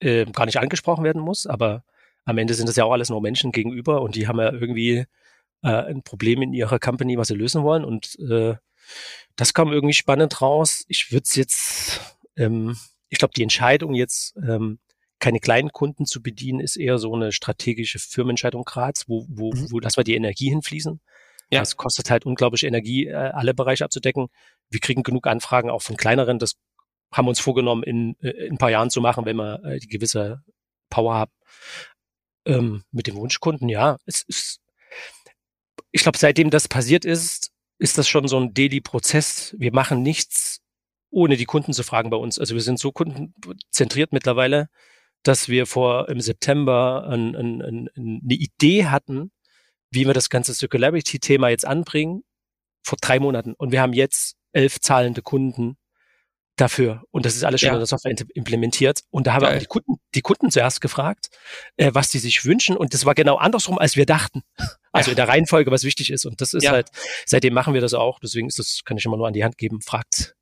äh, 0.00 0.26
gar 0.26 0.44
nicht 0.44 0.58
angesprochen 0.58 1.04
werden 1.04 1.22
muss, 1.22 1.46
aber 1.46 1.84
am 2.26 2.36
Ende 2.36 2.52
sind 2.52 2.68
das 2.68 2.76
ja 2.76 2.84
auch 2.84 2.92
alles 2.92 3.08
nur 3.08 3.22
Menschen 3.22 3.50
gegenüber 3.50 4.02
und 4.02 4.14
die 4.14 4.28
haben 4.28 4.38
ja 4.38 4.52
irgendwie 4.52 5.06
äh, 5.62 5.68
ein 5.68 6.02
Problem 6.02 6.42
in 6.42 6.52
ihrer 6.52 6.78
Company, 6.78 7.16
was 7.16 7.28
sie 7.28 7.34
lösen 7.34 7.62
wollen 7.62 7.86
und 7.86 8.18
äh, 8.18 8.56
das 9.36 9.54
kam 9.54 9.72
irgendwie 9.72 9.94
spannend 9.94 10.42
raus. 10.42 10.84
Ich 10.88 11.12
würde 11.12 11.24
es 11.24 11.34
jetzt, 11.34 12.00
ähm, 12.36 12.76
ich 13.08 13.16
glaube, 13.18 13.32
die 13.34 13.42
Entscheidung 13.42 13.94
jetzt, 13.94 14.36
ähm, 14.36 14.80
keine 15.18 15.40
kleinen 15.40 15.72
Kunden 15.72 16.06
zu 16.06 16.22
bedienen, 16.22 16.60
ist 16.60 16.76
eher 16.76 16.98
so 16.98 17.14
eine 17.14 17.32
strategische 17.32 17.98
Firmenentscheidung 17.98 18.64
gerade, 18.64 19.00
wo, 19.06 19.26
wo, 19.28 19.52
mhm. 19.52 19.70
wo 19.70 19.80
lassen 19.80 19.96
wir 19.96 20.04
die 20.04 20.14
Energie 20.14 20.50
hinfließen. 20.50 21.00
Ja. 21.50 21.62
Es 21.62 21.76
kostet 21.76 22.10
halt 22.10 22.26
unglaublich 22.26 22.64
Energie, 22.64 23.06
äh, 23.06 23.14
alle 23.14 23.54
Bereiche 23.54 23.84
abzudecken. 23.84 24.28
Wir 24.68 24.80
kriegen 24.80 25.02
genug 25.02 25.26
Anfragen 25.26 25.70
auch 25.70 25.82
von 25.82 25.96
kleineren. 25.96 26.38
Das 26.38 26.56
haben 27.12 27.26
wir 27.26 27.30
uns 27.30 27.40
vorgenommen, 27.40 27.82
in, 27.82 28.16
äh, 28.20 28.30
in 28.30 28.54
ein 28.54 28.58
paar 28.58 28.70
Jahren 28.70 28.90
zu 28.90 29.00
machen, 29.00 29.24
wenn 29.24 29.36
wir 29.36 29.64
äh, 29.64 29.78
die 29.78 29.88
gewisse 29.88 30.42
Power 30.90 31.14
haben. 31.14 31.32
Ähm, 32.44 32.84
mit 32.90 33.06
dem 33.06 33.16
Wunschkunden, 33.16 33.68
ja, 33.68 33.96
es 34.06 34.22
ist, 34.22 34.60
ich 35.90 36.02
glaube, 36.02 36.18
seitdem 36.18 36.50
das 36.50 36.68
passiert 36.68 37.04
ist, 37.04 37.50
ist 37.78 37.98
das 37.98 38.08
schon 38.08 38.28
so 38.28 38.38
ein 38.38 38.54
Daily-Prozess. 38.54 39.54
Wir 39.58 39.72
machen 39.72 40.02
nichts, 40.02 40.60
ohne 41.10 41.36
die 41.36 41.44
Kunden 41.44 41.72
zu 41.72 41.82
fragen 41.82 42.10
bei 42.10 42.16
uns. 42.16 42.38
Also 42.38 42.54
wir 42.54 42.62
sind 42.62 42.78
so 42.78 42.92
kundenzentriert 42.92 44.12
mittlerweile, 44.12 44.68
dass 45.26 45.48
wir 45.48 45.66
vor 45.66 46.08
im 46.08 46.20
September 46.20 47.08
ein, 47.10 47.34
ein, 47.34 47.62
ein, 47.62 47.88
eine 47.96 48.34
Idee 48.34 48.86
hatten, 48.86 49.32
wie 49.90 50.06
wir 50.06 50.14
das 50.14 50.30
ganze 50.30 50.54
Circularity-Thema 50.54 51.48
jetzt 51.48 51.66
anbringen, 51.66 52.22
vor 52.82 52.98
drei 53.00 53.18
Monaten. 53.18 53.54
Und 53.54 53.72
wir 53.72 53.80
haben 53.80 53.92
jetzt 53.92 54.36
elf 54.52 54.80
zahlende 54.80 55.22
Kunden 55.22 55.76
dafür. 56.56 57.02
Und 57.10 57.26
das 57.26 57.34
ist 57.34 57.44
alles 57.44 57.60
schon 57.60 57.68
ja. 57.68 57.74
in 57.74 57.80
der 57.80 57.86
Software 57.86 58.14
implementiert. 58.34 59.00
Und 59.10 59.26
da 59.26 59.34
haben 59.34 59.42
Geil. 59.42 59.54
wir 59.54 59.60
die 59.60 59.66
Kunden, 59.66 59.96
die 60.14 60.20
Kunden 60.22 60.50
zuerst 60.50 60.80
gefragt, 60.80 61.28
äh, 61.76 61.90
was 61.92 62.08
die 62.08 62.18
sich 62.18 62.44
wünschen. 62.44 62.76
Und 62.76 62.94
das 62.94 63.04
war 63.04 63.14
genau 63.14 63.36
andersrum, 63.36 63.78
als 63.78 63.96
wir 63.96 64.06
dachten. 64.06 64.42
Also 64.92 65.10
ja. 65.10 65.12
in 65.12 65.16
der 65.16 65.28
Reihenfolge, 65.28 65.70
was 65.70 65.84
wichtig 65.84 66.10
ist. 66.10 66.24
Und 66.24 66.40
das 66.40 66.54
ist 66.54 66.62
ja. 66.62 66.70
halt, 66.70 66.88
seitdem 67.26 67.52
machen 67.52 67.74
wir 67.74 67.82
das 67.82 67.92
auch. 67.92 68.18
Deswegen 68.18 68.48
ist 68.48 68.58
das, 68.58 68.80
kann 68.82 68.96
ich 68.96 69.04
immer 69.04 69.18
nur 69.18 69.26
an 69.26 69.34
die 69.34 69.44
Hand 69.44 69.58
geben. 69.58 69.82
Fragt, 69.82 70.34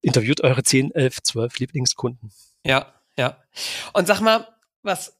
interviewt 0.00 0.42
eure 0.42 0.62
10, 0.62 0.92
11, 0.92 1.22
12 1.24 1.58
Lieblingskunden. 1.58 2.30
Ja, 2.64 2.95
ja. 3.16 3.38
Und 3.92 4.06
sag 4.06 4.20
mal, 4.20 4.48
was, 4.82 5.18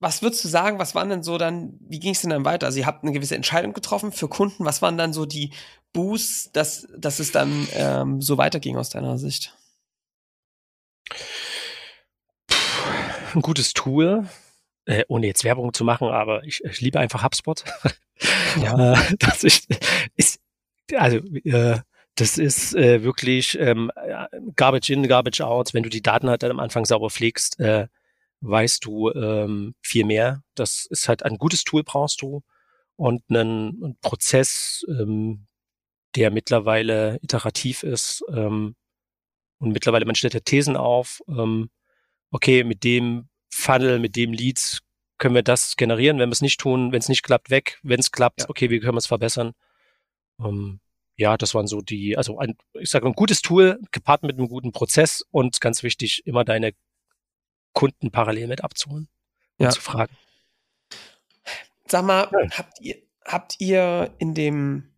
was 0.00 0.22
würdest 0.22 0.44
du 0.44 0.48
sagen, 0.48 0.78
was 0.78 0.94
waren 0.94 1.08
denn 1.08 1.22
so 1.22 1.38
dann, 1.38 1.78
wie 1.80 2.00
ging 2.00 2.12
es 2.12 2.22
denn 2.22 2.30
dann 2.30 2.44
weiter? 2.44 2.66
Also 2.66 2.78
ihr 2.78 2.86
habt 2.86 3.02
eine 3.02 3.12
gewisse 3.12 3.36
Entscheidung 3.36 3.72
getroffen 3.72 4.12
für 4.12 4.28
Kunden. 4.28 4.64
Was 4.64 4.82
waren 4.82 4.98
dann 4.98 5.12
so 5.12 5.26
die 5.26 5.52
Boosts, 5.92 6.52
dass, 6.52 6.88
dass 6.96 7.18
es 7.18 7.32
dann 7.32 7.68
ähm, 7.74 8.20
so 8.20 8.38
weiterging 8.38 8.76
aus 8.76 8.90
deiner 8.90 9.18
Sicht? 9.18 9.56
ein 13.34 13.42
gutes 13.42 13.72
Tool, 13.72 14.28
äh, 14.86 15.04
ohne 15.08 15.26
jetzt 15.26 15.44
Werbung 15.44 15.72
zu 15.72 15.84
machen, 15.84 16.08
aber 16.08 16.44
ich, 16.44 16.62
ich 16.64 16.80
liebe 16.80 16.98
einfach 16.98 17.22
HubSpot. 17.22 17.64
ja. 18.60 18.92
Äh, 18.92 19.16
das 19.18 19.44
ist, 19.44 19.68
ist 20.16 20.40
also 20.94 21.16
äh, 21.44 21.78
das 22.16 22.36
ist 22.38 22.74
äh, 22.74 23.02
wirklich 23.02 23.58
ähm, 23.58 23.90
Garbage 24.56 24.90
in, 24.90 25.08
Garbage 25.08 25.40
out. 25.40 25.72
Wenn 25.72 25.82
du 25.82 25.88
die 25.88 26.02
Daten 26.02 26.28
halt 26.28 26.44
am 26.44 26.60
Anfang 26.60 26.84
sauber 26.84 27.10
pflegst, 27.10 27.58
äh, 27.58 27.88
weißt 28.40 28.84
du 28.84 29.10
ähm, 29.12 29.74
viel 29.80 30.04
mehr. 30.04 30.42
Das 30.54 30.86
ist 30.86 31.08
halt 31.08 31.24
ein 31.24 31.38
gutes 31.38 31.64
Tool 31.64 31.84
brauchst 31.84 32.20
du 32.22 32.42
und 32.96 33.22
einen, 33.30 33.82
einen 33.82 33.96
Prozess, 34.00 34.84
ähm, 34.88 35.46
der 36.14 36.30
mittlerweile 36.30 37.18
iterativ 37.22 37.82
ist 37.82 38.22
ähm, 38.28 38.76
und 39.58 39.72
mittlerweile 39.72 40.04
man 40.04 40.14
stellt 40.14 40.34
ja 40.34 40.40
Thesen 40.40 40.76
auf. 40.76 41.22
Ähm, 41.28 41.70
okay, 42.30 42.64
mit 42.64 42.84
dem 42.84 43.28
Funnel, 43.48 43.98
mit 43.98 44.16
dem 44.16 44.32
Lead 44.32 44.80
können 45.18 45.34
wir 45.34 45.42
das 45.42 45.76
generieren. 45.76 46.18
Wenn 46.18 46.28
wir 46.28 46.34
es 46.34 46.42
nicht 46.42 46.60
tun, 46.60 46.92
wenn 46.92 46.98
es 46.98 47.08
nicht 47.08 47.22
klappt, 47.22 47.48
weg. 47.48 47.78
Wenn 47.82 48.00
es 48.00 48.10
klappt, 48.10 48.40
ja. 48.40 48.50
okay, 48.50 48.68
wie 48.68 48.80
können 48.80 48.94
wir 48.94 48.98
es 48.98 49.06
verbessern? 49.06 49.52
Ähm, 50.40 50.80
ja, 51.16 51.36
das 51.36 51.54
waren 51.54 51.66
so 51.66 51.80
die, 51.80 52.16
also 52.16 52.38
ein, 52.38 52.56
ich 52.74 52.90
sage 52.90 53.06
ein 53.06 53.12
gutes 53.12 53.42
Tool 53.42 53.80
gepaart 53.90 54.22
mit 54.22 54.38
einem 54.38 54.48
guten 54.48 54.72
Prozess 54.72 55.24
und 55.30 55.60
ganz 55.60 55.82
wichtig, 55.82 56.22
immer 56.26 56.44
deine 56.44 56.72
Kunden 57.72 58.10
parallel 58.10 58.48
mit 58.48 58.64
abzuholen 58.64 59.08
und 59.58 59.64
ja. 59.64 59.70
zu 59.70 59.80
fragen. 59.80 60.16
Sag 61.86 62.04
mal, 62.04 62.28
ja. 62.32 62.58
habt 62.58 62.80
ihr, 62.80 62.96
habt 63.24 63.60
ihr 63.60 64.14
in 64.18 64.34
dem 64.34 64.88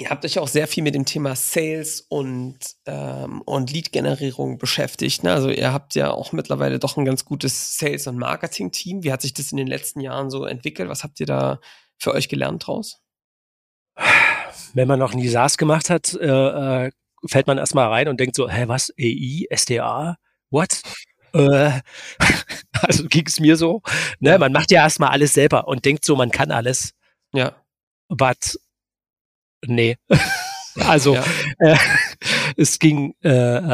Ihr 0.00 0.10
habt 0.10 0.24
euch 0.24 0.40
auch 0.40 0.48
sehr 0.48 0.66
viel 0.66 0.82
mit 0.82 0.96
dem 0.96 1.04
Thema 1.04 1.36
Sales 1.36 2.00
und, 2.00 2.58
ähm, 2.84 3.42
und 3.42 3.70
Lead-Generierung 3.70 4.58
beschäftigt. 4.58 5.22
Ne? 5.22 5.32
Also 5.32 5.50
ihr 5.50 5.72
habt 5.72 5.94
ja 5.94 6.10
auch 6.10 6.32
mittlerweile 6.32 6.80
doch 6.80 6.96
ein 6.96 7.04
ganz 7.04 7.24
gutes 7.24 7.78
Sales- 7.78 8.08
und 8.08 8.18
Marketing-Team. 8.18 9.04
Wie 9.04 9.12
hat 9.12 9.22
sich 9.22 9.34
das 9.34 9.52
in 9.52 9.56
den 9.56 9.68
letzten 9.68 10.00
Jahren 10.00 10.30
so 10.30 10.46
entwickelt? 10.46 10.88
Was 10.88 11.04
habt 11.04 11.20
ihr 11.20 11.26
da 11.26 11.60
für 11.96 12.12
euch 12.12 12.28
gelernt 12.28 12.66
draus? 12.66 13.03
Wenn 14.74 14.88
man 14.88 14.98
noch 14.98 15.14
nie 15.14 15.28
SaaS 15.28 15.58
gemacht 15.58 15.90
hat, 15.90 16.14
äh, 16.14 16.86
äh, 16.86 16.90
fällt 17.26 17.46
man 17.46 17.58
erstmal 17.58 17.88
rein 17.88 18.08
und 18.08 18.20
denkt 18.20 18.36
so, 18.36 18.48
hä, 18.48 18.64
was? 18.66 18.92
AI, 18.98 19.46
SDA? 19.54 20.16
What? 20.50 20.82
Äh, 21.32 21.80
also 22.82 23.06
ging 23.08 23.26
es 23.26 23.40
mir 23.40 23.56
so. 23.56 23.82
Ne? 24.20 24.30
Ja. 24.30 24.38
Man 24.38 24.52
macht 24.52 24.70
ja 24.70 24.82
erstmal 24.82 25.10
alles 25.10 25.34
selber 25.34 25.68
und 25.68 25.84
denkt 25.84 26.04
so, 26.04 26.16
man 26.16 26.30
kann 26.30 26.50
alles. 26.50 26.94
Ja. 27.32 27.54
But 28.08 28.58
nee. 29.66 29.96
also 30.76 31.14
ja. 31.14 31.24
äh, 31.58 31.76
es 32.56 32.78
ging, 32.78 33.14
äh, 33.22 33.30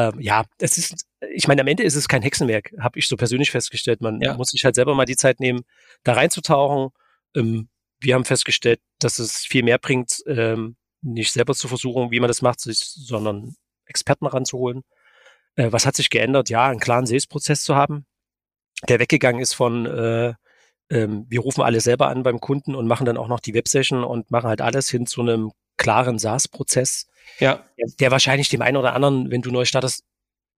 äh, 0.07 0.11
ja, 0.19 0.45
es 0.59 0.77
ist, 0.77 1.05
ich 1.33 1.47
meine, 1.47 1.61
am 1.61 1.67
Ende 1.67 1.83
ist 1.83 1.95
es 1.95 2.07
kein 2.07 2.21
Hexenwerk, 2.21 2.73
habe 2.79 2.99
ich 2.99 3.07
so 3.07 3.15
persönlich 3.15 3.51
festgestellt. 3.51 4.01
Man 4.01 4.21
ja. 4.21 4.35
muss 4.35 4.49
sich 4.49 4.65
halt 4.65 4.75
selber 4.75 4.95
mal 4.95 5.05
die 5.05 5.17
Zeit 5.17 5.39
nehmen, 5.39 5.61
da 6.03 6.13
reinzutauchen. 6.13 6.89
Ähm, 7.35 7.69
wir 8.01 8.15
haben 8.15 8.25
festgestellt, 8.25 8.81
dass 8.99 9.19
es 9.19 9.45
viel 9.45 9.63
mehr 9.63 9.77
bringt, 9.77 10.23
ähm, 10.27 10.75
nicht 11.01 11.31
selber 11.31 11.53
zu 11.55 11.67
versuchen, 11.67 12.11
wie 12.11 12.19
man 12.19 12.27
das 12.27 12.41
macht, 12.41 12.59
sich, 12.59 12.79
sondern 12.79 13.55
Experten 13.85 14.25
ranzuholen. 14.25 14.83
Äh, 15.55 15.71
was 15.71 15.85
hat 15.85 15.95
sich 15.95 16.09
geändert? 16.09 16.49
Ja, 16.49 16.67
einen 16.67 16.79
klaren 16.79 17.05
Sales-Prozess 17.05 17.63
zu 17.63 17.75
haben. 17.75 18.05
der 18.89 18.99
weggegangen 18.99 19.41
ist 19.41 19.53
von 19.53 19.85
äh, 19.85 20.33
ähm, 20.91 21.25
wir 21.29 21.39
rufen 21.39 21.61
alle 21.61 21.79
selber 21.79 22.09
an 22.09 22.23
beim 22.23 22.39
Kunden 22.39 22.75
und 22.75 22.85
machen 22.85 23.05
dann 23.05 23.17
auch 23.17 23.29
noch 23.29 23.39
die 23.39 23.53
Websession 23.53 24.03
und 24.03 24.29
machen 24.29 24.49
halt 24.49 24.61
alles 24.61 24.89
hin 24.89 25.07
zu 25.07 25.21
einem 25.21 25.51
klaren 25.77 26.19
SaaS-Prozess, 26.19 27.07
ja. 27.39 27.65
der, 27.77 27.87
der 27.99 28.11
wahrscheinlich 28.11 28.49
dem 28.49 28.61
einen 28.61 28.77
oder 28.77 28.93
anderen, 28.93 29.31
wenn 29.31 29.41
du 29.41 29.51
neu 29.51 29.65
startest, 29.65 30.03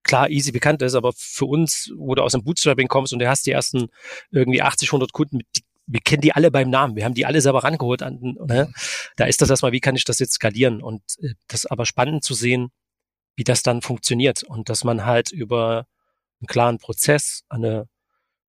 klar 0.02 0.28
easy 0.28 0.52
bekannt 0.52 0.82
ist, 0.82 0.94
aber 0.94 1.12
für 1.16 1.46
uns, 1.46 1.92
wo 1.96 2.14
du 2.14 2.22
aus 2.22 2.32
dem 2.32 2.44
Bootstrapping 2.44 2.88
kommst 2.88 3.12
und 3.12 3.20
du 3.20 3.28
hast 3.28 3.46
die 3.46 3.52
ersten 3.52 3.88
irgendwie 4.32 4.60
80, 4.60 4.88
100 4.88 5.12
Kunden, 5.12 5.38
die, 5.56 5.63
wir 5.86 6.00
kennen 6.00 6.22
die 6.22 6.32
alle 6.32 6.50
beim 6.50 6.70
Namen, 6.70 6.96
wir 6.96 7.04
haben 7.04 7.14
die 7.14 7.26
alle 7.26 7.40
selber 7.40 7.64
rangeholt, 7.64 8.02
an, 8.02 8.18
ne? 8.20 8.72
da 9.16 9.24
ist 9.26 9.42
das 9.42 9.50
erstmal, 9.50 9.72
wie 9.72 9.80
kann 9.80 9.96
ich 9.96 10.04
das 10.04 10.18
jetzt 10.18 10.34
skalieren 10.34 10.82
und 10.82 11.02
äh, 11.20 11.34
das 11.48 11.64
ist 11.64 11.70
aber 11.70 11.86
spannend 11.86 12.24
zu 12.24 12.34
sehen, 12.34 12.70
wie 13.36 13.44
das 13.44 13.62
dann 13.62 13.82
funktioniert 13.82 14.42
und 14.44 14.68
dass 14.68 14.84
man 14.84 15.04
halt 15.04 15.32
über 15.32 15.86
einen 16.40 16.46
klaren 16.46 16.78
Prozess 16.78 17.42
eine 17.48 17.88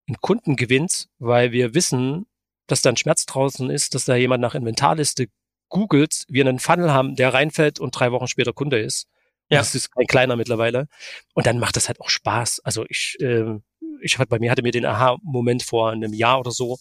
einen 0.07 0.21
Kunden 0.21 0.55
gewinnt, 0.55 1.07
weil 1.17 1.51
wir 1.51 1.73
wissen, 1.73 2.27
dass 2.67 2.81
da 2.81 2.89
ein 2.89 2.97
Schmerz 2.97 3.25
draußen 3.25 3.69
ist, 3.69 3.95
dass 3.95 4.05
da 4.05 4.15
jemand 4.15 4.41
nach 4.41 4.55
Inventarliste 4.55 5.27
googelt, 5.69 6.25
wir 6.27 6.45
einen 6.45 6.59
Funnel 6.59 6.91
haben, 6.91 7.15
der 7.15 7.33
reinfällt 7.33 7.79
und 7.79 7.91
drei 7.91 8.11
Wochen 8.11 8.27
später 8.27 8.53
Kunde 8.53 8.79
ist. 8.79 9.07
Ja. 9.49 9.59
Das 9.59 9.75
ist 9.75 9.91
kein 9.91 10.07
kleiner 10.07 10.35
mittlerweile. 10.35 10.87
Und 11.33 11.45
dann 11.45 11.59
macht 11.59 11.75
das 11.75 11.87
halt 11.87 12.01
auch 12.01 12.09
Spaß. 12.09 12.61
Also 12.63 12.85
ich, 12.89 13.17
äh, 13.19 13.59
ich 14.05 14.17
hatte 14.19 14.29
bei 14.29 14.39
mir 14.39 14.51
hatte 14.51 14.61
mir 14.61 14.71
den 14.71 14.85
Aha-Moment 14.85 15.63
vor 15.63 15.91
einem 15.91 16.13
Jahr 16.13 16.39
oder 16.39 16.51
so, 16.51 16.77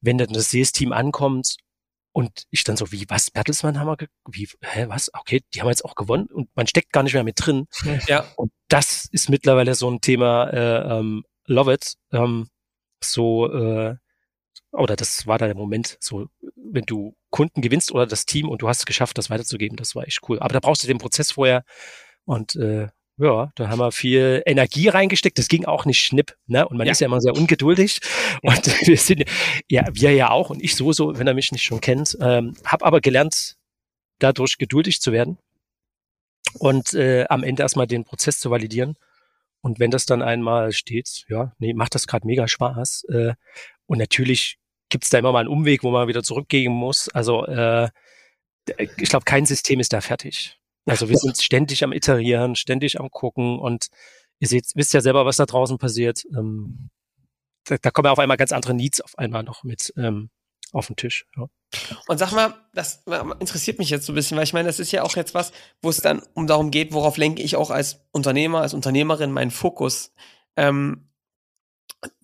wenn 0.00 0.18
dann 0.18 0.32
das 0.32 0.50
Sales-Team 0.50 0.92
ankommt 0.92 1.56
und 2.12 2.44
ich 2.50 2.64
dann 2.64 2.76
so, 2.76 2.90
wie, 2.90 3.04
was, 3.08 3.30
Bertelsmann 3.30 3.78
haben 3.78 3.86
wir, 3.86 4.08
wie, 4.28 4.48
hä, 4.62 4.86
was, 4.88 5.12
okay, 5.14 5.42
die 5.54 5.60
haben 5.60 5.68
jetzt 5.68 5.84
auch 5.84 5.94
gewonnen 5.94 6.26
und 6.26 6.48
man 6.56 6.66
steckt 6.66 6.92
gar 6.92 7.02
nicht 7.02 7.14
mehr 7.14 7.24
mit 7.24 7.36
drin. 7.38 7.66
Ja. 8.08 8.24
Und 8.36 8.50
das 8.68 9.06
ist 9.12 9.28
mittlerweile 9.28 9.74
so 9.74 9.90
ein 9.90 10.00
Thema, 10.00 10.50
äh, 10.50 10.98
ähm, 10.98 11.24
love 11.46 11.72
it. 11.72 11.94
Ähm, 12.12 12.48
so, 13.02 13.52
äh, 13.52 13.96
oder 14.72 14.96
das 14.96 15.26
war 15.26 15.38
da 15.38 15.46
der 15.46 15.54
Moment, 15.54 15.96
so, 16.00 16.26
wenn 16.56 16.84
du 16.84 17.14
Kunden 17.30 17.62
gewinnst 17.62 17.92
oder 17.92 18.06
das 18.06 18.26
Team 18.26 18.48
und 18.48 18.62
du 18.62 18.68
hast 18.68 18.80
es 18.80 18.86
geschafft, 18.86 19.18
das 19.18 19.30
weiterzugeben, 19.30 19.76
das 19.76 19.94
war 19.94 20.06
echt 20.06 20.20
cool. 20.28 20.40
Aber 20.40 20.52
da 20.52 20.60
brauchst 20.60 20.82
du 20.82 20.88
den 20.88 20.98
Prozess 20.98 21.30
vorher 21.30 21.64
und 22.24 22.56
äh, 22.56 22.88
ja, 23.18 23.50
da 23.56 23.68
haben 23.68 23.78
wir 23.78 23.92
viel 23.92 24.42
Energie 24.46 24.88
reingesteckt. 24.88 25.38
Das 25.38 25.48
ging 25.48 25.64
auch 25.64 25.84
nicht 25.84 26.00
schnipp, 26.00 26.36
ne? 26.46 26.66
Und 26.68 26.76
man 26.76 26.86
ja. 26.86 26.92
ist 26.92 27.00
ja 27.00 27.06
immer 27.06 27.20
sehr 27.20 27.36
ungeduldig. 27.36 28.00
Und 28.42 28.66
wir 28.86 28.96
sind, 28.96 29.24
ja, 29.68 29.84
wir 29.92 30.12
ja 30.12 30.30
auch 30.30 30.50
und 30.50 30.62
ich 30.62 30.76
sowieso, 30.76 31.18
wenn 31.18 31.26
er 31.26 31.34
mich 31.34 31.52
nicht 31.52 31.64
schon 31.64 31.80
kennt, 31.80 32.16
ähm, 32.20 32.54
habe 32.64 32.84
aber 32.84 33.00
gelernt, 33.00 33.56
dadurch 34.18 34.58
geduldig 34.58 35.00
zu 35.00 35.12
werden 35.12 35.38
und 36.58 36.94
äh, 36.94 37.26
am 37.28 37.42
Ende 37.42 37.62
erstmal 37.62 37.86
den 37.86 38.04
Prozess 38.04 38.40
zu 38.40 38.50
validieren 38.50 38.96
und 39.60 39.80
wenn 39.80 39.90
das 39.90 40.06
dann 40.06 40.22
einmal 40.22 40.72
steht, 40.72 41.24
ja, 41.28 41.52
nee, 41.58 41.74
macht 41.74 41.94
das 41.94 42.06
gerade 42.06 42.26
mega 42.26 42.46
Spaß. 42.46 43.04
Äh, 43.10 43.34
und 43.86 43.98
natürlich 43.98 44.58
gibt's 44.88 45.10
da 45.10 45.18
immer 45.18 45.32
mal 45.32 45.40
einen 45.40 45.48
Umweg, 45.48 45.82
wo 45.82 45.90
man 45.90 46.08
wieder 46.08 46.22
zurückgehen 46.22 46.72
muss. 46.72 47.08
Also 47.08 47.44
äh, 47.46 47.88
ich 48.78 49.08
glaube, 49.08 49.24
kein 49.24 49.46
System 49.46 49.80
ist 49.80 49.92
da 49.92 50.00
fertig. 50.00 50.57
Also 50.88 51.08
wir 51.08 51.16
sind 51.16 51.38
ständig 51.38 51.84
am 51.84 51.92
Iterieren, 51.92 52.56
ständig 52.56 52.98
am 52.98 53.10
Gucken 53.10 53.58
und 53.58 53.88
ihr 54.38 54.48
seht, 54.48 54.66
wisst 54.74 54.94
ja 54.94 55.00
selber, 55.00 55.26
was 55.26 55.36
da 55.36 55.46
draußen 55.46 55.78
passiert. 55.78 56.24
Ähm, 56.36 56.90
da, 57.64 57.76
da 57.76 57.90
kommen 57.90 58.06
ja 58.06 58.12
auf 58.12 58.18
einmal 58.18 58.36
ganz 58.36 58.52
andere 58.52 58.74
Needs 58.74 59.00
auf 59.00 59.18
einmal 59.18 59.42
noch 59.42 59.64
mit 59.64 59.92
ähm, 59.96 60.30
auf 60.72 60.86
den 60.86 60.96
Tisch. 60.96 61.26
Ja. 61.36 61.48
Und 62.06 62.18
sag 62.18 62.32
mal, 62.32 62.54
das 62.72 63.04
interessiert 63.40 63.78
mich 63.78 63.90
jetzt 63.90 64.06
so 64.06 64.12
ein 64.12 64.14
bisschen, 64.14 64.36
weil 64.36 64.44
ich 64.44 64.52
meine, 64.52 64.68
das 64.68 64.80
ist 64.80 64.92
ja 64.92 65.02
auch 65.02 65.16
jetzt 65.16 65.34
was, 65.34 65.52
wo 65.82 65.90
es 65.90 65.98
dann 65.98 66.22
um 66.34 66.46
darum 66.46 66.70
geht, 66.70 66.92
worauf 66.92 67.16
lenke 67.16 67.42
ich 67.42 67.56
auch 67.56 67.70
als 67.70 68.00
Unternehmer, 68.10 68.60
als 68.60 68.74
Unternehmerin 68.74 69.32
meinen 69.32 69.50
Fokus. 69.50 70.12
Ähm, 70.56 71.10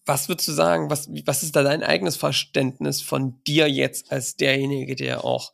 was 0.07 0.29
würdest 0.29 0.48
du 0.48 0.53
sagen, 0.53 0.90
was, 0.90 1.09
was 1.27 1.42
ist 1.42 1.57
da 1.57 1.62
dein 1.62 1.83
eigenes 1.83 2.16
Verständnis 2.16 3.00
von 3.00 3.42
dir 3.44 3.68
jetzt 3.68 4.12
als 4.12 4.37
derjenige, 4.37 4.96
der 4.96 5.24
auch 5.24 5.53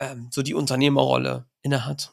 ähm, 0.00 0.28
so 0.30 0.42
die 0.42 0.54
Unternehmerrolle 0.54 1.46
innehat? 1.62 2.12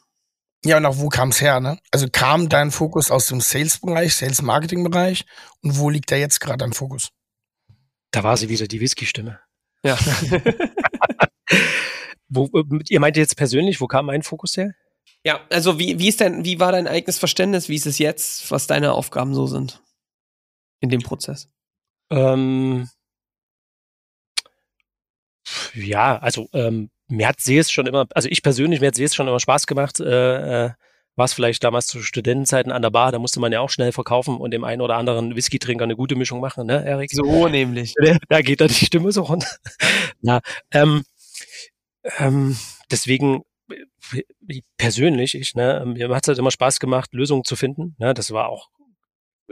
Ja, 0.64 0.76
und 0.76 0.84
auch 0.84 0.98
wo 0.98 1.08
kam 1.08 1.30
es 1.30 1.40
her, 1.40 1.60
ne? 1.60 1.78
Also 1.90 2.08
kam 2.10 2.48
dein 2.48 2.70
Fokus 2.70 3.10
aus 3.10 3.28
dem 3.28 3.40
Sales-Bereich, 3.40 4.14
Sales-Marketing-Bereich 4.14 5.24
und 5.62 5.78
wo 5.78 5.88
liegt 5.88 6.10
da 6.10 6.16
jetzt 6.16 6.40
gerade 6.40 6.58
dein 6.58 6.74
Fokus? 6.74 7.10
Da 8.10 8.24
war 8.24 8.36
sie 8.36 8.48
wieder, 8.48 8.66
die 8.66 8.80
Whisky-Stimme. 8.80 9.40
Ja. 9.82 9.98
wo, 12.28 12.46
äh, 12.52 12.64
ihr 12.88 13.00
meint 13.00 13.16
jetzt 13.16 13.36
persönlich, 13.36 13.80
wo 13.80 13.86
kam 13.86 14.06
mein 14.06 14.22
Fokus 14.22 14.56
her? 14.56 14.74
Ja, 15.24 15.40
also 15.50 15.78
wie, 15.78 15.98
wie 15.98 16.08
ist 16.08 16.20
denn, 16.20 16.44
wie 16.44 16.60
war 16.60 16.72
dein 16.72 16.88
eigenes 16.88 17.18
Verständnis? 17.18 17.68
Wie 17.68 17.76
ist 17.76 17.86
es 17.86 17.98
jetzt, 17.98 18.50
was 18.50 18.66
deine 18.66 18.92
Aufgaben 18.92 19.34
so 19.34 19.46
sind 19.46 19.82
in 20.80 20.90
dem 20.90 21.02
Prozess? 21.02 21.48
Ähm, 22.10 22.88
ja, 25.74 26.18
also 26.18 26.48
ähm, 26.52 26.90
mir 27.10 27.28
hat 27.28 27.40
Sees 27.40 27.70
schon 27.70 27.86
immer, 27.86 28.06
also 28.14 28.28
ich 28.30 28.42
persönlich, 28.42 28.80
mir 28.80 28.88
hat 28.88 28.94
Sees 28.94 29.14
schon 29.14 29.28
immer 29.28 29.40
Spaß 29.40 29.66
gemacht. 29.66 30.00
Äh, 30.00 30.66
äh, 30.66 30.70
war 31.16 31.24
es 31.24 31.34
vielleicht 31.34 31.62
damals 31.64 31.86
zu 31.86 32.02
Studentenzeiten 32.02 32.72
an 32.72 32.82
der 32.82 32.90
Bar, 32.90 33.12
da 33.12 33.18
musste 33.18 33.40
man 33.40 33.52
ja 33.52 33.60
auch 33.60 33.68
schnell 33.68 33.92
verkaufen 33.92 34.38
und 34.38 34.52
dem 34.52 34.64
einen 34.64 34.80
oder 34.80 34.96
anderen 34.96 35.36
Whisky-Trinker 35.36 35.84
eine 35.84 35.96
gute 35.96 36.14
Mischung 36.14 36.40
machen, 36.40 36.66
ne, 36.66 36.84
Erik? 36.84 37.10
So 37.12 37.46
nämlich. 37.48 37.94
Da 38.28 38.40
geht 38.40 38.60
da 38.60 38.68
die 38.68 38.86
Stimme 38.86 39.12
so 39.12 39.22
runter. 39.22 39.48
Na, 40.22 40.40
ähm, 40.72 41.02
ähm, 42.18 42.56
deswegen 42.90 43.42
persönlich, 44.78 45.34
ich, 45.34 45.54
ne, 45.54 45.84
mir 45.86 46.08
hat 46.08 46.24
es 46.24 46.28
halt 46.28 46.38
immer 46.38 46.50
Spaß 46.50 46.80
gemacht, 46.80 47.12
Lösungen 47.12 47.44
zu 47.44 47.56
finden. 47.56 47.96
Ne, 47.98 48.14
das 48.14 48.30
war 48.30 48.48
auch, 48.48 48.68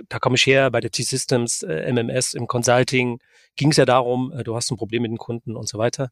da 0.09 0.19
komme 0.19 0.37
ich 0.37 0.47
her 0.47 0.71
bei 0.71 0.81
der 0.81 0.91
T-Systems, 0.91 1.63
äh, 1.63 1.93
MMS, 1.93 2.35
im 2.35 2.47
Consulting 2.47 3.19
ging 3.57 3.71
es 3.71 3.77
ja 3.77 3.85
darum, 3.85 4.33
äh, 4.33 4.45
du 4.45 4.57
hast 4.57 4.71
ein 4.71 4.77
Problem 4.77 5.03
mit 5.03 5.11
den 5.11 5.19
Kunden 5.19 5.57
und 5.57 5.69
so 5.69 5.79
weiter, 5.79 6.11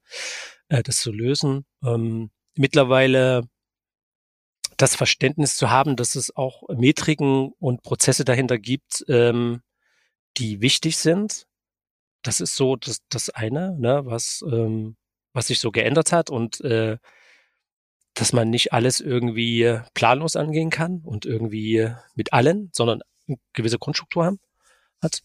äh, 0.68 0.82
das 0.82 0.98
zu 0.98 1.12
lösen. 1.12 1.64
Ähm, 1.84 2.30
mittlerweile 2.54 3.48
das 4.76 4.94
Verständnis 4.94 5.56
zu 5.56 5.70
haben, 5.70 5.96
dass 5.96 6.16
es 6.16 6.36
auch 6.36 6.68
Metriken 6.68 7.52
und 7.58 7.82
Prozesse 7.82 8.24
dahinter 8.24 8.58
gibt, 8.58 9.04
ähm, 9.08 9.62
die 10.36 10.60
wichtig 10.60 10.98
sind. 10.98 11.46
Das 12.22 12.40
ist 12.40 12.56
so 12.56 12.76
das, 12.76 12.98
das 13.08 13.30
eine, 13.30 13.76
ne, 13.78 14.02
was, 14.04 14.44
ähm, 14.50 14.96
was 15.32 15.46
sich 15.46 15.60
so 15.60 15.70
geändert 15.70 16.12
hat 16.12 16.30
und 16.30 16.60
äh, 16.62 16.98
dass 18.14 18.32
man 18.32 18.50
nicht 18.50 18.72
alles 18.72 19.00
irgendwie 19.00 19.78
planlos 19.94 20.36
angehen 20.36 20.70
kann 20.70 21.02
und 21.04 21.26
irgendwie 21.26 21.90
mit 22.14 22.32
allen, 22.32 22.70
sondern 22.72 23.02
eine 23.28 23.38
gewisse 23.52 23.78
Grundstruktur 23.78 24.24
haben, 24.24 24.40
hat. 25.02 25.22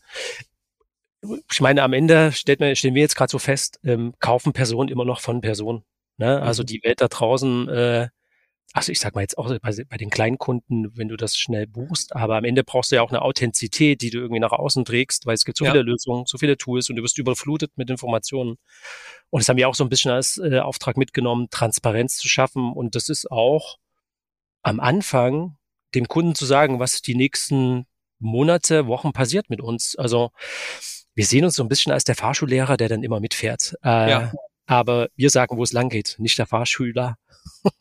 Ich 1.52 1.62
meine, 1.62 1.84
am 1.84 1.94
Ende 1.94 2.32
stellt 2.32 2.60
man, 2.60 2.76
stellen 2.76 2.96
wir 2.96 3.02
jetzt 3.02 3.16
gerade 3.16 3.32
so 3.32 3.38
fest, 3.38 3.80
ähm, 3.84 4.14
kaufen 4.20 4.54
Personen 4.54 4.90
immer 4.90 5.06
noch 5.06 5.20
von 5.20 5.42
Personen. 5.42 5.84
Ne? 6.18 6.42
Also 6.42 6.64
mhm. 6.64 6.68
die 6.68 6.84
Welt 6.84 7.02
da 7.02 7.08
draußen 7.08 7.70
äh, 7.70 8.10
also 8.74 8.92
ich 8.92 9.00
sag 9.00 9.16
mal 9.16 9.22
jetzt 9.22 9.38
auch 9.38 9.50
bei, 9.60 9.86
bei 9.90 9.98
den 9.98 10.10
Kleinkunden, 10.10 10.96
wenn 10.96 11.10
du 11.10 11.18
das 11.18 11.36
schnell 11.36 11.68
buchst, 11.68 12.16
aber 12.16 12.38
am 12.38 12.46
Ende 12.46 12.64
brauchst 12.64 12.92
du 12.92 12.96
ja 12.96 13.02
auch 13.02 13.10
eine 13.10 13.22
Authentizität, 13.22 14.02
die 14.02 14.10
du 14.10 14.20
irgendwie 14.20 14.40
nach 14.40 14.54
außen 14.54 14.86
trägst, 14.86 15.26
weil 15.26 15.34
es 15.34 15.44
gibt 15.44 15.58
so 15.58 15.66
ja. 15.66 15.72
viele 15.72 15.84
Lösungen, 15.84 16.26
so 16.26 16.38
viele 16.38 16.58
Tools 16.58 16.90
und 16.90 16.96
du 16.96 17.04
wirst 17.04 17.18
überflutet 17.18 17.72
mit 17.76 17.90
Informationen. 17.90 18.58
Und 19.30 19.42
das 19.42 19.50
haben 19.50 19.58
wir 19.58 19.68
auch 19.68 19.76
so 19.76 19.84
ein 19.84 19.90
bisschen 19.90 20.12
als 20.12 20.38
äh, 20.38 20.60
Auftrag 20.60 20.98
mitgenommen, 20.98 21.50
Transparenz 21.50 22.18
zu 22.18 22.30
schaffen. 22.30 22.72
Und 22.72 22.96
das 22.96 23.10
ist 23.10 23.30
auch 23.30 23.78
am 24.62 24.80
Anfang 24.80 25.58
dem 25.94 26.08
Kunden 26.08 26.36
zu 26.36 26.46
sagen, 26.46 26.80
was 26.80 27.02
die 27.02 27.16
nächsten 27.16 27.86
Monate, 28.22 28.88
Wochen 28.88 29.12
passiert 29.14 29.50
mit 29.50 29.62
uns. 29.62 29.96
Also 29.98 30.32
wir 31.14 31.26
sehen 31.26 31.44
uns 31.46 31.56
so 31.56 31.64
ein 31.64 31.70
bisschen 31.70 31.92
als 31.92 32.04
der 32.04 32.16
Fahrschullehrer, 32.16 32.78
der 32.78 32.90
dann 32.90 33.04
immer 33.04 33.20
mitfährt. 33.20 33.76
Äh, 33.84 34.10
ja. 34.10 34.32
Aber 34.66 35.10
wir 35.16 35.30
sagen, 35.30 35.58
wo 35.58 35.64
es 35.64 35.74
lang 35.74 35.90
geht, 35.90 36.16
nicht 36.20 36.38
der 36.38 36.46
Fahrschüler. 36.46 37.18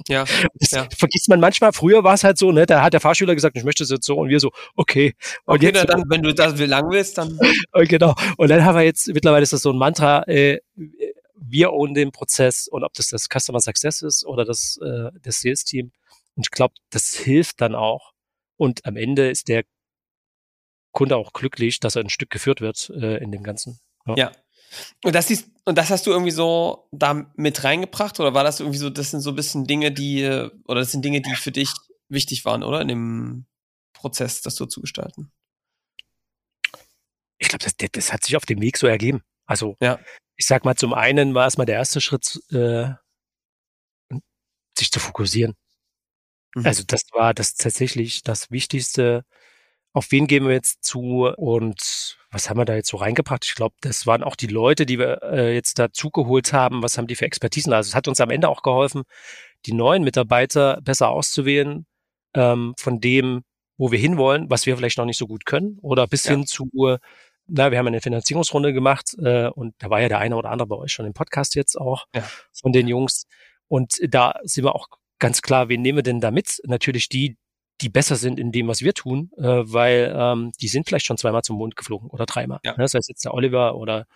Ja, 0.08 0.24
ja. 0.72 0.88
vergisst 0.96 1.28
man 1.28 1.40
manchmal. 1.40 1.72
Früher 1.72 2.02
war 2.02 2.14
es 2.14 2.24
halt 2.24 2.38
so, 2.38 2.50
ne, 2.50 2.66
da 2.66 2.82
hat 2.82 2.92
der 2.92 3.00
Fahrschüler 3.00 3.34
gesagt, 3.34 3.56
ich 3.56 3.64
möchte 3.64 3.84
es 3.84 3.90
jetzt 3.90 4.06
so 4.06 4.16
und 4.16 4.28
wir 4.28 4.40
so, 4.40 4.50
okay. 4.74 5.14
Und 5.44 5.56
okay, 5.56 5.66
jetzt, 5.66 5.88
dann, 5.88 6.04
wenn 6.08 6.22
du 6.22 6.34
das 6.34 6.58
lang 6.58 6.90
willst, 6.90 7.18
dann. 7.18 7.38
und 7.72 7.88
genau. 7.88 8.14
Und 8.36 8.48
dann 8.48 8.64
haben 8.64 8.76
wir 8.76 8.82
jetzt, 8.82 9.08
mittlerweile 9.08 9.42
ist 9.42 9.52
das 9.52 9.62
so 9.62 9.70
ein 9.70 9.78
Mantra, 9.78 10.26
äh, 10.26 10.58
wir 11.34 11.72
own 11.72 11.94
den 11.94 12.12
Prozess 12.12 12.68
und 12.68 12.84
ob 12.84 12.92
das 12.94 13.08
das 13.08 13.28
Customer 13.28 13.60
Success 13.60 14.02
ist 14.02 14.24
oder 14.24 14.44
das, 14.44 14.78
äh, 14.82 15.10
das 15.22 15.40
Sales 15.40 15.64
Team. 15.64 15.92
Und 16.36 16.46
ich 16.46 16.50
glaube, 16.50 16.74
das 16.90 17.14
hilft 17.14 17.60
dann 17.60 17.74
auch. 17.74 18.12
Und 18.56 18.84
am 18.84 18.96
Ende 18.96 19.30
ist 19.30 19.48
der 19.48 19.64
Kunde 20.92 21.16
auch 21.16 21.32
glücklich, 21.32 21.80
dass 21.80 21.96
er 21.96 22.02
ein 22.02 22.10
Stück 22.10 22.30
geführt 22.30 22.60
wird 22.60 22.90
äh, 22.90 23.18
in 23.18 23.30
dem 23.32 23.42
Ganzen. 23.42 23.78
Ja. 24.06 24.16
ja. 24.16 24.32
Und 25.04 25.14
das 25.14 25.30
ist, 25.30 25.50
und 25.64 25.76
das 25.78 25.90
hast 25.90 26.06
du 26.06 26.10
irgendwie 26.10 26.30
so 26.30 26.88
da 26.92 27.30
mit 27.36 27.64
reingebracht 27.64 28.20
oder 28.20 28.34
war 28.34 28.44
das 28.44 28.60
irgendwie 28.60 28.78
so, 28.78 28.90
das 28.90 29.10
sind 29.10 29.20
so 29.20 29.30
ein 29.30 29.36
bisschen 29.36 29.66
Dinge, 29.66 29.92
die, 29.92 30.24
oder 30.66 30.80
das 30.80 30.92
sind 30.92 31.04
Dinge, 31.04 31.20
die 31.20 31.34
für 31.34 31.52
dich 31.52 31.72
wichtig 32.08 32.44
waren, 32.44 32.62
oder? 32.62 32.80
In 32.80 32.88
dem 32.88 33.46
Prozess, 33.92 34.42
das 34.42 34.56
so 34.56 34.66
zu 34.66 34.80
gestalten? 34.80 35.32
Ich 37.38 37.48
glaube, 37.48 37.64
das, 37.64 37.74
das 37.92 38.12
hat 38.12 38.24
sich 38.24 38.36
auf 38.36 38.46
dem 38.46 38.60
Weg 38.60 38.76
so 38.76 38.86
ergeben. 38.86 39.22
Also, 39.46 39.76
ja. 39.80 39.98
ich 40.36 40.46
sag 40.46 40.64
mal, 40.64 40.76
zum 40.76 40.94
einen 40.94 41.34
war 41.34 41.46
es 41.46 41.56
mal 41.56 41.64
der 41.64 41.76
erste 41.76 42.00
Schritt, 42.00 42.40
äh, 42.50 42.90
sich 44.78 44.90
zu 44.90 45.00
fokussieren. 45.00 45.56
Mhm. 46.54 46.66
Also, 46.66 46.84
das 46.86 47.02
war 47.12 47.34
das 47.34 47.54
tatsächlich 47.54 48.22
das 48.22 48.50
Wichtigste, 48.50 49.24
auf 49.92 50.10
wen 50.10 50.26
gehen 50.26 50.46
wir 50.46 50.52
jetzt 50.52 50.84
zu 50.84 51.26
und 51.36 52.16
was 52.30 52.48
haben 52.48 52.58
wir 52.58 52.64
da 52.64 52.74
jetzt 52.74 52.90
so 52.90 52.96
reingebracht? 52.96 53.44
Ich 53.44 53.54
glaube, 53.54 53.74
das 53.80 54.06
waren 54.06 54.22
auch 54.22 54.36
die 54.36 54.46
Leute, 54.46 54.86
die 54.86 54.98
wir 54.98 55.22
äh, 55.22 55.54
jetzt 55.54 55.78
dazugeholt 55.78 56.52
haben. 56.52 56.82
Was 56.82 56.96
haben 56.96 57.08
die 57.08 57.16
für 57.16 57.24
Expertisen? 57.24 57.72
Also 57.72 57.88
es 57.88 57.94
hat 57.94 58.06
uns 58.06 58.20
am 58.20 58.30
Ende 58.30 58.48
auch 58.48 58.62
geholfen, 58.62 59.02
die 59.66 59.72
neuen 59.72 60.04
Mitarbeiter 60.04 60.80
besser 60.82 61.08
auszuwählen 61.08 61.86
ähm, 62.34 62.74
von 62.78 63.00
dem, 63.00 63.42
wo 63.76 63.90
wir 63.90 63.98
hinwollen, 63.98 64.48
was 64.48 64.66
wir 64.66 64.76
vielleicht 64.76 64.98
noch 64.98 65.06
nicht 65.06 65.18
so 65.18 65.26
gut 65.26 65.44
können 65.44 65.78
oder 65.82 66.06
bis 66.06 66.24
ja. 66.24 66.32
hin 66.32 66.46
zu, 66.46 66.68
na, 67.46 67.70
wir 67.72 67.78
haben 67.78 67.86
eine 67.88 68.00
Finanzierungsrunde 68.00 68.72
gemacht 68.72 69.16
äh, 69.18 69.48
und 69.48 69.74
da 69.78 69.90
war 69.90 70.00
ja 70.00 70.08
der 70.08 70.18
eine 70.18 70.36
oder 70.36 70.50
andere 70.50 70.68
bei 70.68 70.76
euch 70.76 70.92
schon 70.92 71.06
im 71.06 71.14
Podcast 71.14 71.56
jetzt 71.56 71.76
auch 71.76 72.06
ja. 72.14 72.22
von 72.52 72.72
den 72.72 72.86
Jungs 72.86 73.26
und 73.66 73.98
da 74.08 74.34
sind 74.42 74.64
wir 74.64 74.74
auch 74.74 74.86
ganz 75.18 75.42
klar, 75.42 75.68
wen 75.68 75.82
nehmen 75.82 75.98
wir 75.98 76.02
denn 76.02 76.20
da 76.20 76.30
mit? 76.30 76.60
Natürlich 76.64 77.08
die, 77.08 77.36
die 77.80 77.88
besser 77.88 78.16
sind 78.16 78.38
in 78.38 78.52
dem, 78.52 78.68
was 78.68 78.82
wir 78.82 78.94
tun, 78.94 79.30
äh, 79.36 79.42
weil 79.42 80.14
ähm, 80.16 80.52
die 80.60 80.68
sind 80.68 80.86
vielleicht 80.86 81.06
schon 81.06 81.16
zweimal 81.16 81.42
zum 81.42 81.56
Mond 81.56 81.76
geflogen 81.76 82.10
oder 82.10 82.26
dreimal. 82.26 82.60
Ja. 82.64 82.72
Ne? 82.72 82.78
Das 82.78 82.94
heißt 82.94 83.08
jetzt 83.08 83.24
der 83.24 83.34
Oliver 83.34 83.76
oder 83.76 84.06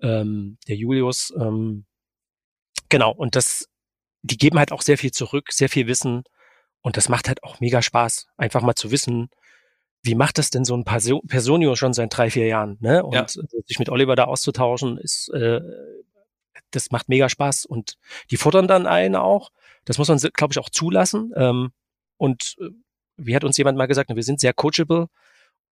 ähm, 0.00 0.58
der 0.68 0.76
Julius. 0.76 1.32
Ähm, 1.38 1.84
genau, 2.88 3.12
und 3.12 3.36
das, 3.36 3.68
die 4.22 4.38
geben 4.38 4.58
halt 4.58 4.72
auch 4.72 4.82
sehr 4.82 4.98
viel 4.98 5.10
zurück, 5.10 5.52
sehr 5.52 5.68
viel 5.68 5.86
Wissen 5.86 6.24
und 6.80 6.96
das 6.96 7.08
macht 7.08 7.28
halt 7.28 7.42
auch 7.42 7.60
mega 7.60 7.82
Spaß, 7.82 8.26
einfach 8.36 8.62
mal 8.62 8.74
zu 8.74 8.90
wissen, 8.90 9.30
wie 10.02 10.16
macht 10.16 10.38
das 10.38 10.50
denn 10.50 10.64
so 10.64 10.76
ein 10.76 10.84
Personio 10.84 11.76
schon 11.76 11.92
seit 11.92 12.16
drei, 12.16 12.28
vier 12.28 12.46
Jahren? 12.46 12.76
Ne? 12.80 13.04
Und 13.04 13.14
ja. 13.14 13.26
sich 13.28 13.78
mit 13.78 13.88
Oliver 13.88 14.16
da 14.16 14.24
auszutauschen, 14.24 14.98
ist 14.98 15.28
äh, 15.28 15.60
das 16.72 16.90
macht 16.90 17.08
mega 17.08 17.28
Spaß. 17.28 17.66
Und 17.66 17.98
die 18.30 18.36
fordern 18.36 18.66
dann 18.66 18.86
einen 18.86 19.14
auch. 19.14 19.50
Das 19.84 19.98
muss 19.98 20.08
man, 20.08 20.18
glaube 20.18 20.52
ich, 20.52 20.58
auch 20.58 20.70
zulassen. 20.70 21.32
Ähm, 21.36 21.72
und 22.16 22.56
äh, 22.60 22.70
wie 23.26 23.34
hat 23.36 23.44
uns 23.44 23.56
jemand 23.56 23.78
mal 23.78 23.86
gesagt, 23.86 24.14
wir 24.14 24.22
sind 24.22 24.40
sehr 24.40 24.52
coachable, 24.52 25.08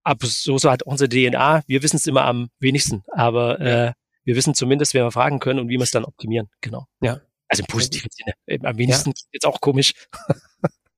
aber 0.02 0.26
so, 0.26 0.58
so 0.58 0.70
hat 0.70 0.82
unsere 0.82 1.08
DNA. 1.08 1.62
Wir 1.66 1.82
wissen 1.82 1.96
es 1.96 2.06
immer 2.06 2.24
am 2.24 2.50
wenigsten, 2.58 3.04
aber 3.08 3.60
äh, 3.60 3.92
wir 4.24 4.36
wissen 4.36 4.54
zumindest, 4.54 4.94
wer 4.94 5.04
wir 5.04 5.12
fragen 5.12 5.40
können 5.40 5.60
und 5.60 5.68
wie 5.68 5.76
wir 5.76 5.82
es 5.82 5.90
dann 5.90 6.04
optimieren. 6.04 6.48
Genau. 6.60 6.86
Ja. 7.00 7.20
Also 7.48 7.62
im 7.62 7.66
positiven 7.66 8.10
Sinne. 8.10 8.64
Am 8.64 8.78
wenigsten 8.78 9.10
ja. 9.10 9.14
jetzt 9.32 9.46
auch 9.46 9.60
komisch. 9.60 9.94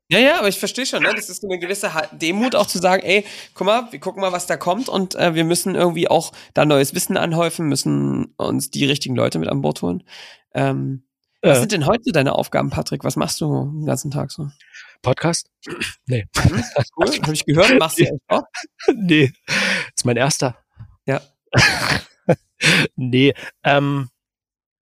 Ja, 0.09 0.19
ja, 0.19 0.38
aber 0.38 0.49
ich 0.49 0.59
verstehe 0.59 0.85
schon, 0.85 1.03
ne? 1.03 1.15
Das 1.17 1.31
ist 1.31 1.43
eine 1.43 1.59
gewisse 1.59 1.91
Demut 2.12 2.55
auch 2.55 2.67
zu 2.67 2.79
sagen, 2.79 3.03
ey, 3.03 3.25
guck 3.55 3.67
mal, 3.67 3.91
wir 3.91 3.99
gucken 3.99 4.21
mal, 4.21 4.31
was 4.31 4.47
da 4.47 4.59
kommt 4.59 4.91
und 4.91 5.15
äh, 5.15 5.35
wir 5.35 5.45
müssen 5.45 5.75
irgendwie 5.75 6.07
auch 6.07 6.33
da 6.53 6.67
neues 6.67 6.95
Wissen 6.95 7.17
anhäufen, 7.17 7.67
müssen 7.67 8.35
uns 8.37 8.71
die 8.71 8.85
richtigen 8.85 9.17
Leute 9.17 9.38
mit 9.38 9.49
an 9.49 9.62
Bord 9.62 9.81
holen. 9.81 10.05
Ähm, 10.53 11.05
was 11.41 11.61
sind 11.61 11.73
denn 11.73 11.87
heute 11.87 12.12
deine 12.12 12.35
Aufgaben, 12.35 12.69
Patrick? 12.69 13.05
Was 13.05 13.17
machst 13.17 13.41
du 13.41 13.65
den 13.65 13.87
ganzen 13.87 14.11
Tag 14.11 14.31
so? 14.31 14.49
Podcast? 15.03 15.51
Nee. 16.07 16.27
Hm, 16.37 16.65
cool, 16.97 17.07
habe 17.23 17.35
ich 17.35 17.45
gehört. 17.45 17.79
Machst 17.79 17.99
du 17.99 18.19
auch? 18.29 18.43
Nee, 18.95 19.33
das 19.47 19.57
ist 19.97 20.05
mein 20.05 20.17
erster. 20.17 20.57
Ja. 21.07 21.21
nee, 22.97 23.35
ähm, 23.65 24.09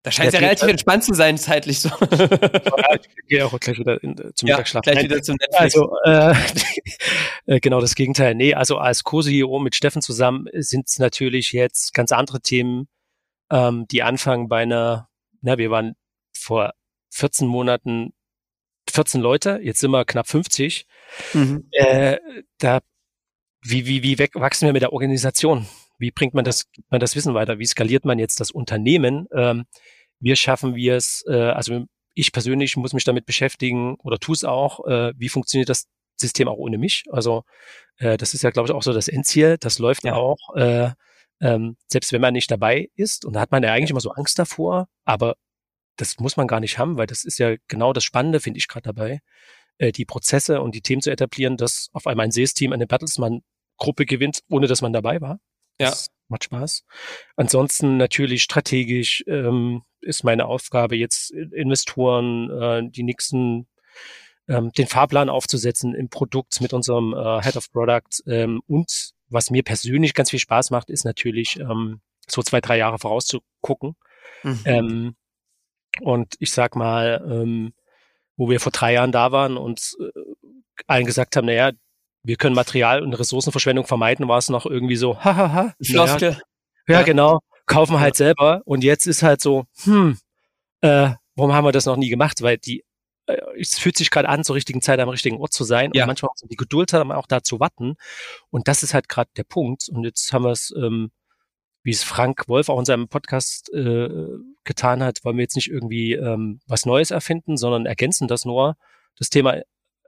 da 0.04 0.12
scheint 0.12 0.30
es 0.30 0.34
ja 0.34 0.40
relativ 0.40 0.70
entspannt 0.70 1.04
zu 1.04 1.14
sein, 1.14 1.38
zeitlich 1.38 1.82
so. 1.82 1.90
ja, 1.90 2.96
ich 2.96 3.28
gehe 3.28 3.46
auch 3.46 3.60
gleich 3.60 3.78
wieder 3.78 4.02
in, 4.02 4.16
zum 4.34 4.48
ja, 4.48 4.56
Mittagsschlaf. 4.56 4.82
Gleich 4.84 5.04
wieder 5.04 5.22
zum 5.22 5.36
Netflix. 5.36 5.76
Also, 5.76 5.94
äh, 6.06 6.34
äh, 7.46 7.60
genau 7.60 7.82
das 7.82 7.96
Gegenteil. 7.96 8.34
Nee, 8.34 8.54
also 8.54 8.78
als 8.78 9.04
Co-CEO 9.04 9.60
mit 9.60 9.76
Steffen 9.76 10.02
zusammen 10.02 10.48
sind 10.54 10.88
es 10.88 11.00
natürlich 11.00 11.52
jetzt 11.52 11.94
ganz 11.94 12.14
andere 12.14 12.40
Themen, 12.40 12.88
ähm, 13.52 13.88
die 13.88 14.02
anfangen 14.02 14.48
bei 14.48 14.64
einer, 14.64 15.10
na, 15.42 15.58
wir 15.58 15.70
waren 15.70 15.96
vor 16.34 16.74
14 17.12 17.48
Monaten 17.48 18.14
14 18.92 19.22
Leute, 19.22 19.60
jetzt 19.62 19.80
sind 19.80 19.92
wir 19.92 20.06
knapp 20.06 20.28
50. 20.28 20.86
Mhm. 21.34 21.68
Äh, 21.72 22.18
da, 22.58 22.80
wie, 23.62 23.86
wie, 23.86 24.04
wie 24.04 24.20
wachsen 24.20 24.66
wir 24.66 24.74
mit 24.74 24.82
der 24.82 24.94
Organisation? 24.94 25.68
Wie 25.98 26.12
bringt 26.12 26.34
man 26.34 26.46
das, 26.46 26.66
man 26.90 27.00
das 27.00 27.16
Wissen 27.16 27.34
weiter? 27.34 27.60
Wie 27.60 27.66
skaliert 27.66 28.06
man 28.06 28.20
jetzt 28.20 28.40
das 28.40 28.52
Unternehmen? 28.52 29.28
Ähm, 29.34 29.66
wir 30.20 30.36
schaffen 30.36 30.76
wir 30.76 30.96
es, 30.96 31.24
äh, 31.28 31.34
also 31.34 31.86
ich 32.14 32.32
persönlich 32.32 32.76
muss 32.78 32.94
mich 32.94 33.04
damit 33.04 33.26
beschäftigen 33.26 33.96
oder 34.04 34.20
tue 34.20 34.36
es 34.36 34.44
auch, 34.44 34.86
äh, 34.88 35.14
wie 35.18 35.30
funktioniert 35.30 35.70
das 35.70 35.88
System 36.16 36.48
auch 36.48 36.58
ohne 36.58 36.78
mich? 36.78 37.04
Also 37.12 37.44
äh, 37.98 38.18
das 38.18 38.34
ist 38.34 38.44
ja, 38.44 38.50
glaube 38.50 38.68
ich, 38.68 38.74
auch 38.74 38.84
so 38.84 38.94
das 38.94 39.08
Endziel. 39.08 39.58
Das 39.60 39.80
läuft 39.80 40.04
ja 40.04 40.16
auch, 40.16 40.56
äh, 40.56 40.92
ähm, 41.42 41.78
selbst 41.88 42.12
wenn 42.12 42.22
man 42.22 42.34
nicht 42.34 42.52
dabei 42.52 42.90
ist. 42.96 43.26
Und 43.26 43.34
da 43.34 43.42
hat 43.42 43.52
man 43.52 43.64
ja 43.64 43.72
eigentlich 43.72 43.92
immer 43.92 44.02
so 44.02 44.12
Angst 44.12 44.40
davor, 44.40 44.88
aber 45.06 45.36
das 46.00 46.20
muss 46.20 46.38
man 46.38 46.48
gar 46.48 46.60
nicht 46.60 46.78
haben, 46.78 46.98
weil 46.98 47.08
das 47.08 47.24
ist 47.24 47.40
ja 47.40 47.56
genau 47.68 47.94
das 47.94 48.04
Spannende, 48.04 48.40
finde 48.40 48.60
ich 48.60 48.68
gerade 48.68 48.94
dabei, 48.94 49.20
äh, 49.78 49.92
die 49.92 50.06
Prozesse 50.06 50.62
und 50.62 50.76
die 50.76 50.82
Themen 50.82 51.02
zu 51.02 51.12
etablieren, 51.12 51.58
dass 51.58 51.90
auf 51.94 52.08
einmal 52.08 52.26
ein 52.26 52.32
Sales-Team 52.32 52.72
eine 52.74 52.88
Battlesman-Gruppe 52.88 54.06
gewinnt, 54.06 54.42
ohne 54.50 54.68
dass 54.68 54.82
man 54.82 54.94
dabei 54.94 55.22
war. 55.22 55.40
Ja. 55.80 55.90
Das 55.90 56.10
macht 56.28 56.46
Spaß. 56.46 56.84
Ansonsten 57.36 57.98
natürlich 57.98 58.44
strategisch 58.44 59.24
ähm, 59.28 59.84
ist 60.02 60.24
meine 60.24 60.46
Aufgabe 60.46 60.96
jetzt 60.96 61.32
Investoren, 61.32 62.50
äh, 62.50 62.90
die 62.90 63.04
nächsten 63.04 63.68
ähm, 64.48 64.72
den 64.72 64.88
Fahrplan 64.88 65.30
aufzusetzen 65.30 65.94
im 65.94 66.10
Produkt 66.10 66.62
mit 66.62 66.74
unserem 66.74 67.14
äh, 67.14 67.42
Head 67.42 67.58
of 67.58 67.72
Product 67.72 68.24
ähm, 68.26 68.62
und 68.68 69.12
was 69.30 69.52
mir 69.52 69.64
persönlich 69.64 70.14
ganz 70.14 70.32
viel 70.32 70.40
Spaß 70.40 70.72
macht, 70.72 70.90
ist 70.90 71.06
natürlich 71.06 71.60
ähm, 71.60 72.02
so 72.28 72.42
zwei, 72.42 72.62
drei 72.62 72.78
Jahre 72.78 72.98
vorauszugucken. 72.98 73.96
Mhm. 74.44 74.62
Ähm, 74.66 75.16
und 76.02 76.36
ich 76.40 76.52
sag 76.52 76.76
mal, 76.76 77.24
ähm, 77.30 77.74
wo 78.38 78.50
wir 78.50 78.60
vor 78.60 78.72
drei 78.72 78.94
Jahren 78.94 79.12
da 79.12 79.32
waren 79.32 79.58
und 79.58 79.96
äh, 80.00 80.20
allen 80.88 81.06
gesagt 81.06 81.36
haben, 81.36 81.46
naja, 81.46 81.72
wir 82.24 82.36
können 82.36 82.56
Material- 82.56 83.04
und 83.04 83.14
Ressourcenverschwendung 83.14 83.86
vermeiden, 83.86 84.28
war 84.28 84.38
es 84.38 84.50
noch 84.50 84.66
irgendwie 84.66 84.96
so, 84.96 85.24
hahaha. 85.24 85.74
Floskel. 85.82 86.42
Ja, 86.88 87.00
ja, 87.00 87.02
genau. 87.04 87.40
Kaufen 87.66 88.00
halt 88.00 88.16
selber. 88.16 88.62
Und 88.66 88.84
jetzt 88.84 89.06
ist 89.08 89.24
halt 89.24 89.42
so, 89.42 89.66
hm, 89.84 90.18
äh, 90.82 91.12
warum 91.36 91.54
haben 91.54 91.66
wir 91.66 91.72
das 91.72 91.86
noch 91.86 91.98
nie 91.98 92.10
gemacht? 92.10 92.42
Weil 92.42 92.58
die, 92.58 92.84
äh, 93.28 93.38
es 93.60 93.78
fühlt 93.78 93.98
sich 93.98 94.10
gerade 94.10 94.28
an, 94.28 94.44
zur 94.44 94.56
richtigen 94.56 94.82
Zeit 94.82 95.00
am 95.00 95.10
richtigen 95.10 95.38
Ort 95.38 95.54
zu 95.54 95.64
sein. 95.64 95.92
Ja. 95.94 96.04
Und 96.04 96.08
manchmal 96.08 96.30
auch 96.30 96.38
so 96.38 96.48
die 96.48 96.56
Geduld 96.56 96.94
haben, 96.94 97.12
auch 97.12 97.28
da 97.28 97.44
zu 97.44 97.60
warten. 97.60 97.96
Und 98.50 98.68
das 98.68 98.84
ist 98.84 98.94
halt 98.94 99.08
gerade 99.08 99.30
der 99.38 99.44
Punkt. 99.44 99.88
Und 99.90 100.04
jetzt 100.04 100.34
haben 100.34 100.44
wir 100.44 100.52
es, 100.52 100.74
ähm, 100.76 101.12
wie 101.84 101.92
es 101.92 102.04
Frank 102.04 102.48
Wolf 102.48 102.70
auch 102.70 102.80
in 102.80 102.86
seinem 102.86 103.08
Podcast 103.08 103.72
äh, 103.74 104.10
getan 104.64 105.04
hat, 105.04 105.24
wollen 105.24 105.38
wir 105.38 105.44
jetzt 105.44 105.56
nicht 105.56 105.70
irgendwie 105.70 106.14
ähm, 106.14 106.60
was 106.68 106.86
Neues 106.86 107.12
erfinden, 107.12 107.58
sondern 107.58 107.86
ergänzen 107.86 108.28
das 108.28 108.46
nur. 108.46 108.76
Das 109.18 109.30
Thema 109.30 109.62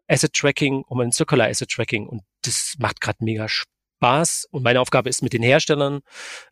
Asset 0.07 0.33
Tracking 0.33 0.83
um 0.87 0.99
ein 0.99 1.11
Circular 1.11 1.47
Asset 1.47 1.69
Tracking. 1.69 2.07
Und 2.07 2.23
das 2.43 2.75
macht 2.79 2.99
gerade 2.99 3.23
mega 3.23 3.47
Spaß. 3.47 4.47
Und 4.51 4.63
meine 4.63 4.81
Aufgabe 4.81 5.09
ist, 5.09 5.21
mit 5.21 5.33
den 5.33 5.43
Herstellern 5.43 6.01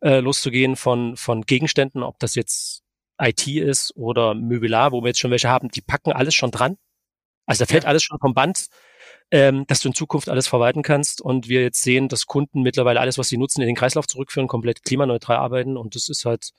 äh, 0.01 0.19
loszugehen 0.19 0.75
von, 0.75 1.17
von 1.17 1.41
Gegenständen, 1.41 2.03
ob 2.03 2.19
das 2.19 2.35
jetzt 2.35 2.83
IT 3.21 3.45
ist 3.47 3.95
oder 3.97 4.33
Möbelar, 4.33 4.93
wo 4.93 5.01
wir 5.01 5.09
jetzt 5.09 5.19
schon 5.19 5.31
welche 5.31 5.49
haben, 5.49 5.69
die 5.69 5.81
packen 5.81 6.13
alles 6.13 6.35
schon 6.35 6.51
dran. 6.51 6.77
Also 7.45 7.65
da 7.65 7.69
fällt 7.69 7.83
ja. 7.83 7.89
alles 7.89 8.03
schon 8.03 8.19
vom 8.19 8.33
Band 8.33 8.67
ähm, 9.31 9.65
dass 9.67 9.81
du 9.81 9.89
in 9.89 9.93
Zukunft 9.93 10.29
alles 10.29 10.47
verwalten 10.47 10.81
kannst 10.81 11.21
und 11.21 11.47
wir 11.47 11.61
jetzt 11.61 11.83
sehen, 11.83 12.07
dass 12.07 12.25
Kunden 12.25 12.61
mittlerweile 12.61 12.99
alles, 12.99 13.17
was 13.17 13.29
sie 13.29 13.37
nutzen, 13.37 13.61
in 13.61 13.67
den 13.67 13.75
Kreislauf 13.75 14.07
zurückführen, 14.07 14.47
komplett 14.47 14.83
klimaneutral 14.83 15.37
arbeiten 15.37 15.77
und 15.77 15.95
das 15.95 16.09
ist 16.09 16.25
halt 16.25 16.51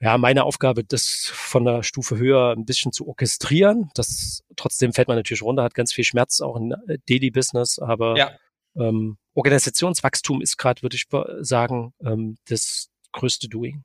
ja 0.00 0.18
meine 0.18 0.44
Aufgabe, 0.44 0.84
das 0.84 1.30
von 1.32 1.64
der 1.64 1.82
Stufe 1.82 2.16
höher 2.16 2.54
ein 2.56 2.64
bisschen 2.64 2.92
zu 2.92 3.06
orchestrieren. 3.06 3.90
Das 3.94 4.42
trotzdem 4.56 4.92
fällt 4.92 5.08
man 5.08 5.16
natürlich 5.16 5.42
runter, 5.42 5.62
hat 5.62 5.74
ganz 5.74 5.92
viel 5.92 6.04
Schmerz 6.04 6.40
auch 6.40 6.56
in 6.56 6.74
Daily 7.08 7.30
Business, 7.30 7.78
aber 7.78 8.16
ja. 8.16 8.32
ähm, 8.76 9.18
Organisationswachstum 9.34 10.42
ist 10.42 10.58
gerade, 10.58 10.82
würde 10.82 10.96
ich 10.96 11.06
sagen, 11.40 11.94
ähm, 12.04 12.36
das 12.48 12.88
größte 13.12 13.48
Doing. 13.48 13.84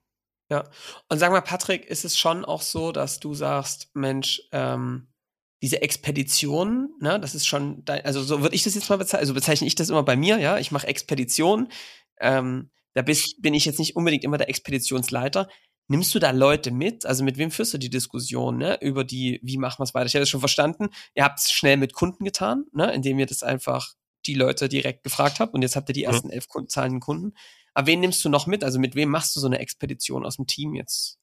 Ja, 0.50 0.64
und 1.10 1.20
sag 1.20 1.32
mal, 1.32 1.42
Patrick, 1.42 1.86
ist 1.86 2.06
es 2.06 2.18
schon 2.18 2.46
auch 2.46 2.62
so, 2.62 2.94
dass 2.94 3.20
du 3.20 3.34
sagst, 3.34 3.90
Mensch, 3.94 4.42
ähm, 4.54 5.08
diese 5.62 5.82
Expedition, 5.82 6.90
ne, 7.00 7.20
das 7.20 7.36
ist 7.36 7.48
schon, 7.48 7.84
also 8.04 8.22
so 8.22 8.42
würde 8.42 8.56
ich 8.56 8.64
das 8.64 8.76
jetzt 8.76 8.90
mal 8.90 8.98
bezeichnen, 8.98 9.22
also 9.22 9.34
bezeichne 9.34 9.68
ich 9.68 9.76
das 9.76 9.90
immer 9.90 10.04
bei 10.04 10.16
mir, 10.16 10.38
ja, 10.40 10.58
ich 10.60 10.72
mache 10.72 10.88
Expedition, 10.88 11.70
ähm, 12.20 12.70
da 12.94 13.02
bist, 13.02 13.42
bin 13.42 13.54
ich 13.54 13.66
jetzt 13.66 13.80
nicht 13.80 13.96
unbedingt 13.96 14.24
immer 14.24 14.38
der 14.38 14.50
Expeditionsleiter. 14.50 15.48
Nimmst 15.88 16.14
du 16.16 16.20
da 16.20 16.32
Leute 16.32 16.72
mit? 16.72 17.06
Also 17.06 17.24
mit 17.24 17.38
wem 17.38 17.52
führst 17.52 17.74
du 17.74 17.78
die 17.78 17.90
Diskussion, 17.90 18.58
ne, 18.58 18.80
über 18.82 19.04
die, 19.04 19.40
wie 19.44 19.58
machen 19.58 19.80
wir 19.80 19.84
es 19.84 19.94
weiter? 19.94 20.08
Ich 20.08 20.16
habe 20.16 20.22
das 20.22 20.30
schon 20.30 20.40
verstanden. 20.40 20.90
Ihr 21.14 21.24
habt 21.24 21.40
es 21.40 21.52
schnell 21.52 21.78
mit 21.78 21.94
Kunden 21.94 22.26
getan, 22.26 22.66
ne, 22.74 22.92
indem 22.94 23.20
ihr 23.20 23.28
das 23.28 23.44
einfach 23.44 23.94
die 24.26 24.34
Leute 24.34 24.68
direkt 24.68 25.04
gefragt 25.04 25.40
habt 25.40 25.54
und 25.54 25.62
jetzt 25.62 25.76
habt 25.76 25.90
ihr 25.90 25.94
die 25.94 26.04
ersten 26.04 26.30
elf 26.30 26.48
Kunden, 26.48 26.70
zahlenden 26.70 27.00
Kunden. 27.00 27.34
Aber 27.74 27.88
wen 27.88 28.00
nimmst 28.00 28.26
du 28.26 28.30
noch 28.30 28.48
mit? 28.48 28.64
Also 28.64 28.80
mit 28.80 28.96
wem 28.96 29.10
machst 29.10 29.36
du 29.36 29.40
so 29.40 29.48
eine 29.48 29.60
Expedition 29.60 30.26
aus 30.26 30.38
dem 30.38 30.48
Team 30.48 30.74
jetzt? 30.74 31.20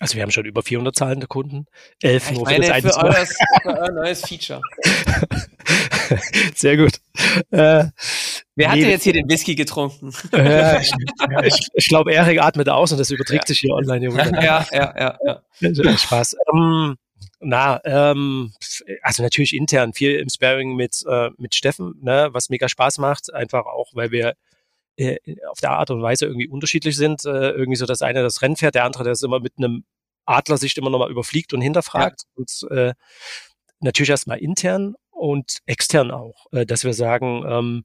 Also 0.00 0.14
wir 0.14 0.22
haben 0.22 0.30
schon 0.30 0.46
über 0.46 0.62
400 0.62 0.96
zahlende 0.96 1.26
Kunden. 1.26 1.66
Elf 2.02 2.30
ja, 2.30 2.36
nur 2.36 2.48
für 2.48 2.58
das 2.58 2.70
eine. 2.70 2.90
Für, 2.90 2.96
eures, 2.96 3.36
euer 3.64 3.90
neues 3.92 4.22
Feature. 4.22 4.60
Sehr 6.54 6.78
gut. 6.78 6.94
Äh, 7.50 7.84
Wer 8.56 8.70
hat 8.70 8.78
denn 8.78 8.88
jetzt 8.88 9.04
hier 9.04 9.12
den 9.12 9.28
Whisky 9.28 9.54
getrunken? 9.54 10.12
Äh, 10.32 10.80
ich, 10.80 10.92
ich, 11.44 11.68
ich 11.74 11.88
glaube, 11.88 12.14
Erik 12.14 12.40
atmet 12.40 12.68
aus 12.70 12.92
und 12.92 12.98
das 12.98 13.10
überträgt 13.10 13.44
ja. 13.44 13.46
sich 13.48 13.58
hier 13.60 13.74
online. 13.74 14.08
Ja, 14.08 14.66
ja, 14.72 14.94
ja, 14.96 15.18
ja. 15.22 15.42
ja. 15.60 15.98
Spaß. 15.98 16.36
Ähm, 16.52 16.96
Na, 17.40 17.80
ähm, 17.84 18.54
also 19.02 19.22
natürlich 19.22 19.54
intern 19.54 19.92
viel 19.92 20.14
im 20.14 20.30
Sparing 20.30 20.76
mit, 20.76 21.04
äh, 21.06 21.28
mit 21.36 21.54
Steffen, 21.54 21.94
ne, 22.00 22.30
was 22.32 22.48
mega 22.48 22.70
Spaß 22.70 22.98
macht, 22.98 23.34
einfach 23.34 23.66
auch, 23.66 23.90
weil 23.92 24.10
wir 24.10 24.34
äh, 24.96 25.16
auf 25.50 25.60
der 25.60 25.72
Art 25.72 25.90
und 25.90 26.02
Weise 26.02 26.26
irgendwie 26.26 26.48
unterschiedlich 26.48 26.96
sind. 26.96 27.24
Äh, 27.24 27.50
irgendwie 27.50 27.76
so, 27.76 27.86
dass 27.86 28.02
einer 28.02 28.22
das 28.22 28.42
Rennen 28.42 28.56
fährt, 28.56 28.74
der 28.74 28.84
andere, 28.84 29.04
der 29.04 29.12
es 29.12 29.22
immer 29.22 29.40
mit 29.40 29.54
einem 29.58 29.84
Adlersicht 30.26 30.78
immer 30.78 30.90
nochmal 30.90 31.10
überfliegt 31.10 31.52
und 31.52 31.60
hinterfragt. 31.60 32.22
Ja. 32.24 32.28
Und 32.36 32.70
äh, 32.70 32.94
natürlich 33.80 34.10
erstmal 34.10 34.38
intern 34.38 34.94
und 35.10 35.58
extern 35.66 36.10
auch, 36.10 36.46
äh, 36.52 36.64
dass 36.64 36.84
wir 36.84 36.94
sagen, 36.94 37.44
ähm, 37.46 37.84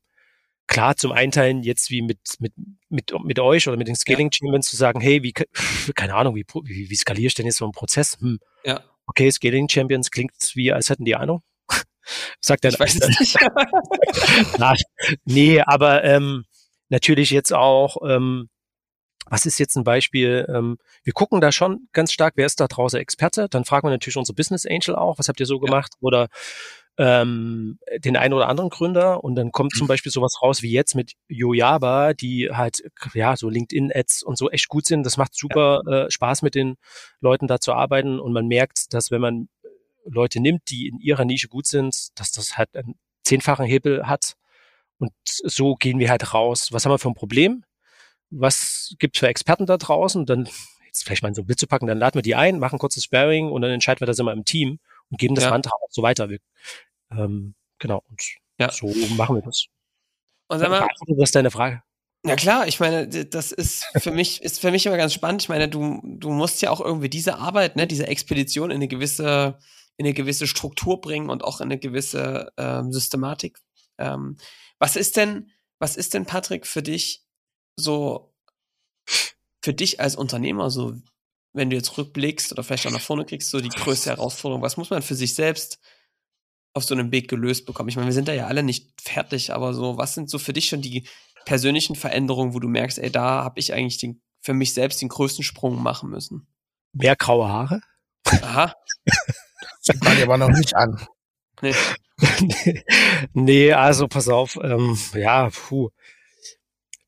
klar 0.67 0.95
zum 0.95 1.11
Einteilen 1.11 1.63
jetzt 1.63 1.89
wie 1.91 2.01
mit, 2.01 2.19
mit, 2.39 2.53
mit, 2.89 3.13
mit 3.23 3.39
euch 3.39 3.67
oder 3.67 3.77
mit 3.77 3.87
den 3.87 3.95
Scaling 3.95 4.31
Champions 4.31 4.67
zu 4.67 4.75
sagen, 4.75 4.99
hey, 4.99 5.23
wie, 5.23 5.33
keine 5.33 6.15
Ahnung, 6.15 6.35
wie, 6.35 6.45
wie, 6.63 6.89
wie 6.89 6.95
skaliere 6.95 7.27
ich 7.27 7.33
denn 7.33 7.45
jetzt 7.45 7.57
so 7.57 7.65
einen 7.65 7.71
Prozess? 7.71 8.17
Hm. 8.19 8.39
Ja. 8.63 8.83
Okay, 9.07 9.29
Scaling 9.31 9.69
Champions 9.69 10.11
klingt 10.11 10.33
wie, 10.55 10.71
als 10.71 10.89
hätten 10.89 11.05
die 11.05 11.15
Ahnung. 11.15 11.43
Sagt 12.41 12.63
der. 12.63 12.71
Ich 12.71 12.79
weiß 12.79 12.95
es 12.95 13.19
nicht. 13.19 13.37
Na, 14.57 14.73
nee, 15.25 15.61
aber 15.61 16.03
ähm, 16.03 16.45
natürlich 16.89 17.31
jetzt 17.31 17.53
auch, 17.53 17.97
ähm, 18.07 18.49
was 19.27 19.45
ist 19.45 19.59
jetzt 19.59 19.75
ein 19.75 19.83
Beispiel? 19.83 20.45
Ähm, 20.53 20.77
wir 21.03 21.13
gucken 21.13 21.41
da 21.41 21.51
schon 21.51 21.87
ganz 21.93 22.11
stark, 22.11 22.33
wer 22.35 22.45
ist 22.45 22.59
da 22.59 22.67
draußen 22.67 22.99
Experte? 22.99 23.47
Dann 23.49 23.65
fragen 23.65 23.87
wir 23.87 23.91
natürlich 23.91 24.17
unsere 24.17 24.35
Business 24.35 24.65
Angel 24.65 24.95
auch, 24.95 25.17
was 25.17 25.27
habt 25.27 25.39
ihr 25.39 25.47
so 25.47 25.59
gemacht? 25.59 25.93
Ja. 25.95 25.99
Oder 26.01 26.27
ähm, 26.97 27.77
den 27.97 28.15
einen 28.15 28.33
oder 28.33 28.47
anderen 28.47 28.69
Gründer 28.69 29.23
und 29.23 29.35
dann 29.35 29.51
kommt 29.51 29.73
zum 29.75 29.85
mhm. 29.85 29.89
Beispiel 29.89 30.11
sowas 30.11 30.41
raus 30.41 30.61
wie 30.61 30.71
jetzt 30.71 30.95
mit 30.95 31.13
Yojaba, 31.27 32.13
die 32.13 32.49
halt 32.51 32.83
ja 33.13 33.35
so 33.35 33.49
LinkedIn-Ads 33.49 34.23
und 34.23 34.37
so 34.37 34.49
echt 34.49 34.69
gut 34.69 34.85
sind. 34.85 35.03
Das 35.03 35.17
macht 35.17 35.35
super 35.35 35.81
äh, 35.87 36.11
Spaß 36.11 36.41
mit 36.41 36.55
den 36.55 36.75
Leuten 37.19 37.47
da 37.47 37.59
zu 37.59 37.73
arbeiten 37.73 38.19
und 38.19 38.31
man 38.31 38.47
merkt, 38.47 38.93
dass 38.93 39.11
wenn 39.11 39.21
man 39.21 39.49
Leute 40.05 40.39
nimmt, 40.39 40.69
die 40.69 40.87
in 40.87 40.99
ihrer 40.99 41.25
Nische 41.25 41.47
gut 41.47 41.65
sind, 41.65 42.09
dass 42.15 42.31
das 42.31 42.57
halt 42.57 42.75
einen 42.75 42.95
zehnfachen 43.23 43.65
Hebel 43.65 44.07
hat. 44.07 44.35
Und 44.97 45.11
so 45.25 45.75
gehen 45.75 45.99
wir 45.99 46.09
halt 46.09 46.33
raus. 46.33 46.71
Was 46.71 46.85
haben 46.85 46.91
wir 46.91 46.99
für 46.99 47.09
ein 47.09 47.15
Problem? 47.15 47.63
Was 48.29 48.95
gibt 48.99 49.17
für 49.17 49.27
Experten 49.27 49.65
da 49.65 49.77
draußen? 49.77 50.25
Dann 50.25 50.47
jetzt 50.95 51.03
vielleicht 51.03 51.23
mal 51.23 51.35
so 51.35 51.41
ein 51.41 51.45
Bild 51.45 51.59
zu 51.59 51.67
packen, 51.67 51.87
dann 51.87 51.99
laden 51.99 52.15
wir 52.15 52.21
die 52.21 52.35
ein, 52.35 52.59
machen 52.59 52.79
kurzes 52.79 53.03
Sparing 53.03 53.51
und 53.51 53.61
dann 53.61 53.71
entscheiden 53.71 53.99
wir 53.99 54.07
das 54.07 54.19
immer 54.19 54.31
im 54.31 54.45
Team 54.45 54.79
und 55.09 55.19
geben 55.19 55.35
das 55.35 55.43
ja. 55.43 55.53
Auch 55.53 55.89
so 55.89 56.01
weiter. 56.01 56.29
Ähm, 57.11 57.55
genau, 57.79 58.01
und 58.09 58.21
ja. 58.59 58.71
so 58.71 58.87
machen 59.15 59.35
wir 59.35 59.41
das. 59.41 59.65
Und 60.47 60.59
sag 60.59 60.69
mal, 60.69 60.87
das 61.07 61.17
ist 61.17 61.35
deine 61.35 61.51
Frage. 61.51 61.81
Ja 62.25 62.35
klar, 62.35 62.67
ich 62.67 62.79
meine, 62.79 63.07
das 63.07 63.51
ist 63.51 63.85
für 63.97 64.11
mich, 64.11 64.41
ist 64.41 64.59
für 64.59 64.71
mich 64.71 64.85
immer 64.85 64.97
ganz 64.97 65.13
spannend. 65.13 65.43
Ich 65.43 65.49
meine, 65.49 65.69
du, 65.69 66.01
du 66.03 66.31
musst 66.31 66.61
ja 66.61 66.71
auch 66.71 66.81
irgendwie 66.81 67.09
diese 67.09 67.37
Arbeit, 67.37 67.75
ne, 67.75 67.85
diese 67.85 68.07
Expedition 68.07 68.71
in 68.71 68.77
eine 68.77 68.87
gewisse, 68.87 69.59
in 69.97 70.05
eine 70.05 70.13
gewisse 70.13 70.47
Struktur 70.47 71.01
bringen 71.01 71.29
und 71.29 71.43
auch 71.43 71.59
in 71.59 71.65
eine 71.65 71.77
gewisse 71.77 72.51
ähm, 72.57 72.91
Systematik. 72.91 73.59
Ähm, 73.97 74.37
was 74.79 74.95
ist 74.95 75.17
denn, 75.17 75.51
was 75.79 75.95
ist 75.95 76.13
denn, 76.13 76.25
Patrick, 76.25 76.65
für 76.65 76.83
dich 76.83 77.25
so, 77.77 78.33
für 79.63 79.73
dich 79.73 79.99
als 79.99 80.15
Unternehmer, 80.15 80.69
so, 80.69 80.95
wenn 81.53 81.69
du 81.69 81.75
jetzt 81.75 81.97
rückblickst 81.97 82.51
oder 82.51 82.63
vielleicht 82.63 82.87
auch 82.87 82.91
nach 82.91 83.01
vorne 83.01 83.25
kriegst, 83.25 83.49
so 83.49 83.59
die 83.59 83.69
größte 83.69 84.09
Herausforderung? 84.09 84.61
Was 84.61 84.77
muss 84.77 84.89
man 84.89 85.01
für 85.01 85.15
sich 85.15 85.35
selbst 85.35 85.79
auf 86.73 86.83
so 86.83 86.93
einem 86.93 87.11
Weg 87.11 87.29
gelöst 87.29 87.65
bekommen? 87.65 87.89
Ich 87.89 87.95
meine, 87.95 88.07
wir 88.07 88.13
sind 88.13 88.27
da 88.27 88.33
ja 88.33 88.47
alle 88.47 88.63
nicht 88.63 89.01
fertig, 89.01 89.53
aber 89.53 89.73
so, 89.73 89.97
was 89.97 90.13
sind 90.13 90.29
so 90.29 90.37
für 90.37 90.53
dich 90.53 90.65
schon 90.65 90.81
die 90.81 91.07
persönlichen 91.45 91.95
Veränderungen, 91.95 92.53
wo 92.53 92.59
du 92.59 92.67
merkst, 92.67 92.99
ey, 92.99 93.11
da 93.11 93.43
habe 93.43 93.59
ich 93.59 93.73
eigentlich 93.73 93.97
den, 93.97 94.21
für 94.41 94.53
mich 94.53 94.73
selbst 94.73 95.01
den 95.01 95.09
größten 95.09 95.43
Sprung 95.43 95.81
machen 95.81 96.09
müssen? 96.09 96.47
Mehr 96.93 97.15
graue 97.15 97.47
Haare? 97.47 97.81
Aha. 98.25 98.73
Sieht 99.81 100.03
man 100.03 100.21
aber 100.21 100.37
noch 100.37 100.49
nicht 100.49 100.75
an. 100.75 101.07
Nee. 101.61 101.75
nee, 103.33 103.73
also 103.73 104.07
pass 104.07 104.27
auf, 104.27 104.57
ähm, 104.61 104.97
ja, 105.13 105.49
puh. 105.49 105.89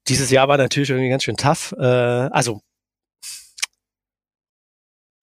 Dieses 0.08 0.32
Jahr 0.32 0.48
war 0.48 0.58
natürlich 0.58 0.89
irgendwie 0.89 1.10
ganz 1.10 1.24
schön 1.24 1.38
tough. 1.38 1.74
Äh, 1.78 1.84
also 1.84 2.62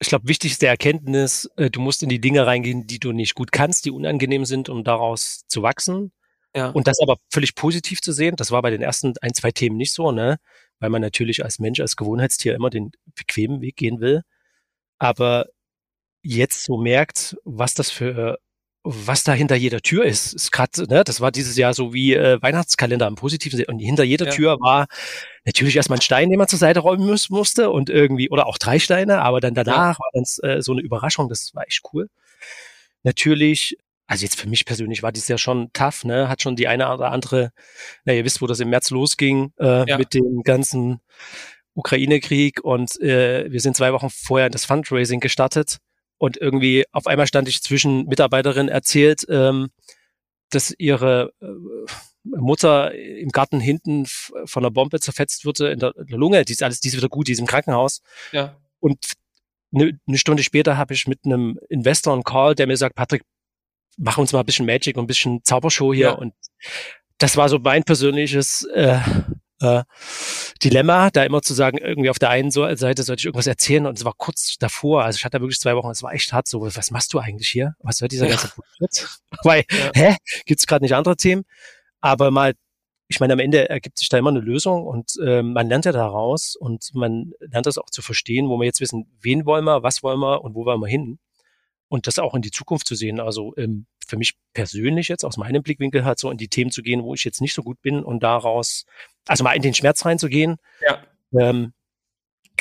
ich 0.05 0.09
glaube, 0.09 0.29
wichtigste 0.29 0.67
Erkenntnis, 0.67 1.51
äh, 1.57 1.71
du 1.71 1.81
musst 1.81 2.03
in 2.03 2.11
die 2.11 2.21
Dinge 2.21 2.47
reingehen, 2.47 2.87
die 2.87 2.99
du 2.99 3.13
nicht 3.13 3.35
gut 3.35 3.53
kannst, 3.53 3.87
die 3.87 3.91
unangenehm 3.91 4.45
sind, 4.45 4.69
um 4.69 4.85
daraus 4.85 5.47
zu 5.49 5.63
wachsen. 5.63 6.13
Ja. 6.55 6.69
Und 6.69 6.87
das 6.87 7.01
aber 7.01 7.17
völlig 7.33 7.55
positiv 7.55 8.01
zu 8.03 8.13
sehen. 8.13 8.37
Das 8.37 8.51
war 8.51 8.63
bei 8.63 8.71
den 8.71 8.83
ersten 8.83 9.15
ein, 9.23 9.35
zwei 9.35 9.51
Themen 9.51 9.77
nicht 9.77 9.93
so, 9.93 10.13
ne? 10.13 10.39
Weil 10.79 10.91
man 10.91 11.01
natürlich 11.01 11.43
als 11.43 11.59
Mensch, 11.59 11.81
als 11.81 11.97
Gewohnheitstier 11.97 12.55
immer 12.55 12.71
den 12.71 12.93
bequemen 13.15 13.61
Weg 13.61 13.77
gehen 13.77 14.01
will. 14.01 14.23
Aber 14.99 15.47
jetzt 16.23 16.65
so 16.65 16.77
merkt, 16.77 17.37
was 17.45 17.75
das 17.75 17.91
für 17.91 18.39
was 18.85 19.25
da 19.25 19.33
hinter 19.33 19.57
jeder 19.57 19.81
Tür 19.81 20.05
ist, 20.05 20.35
ist 20.35 20.53
gerade, 20.53 20.87
ne, 20.87 21.05
das 21.05 21.23
war 21.23 21.33
dieses 21.33 21.57
Jahr 21.57 21.73
so 21.73 21.95
wie 21.95 22.15
äh, 22.15 22.41
Weihnachtskalender 22.43 23.07
im 23.07 23.15
positiven 23.15 23.57
Sinne. 23.57 23.69
Und 23.69 23.79
hinter 23.79 24.05
jeder 24.05 24.27
ja. 24.27 24.33
Tür 24.33 24.61
war 24.61 24.87
natürlich 25.47 25.77
erstmal 25.77 25.99
ein 25.99 26.03
Stein, 26.03 26.29
den 26.29 26.39
man 26.39 26.49
zur 26.49 26.59
Seite 26.59 26.81
räumen 26.81 27.07
muss, 27.07 27.31
musste 27.31 27.71
und 27.71 27.89
irgendwie, 27.89 28.29
oder 28.29 28.47
auch 28.47 28.59
drei 28.59 28.79
Steine, 28.79 29.23
aber 29.23 29.41
dann 29.41 29.55
danach 29.55 29.95
ja. 29.95 29.99
war 29.99 30.11
dann 30.13 30.25
äh, 30.51 30.61
so 30.61 30.73
eine 30.73 30.83
Überraschung, 30.83 31.31
das 31.31 31.55
war 31.55 31.67
echt 31.67 31.81
cool. 31.95 32.11
Natürlich, 33.05 33.79
also 34.07 34.23
jetzt 34.23 34.39
für 34.39 34.49
mich 34.51 34.67
persönlich 34.67 35.03
war 35.03 35.13
dieses 35.13 35.29
Jahr 35.29 35.39
schon 35.39 35.73
tough, 35.73 36.05
ne? 36.05 36.29
Hat 36.29 36.43
schon 36.43 36.55
die 36.55 36.69
eine 36.69 36.93
oder 36.93 37.11
andere, 37.11 37.53
na, 38.05 38.13
ihr 38.13 38.25
wisst, 38.27 38.43
wo 38.43 38.47
das 38.47 38.61
im 38.61 38.69
März 38.69 38.91
losging, 38.91 39.53
äh, 39.59 39.89
ja. 39.89 39.97
mit 39.97 40.13
dem 40.13 40.43
ganzen 40.43 41.01
Ukraine-Krieg 41.73 42.63
und 42.63 43.01
äh, 43.01 43.51
wir 43.51 43.61
sind 43.61 43.77
zwei 43.77 43.95
Wochen 43.95 44.11
vorher 44.11 44.51
das 44.51 44.67
Fundraising 44.67 45.21
gestartet 45.21 45.79
und 46.19 46.37
irgendwie 46.37 46.85
auf 46.93 47.07
einmal 47.07 47.27
stand 47.27 47.49
ich 47.49 47.63
zwischen 47.63 48.07
Mitarbeiterin 48.07 48.69
erzählt, 48.69 49.27
ähm, 49.29 49.71
dass 50.51 50.75
ihre 50.79 51.33
äh, 51.41 51.47
Mutter 52.25 52.95
im 52.95 53.29
Garten 53.31 53.61
hinten 53.61 54.07
von 54.07 54.63
einer 54.63 54.71
Bombe 54.71 55.01
zerfetzt 55.01 55.45
wurde 55.45 55.71
in 55.71 55.79
der, 55.79 55.95
in 55.97 56.07
der 56.07 56.19
Lunge. 56.19 56.45
Die 56.45 56.53
ist 56.53 56.63
alles, 56.63 56.81
die 56.81 56.89
ist 56.89 56.97
wieder 56.97 57.09
gut, 57.09 57.29
die 57.29 57.33
ist 57.33 57.39
im 57.39 57.47
Krankenhaus. 57.47 58.01
Ja. 58.33 58.57
Und 58.81 58.99
eine, 59.75 59.99
eine 60.07 60.19
Stunde 60.19 60.43
später 60.43 60.77
habe 60.79 60.95
ich 60.95 61.07
mit 61.07 61.21
einem 61.25 61.59
Investor 61.69 62.15
einen 62.15 62.25
Call, 62.25 62.55
der 62.55 62.67
mir 62.67 62.77
sagt, 62.77 62.95
Patrick, 62.95 63.23
mach 63.97 64.19
uns 64.19 64.33
mal 64.33 64.41
ein 64.41 64.47
bisschen 64.47 64.67
Magic 64.67 64.97
und 64.97 65.05
ein 65.05 65.09
bisschen 65.09 65.45
Zaubershow 65.45 65.93
hier. 65.93 66.07
Ja. 66.07 66.13
Und 66.13 66.35
das 67.19 67.37
war 67.37 67.49
so 67.49 67.59
mein 67.59 67.85
persönliches 67.85 68.65
äh, 68.75 68.99
äh, 69.65 69.83
Dilemma, 70.63 71.11
da 71.11 71.25
immer 71.25 71.43
zu 71.43 71.55
sagen, 71.55 71.79
irgendwie 71.79 72.11
auf 72.11 72.19
der 72.19 72.31
einen 72.31 72.51
Seite 72.51 73.03
sollte 73.03 73.21
ich 73.21 73.25
irgendwas 73.25 73.47
erzählen 73.47 73.87
und 73.87 73.99
es 73.99 74.05
war 74.05 74.15
kurz 74.17 74.57
davor, 74.59 75.05
also 75.05 75.17
ich 75.17 75.25
hatte 75.25 75.41
wirklich 75.41 75.59
zwei 75.59 75.75
Wochen, 75.75 75.91
es 75.91 76.03
war 76.03 76.13
echt 76.13 76.33
hart 76.33 76.49
so, 76.49 76.61
was 76.61 76.91
machst 76.91 77.13
du 77.13 77.19
eigentlich 77.19 77.49
hier? 77.49 77.75
Was 77.81 77.97
soll 77.97 78.09
dieser 78.09 78.27
ja. 78.27 78.33
ganze 78.33 78.53
Bullshit? 78.55 79.09
Weil, 79.43 79.65
ja. 79.71 79.91
hä, 79.95 80.17
gibt's 80.47 80.67
gerade 80.67 80.85
nicht 80.85 80.95
andere 80.95 81.17
Themen? 81.17 81.45
Aber 82.01 82.31
mal, 82.31 82.55
ich 83.09 83.21
meine, 83.21 83.33
am 83.33 83.39
Ende 83.39 83.69
ergibt 83.69 83.99
sich 83.99 84.09
da 84.09 84.19
immer 84.19 84.31
eine 84.31 84.41
Lösung 84.41 84.87
und 84.87 85.13
äh, 85.25 85.43
man 85.43 85.69
lernt 85.69 85.85
ja 85.85 85.93
daraus 85.93 86.57
und 86.57 86.91
man 86.95 87.33
lernt 87.41 87.67
das 87.67 87.79
auch 87.79 87.91
zu 87.91 88.03
verstehen, 88.03 88.49
wo 88.49 88.59
wir 88.59 88.67
jetzt 88.67 88.81
wissen, 88.81 89.07
wen 89.21 89.47
wollen 89.47 89.65
wir, 89.65 89.83
was 89.83 90.03
wollen 90.03 90.21
wir 90.21 90.43
und 90.43 90.55
wo 90.55 90.65
wollen 90.65 90.81
wir 90.81 90.89
hin 90.89 91.19
und 91.95 92.09
das 92.09 92.19
auch 92.19 92.35
in 92.35 92.43
die 92.43 92.51
Zukunft 92.51 92.89
zu 92.89 92.97
sehen. 92.97 93.21
Also 93.21 93.55
ähm, 93.57 93.87
für 94.05 94.17
mich 94.17 94.35
persönlich 94.53 95.07
jetzt 95.07 95.25
aus 95.25 95.37
meinem 95.37 95.63
Blickwinkel 95.63 96.05
halt 96.05 96.19
so 96.19 96.29
in 96.29 96.37
die 96.37 96.49
Themen 96.49 96.73
zu 96.73 96.83
gehen, 96.83 97.05
wo 97.05 97.15
ich 97.15 97.23
jetzt 97.23 97.41
nicht 97.41 97.55
so 97.55 97.63
gut 97.63 97.81
bin 97.83 98.03
und 98.03 98.25
daraus, 98.25 98.85
also 99.29 99.45
mal 99.45 99.53
in 99.53 99.63
den 99.63 99.75
Schmerz 99.75 100.05
reinzugehen. 100.05 100.57
Ja. 100.85 100.99
Ähm, 101.39 101.73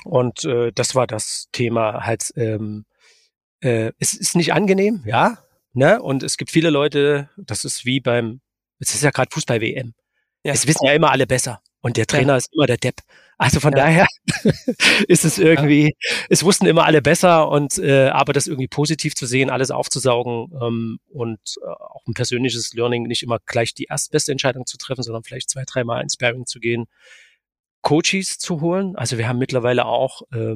und 0.05 0.45
äh, 0.45 0.71
das 0.71 0.93
war 0.93 1.07
das 1.07 1.47
Thema 1.51 2.05
halt, 2.05 2.31
ähm, 2.35 2.85
äh, 3.61 3.91
es 3.97 4.13
ist 4.13 4.35
nicht 4.35 4.53
angenehm, 4.53 5.01
ja, 5.07 5.39
ne? 5.73 5.99
Und 5.99 6.21
es 6.21 6.37
gibt 6.37 6.51
viele 6.51 6.69
Leute, 6.69 7.29
das 7.35 7.65
ist 7.65 7.85
wie 7.85 8.01
beim, 8.01 8.39
es 8.77 8.93
ist 8.93 9.01
ja 9.01 9.09
gerade 9.09 9.31
Fußball-WM. 9.31 9.95
Ja. 10.43 10.53
Es 10.53 10.67
wissen 10.67 10.85
ja 10.85 10.93
immer 10.93 11.09
alle 11.09 11.25
besser. 11.25 11.59
Und 11.83 11.97
der 11.97 12.07
Trainer 12.07 12.33
ja. 12.33 12.37
ist 12.37 12.53
immer 12.53 12.65
der 12.65 12.77
Depp. 12.77 13.01
Also 13.37 13.59
von 13.59 13.73
ja. 13.73 13.79
daher 13.79 14.07
ist 15.09 15.25
es 15.25 15.37
irgendwie, 15.37 15.83
ja. 15.83 16.15
es 16.29 16.43
wussten 16.45 16.65
immer 16.65 16.85
alle 16.85 17.01
besser 17.01 17.49
und 17.49 17.77
äh, 17.77 18.07
aber 18.07 18.31
das 18.31 18.47
irgendwie 18.47 18.69
positiv 18.69 19.15
zu 19.15 19.25
sehen, 19.25 19.49
alles 19.49 19.69
aufzusaugen 19.69 20.47
ähm, 20.61 20.99
und 21.09 21.39
äh, 21.61 21.67
auch 21.67 22.07
ein 22.07 22.13
persönliches 22.13 22.73
Learning, 22.73 23.03
nicht 23.03 23.21
immer 23.21 23.39
gleich 23.45 23.73
die 23.73 23.85
erstbeste 23.89 24.31
Entscheidung 24.31 24.65
zu 24.65 24.77
treffen, 24.77 25.03
sondern 25.03 25.23
vielleicht 25.23 25.49
zwei, 25.49 25.63
dreimal 25.65 26.01
ins 26.01 26.13
Sparing 26.13 26.45
zu 26.45 26.61
gehen, 26.61 26.85
Coaches 27.81 28.37
zu 28.37 28.61
holen. 28.61 28.95
Also 28.95 29.17
wir 29.17 29.27
haben 29.27 29.39
mittlerweile 29.39 29.85
auch 29.85 30.21
äh, 30.31 30.55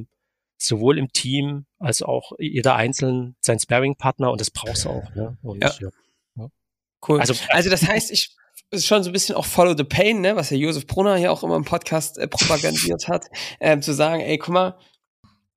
sowohl 0.57 0.97
im 0.97 1.11
Team 1.11 1.65
als 1.77 2.01
auch 2.03 2.31
jeder 2.39 2.75
einzeln 2.77 3.35
sein 3.41 3.59
Sparing-Partner 3.59 4.31
und 4.31 4.39
das 4.39 4.49
brauchst 4.49 4.85
du 4.85 4.89
auch. 4.91 5.13
Ne? 5.13 5.37
Und, 5.41 5.61
ja. 5.61 5.73
ja. 5.81 6.49
Cool. 7.05 7.19
Also, 7.19 7.33
also 7.49 7.69
das 7.69 7.85
heißt, 7.85 8.11
ich 8.11 8.29
ist 8.71 8.87
schon 8.87 9.03
so 9.03 9.09
ein 9.09 9.13
bisschen 9.13 9.35
auch 9.35 9.45
Follow 9.45 9.75
the 9.75 9.83
Pain, 9.83 10.21
ne, 10.21 10.35
was 10.35 10.49
ja 10.49 10.57
Josef 10.57 10.87
Brunner 10.87 11.15
hier 11.15 11.31
auch 11.31 11.43
immer 11.43 11.55
im 11.55 11.63
Podcast 11.63 12.17
äh, 12.17 12.27
propagandiert 12.27 13.07
hat, 13.07 13.25
ähm, 13.59 13.81
zu 13.81 13.93
sagen, 13.93 14.21
ey, 14.21 14.37
guck 14.37 14.53
mal, 14.53 14.77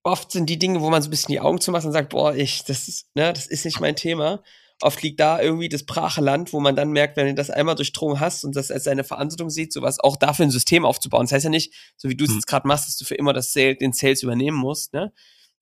oft 0.02 0.32
sind 0.32 0.48
die 0.48 0.58
Dinge, 0.58 0.80
wo 0.80 0.90
man 0.90 1.02
so 1.02 1.08
ein 1.08 1.10
bisschen 1.10 1.32
die 1.32 1.40
Augen 1.40 1.60
zumacht 1.60 1.84
und 1.84 1.92
sagt, 1.92 2.10
boah, 2.10 2.34
ich, 2.34 2.64
das 2.64 2.88
ist, 2.88 3.06
ne, 3.14 3.32
das 3.32 3.46
ist 3.46 3.64
nicht 3.64 3.80
mein 3.80 3.96
Thema. 3.96 4.42
Oft 4.82 5.02
liegt 5.02 5.20
da 5.20 5.40
irgendwie 5.40 5.68
das 5.68 5.84
brache 5.84 6.22
Land, 6.22 6.54
wo 6.54 6.60
man 6.60 6.74
dann 6.74 6.90
merkt, 6.90 7.18
wenn 7.18 7.26
du 7.26 7.34
das 7.34 7.50
einmal 7.50 7.74
durchdrungen 7.74 8.18
hast 8.18 8.44
und 8.44 8.56
das 8.56 8.70
als 8.70 8.84
seine 8.84 9.04
Verantwortung 9.04 9.50
sieht, 9.50 9.74
sowas 9.74 10.00
auch 10.00 10.16
dafür 10.16 10.46
ein 10.46 10.50
System 10.50 10.86
aufzubauen. 10.86 11.24
Das 11.24 11.32
heißt 11.32 11.44
ja 11.44 11.50
nicht, 11.50 11.74
so 11.98 12.08
wie 12.08 12.16
du 12.16 12.24
es 12.24 12.30
hm. 12.30 12.36
jetzt 12.36 12.46
gerade 12.46 12.66
machst, 12.66 12.88
dass 12.88 12.96
du 12.96 13.04
für 13.04 13.14
immer 13.14 13.34
das 13.34 13.52
Sale, 13.52 13.76
den 13.76 13.92
Sales 13.92 14.22
übernehmen 14.22 14.56
musst, 14.56 14.94
ne? 14.94 15.12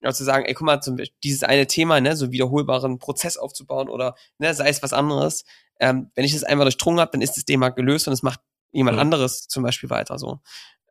Ja, 0.00 0.12
zu 0.12 0.24
sagen, 0.24 0.44
ey, 0.44 0.54
guck 0.54 0.66
mal, 0.66 0.80
zum, 0.80 0.96
dieses 1.24 1.42
eine 1.42 1.66
Thema, 1.66 2.00
ne, 2.00 2.14
so 2.14 2.30
wiederholbaren 2.30 2.98
Prozess 2.98 3.36
aufzubauen 3.36 3.88
oder 3.88 4.14
ne, 4.38 4.54
sei 4.54 4.68
es 4.68 4.82
was 4.82 4.92
anderes. 4.92 5.44
Ähm, 5.80 6.10
wenn 6.14 6.24
ich 6.24 6.32
das 6.32 6.44
einmal 6.44 6.66
durchdrungen 6.66 7.00
habe, 7.00 7.10
dann 7.12 7.20
ist 7.20 7.36
das 7.36 7.44
Thema 7.44 7.70
gelöst 7.70 8.06
und 8.06 8.12
es 8.12 8.22
macht 8.22 8.40
jemand 8.70 8.96
mhm. 8.96 9.02
anderes 9.02 9.48
zum 9.48 9.62
Beispiel 9.62 9.90
weiter. 9.90 10.18
So 10.18 10.40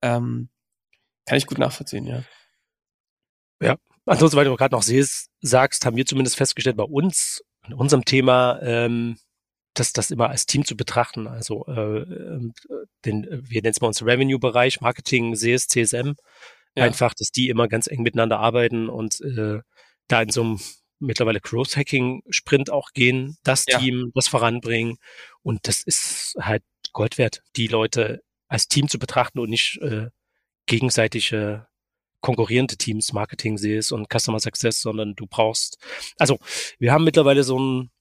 ähm, 0.02 0.50
kann 1.26 1.38
ich 1.38 1.48
gut 1.48 1.58
nachvollziehen, 1.58 2.06
ja. 2.06 2.24
Ja, 3.62 3.78
ansonsten, 4.06 4.38
weil 4.38 4.46
du 4.46 4.56
gerade 4.56 4.76
noch 4.76 4.84
siehst, 4.84 5.30
sagst, 5.42 5.86
haben 5.86 5.96
wir 5.96 6.06
zumindest 6.06 6.38
festgestellt 6.38 6.78
bei 6.78 6.84
uns 6.84 7.44
in 7.66 7.74
unserem 7.74 8.06
Thema, 8.06 8.60
ähm, 8.62 9.18
das, 9.74 9.94
das 9.94 10.12
immer 10.12 10.30
als 10.30 10.46
Team 10.46 10.66
zu 10.66 10.76
betrachten. 10.76 11.28
Also 11.28 11.66
äh, 11.68 12.02
ähm, 12.02 12.54
den, 13.06 13.28
wir 13.30 13.62
nennen 13.62 13.72
es 13.72 13.80
bei 13.80 13.88
uns 13.88 14.04
Revenue-Bereich, 14.04 14.82
Marketing, 14.82 15.34
CS, 15.34 15.68
CSM. 15.68 16.16
Ja. 16.78 16.84
Einfach, 16.84 17.14
dass 17.14 17.32
die 17.32 17.50
immer 17.50 17.68
ganz 17.68 17.88
eng 17.88 18.04
miteinander 18.04 18.40
arbeiten 18.40 18.88
und 18.90 19.20
äh, 19.22 19.60
da 20.08 20.22
in 20.22 20.30
so 20.30 20.42
einem 20.42 20.60
mittlerweile 21.00 21.42
Growth 21.42 21.76
Hacking 21.76 22.22
Sprint 22.30 22.70
auch 22.70 22.92
gehen, 22.94 23.38
das 23.44 23.66
ja. 23.68 23.80
Team, 23.80 24.12
das 24.14 24.28
voranbringen. 24.28 24.98
Und 25.42 25.68
das 25.68 25.82
ist 25.82 26.36
halt 26.40 26.64
Gold 26.94 27.18
wert, 27.18 27.42
die 27.56 27.68
Leute 27.68 28.22
als 28.48 28.68
Team 28.68 28.88
zu 28.88 29.00
betrachten 29.00 29.40
und 29.40 29.50
nicht 29.50 29.80
äh, 29.82 30.08
gegenseitige 30.66 31.68
konkurrierende 32.22 32.78
Teams, 32.78 33.14
Marketing 33.14 33.58
Sales 33.58 33.92
und 33.92 34.08
Customer 34.12 34.40
Success, 34.40 34.82
sondern 34.82 35.16
du 35.16 35.28
brauchst, 35.28 35.78
also 36.18 36.40
wir 36.80 36.92
haben 36.92 37.04
mittlerweile 37.04 37.44
so 37.44 37.60
ein 37.60 37.92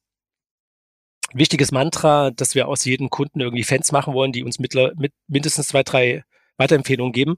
wichtiges 1.33 1.73
Mantra, 1.73 2.31
dass 2.31 2.55
wir 2.55 2.69
aus 2.69 2.85
jedem 2.85 3.11
Kunden 3.11 3.41
irgendwie 3.41 3.65
Fans 3.65 3.93
machen 3.93 4.15
wollen, 4.15 4.33
die 4.33 4.43
uns 4.43 4.59
mittler, 4.59 4.93
mit 4.97 5.13
mindestens 5.29 5.69
zwei, 5.69 5.83
drei 5.83 6.25
Weiterempfehlungen 6.57 7.13
geben. 7.13 7.37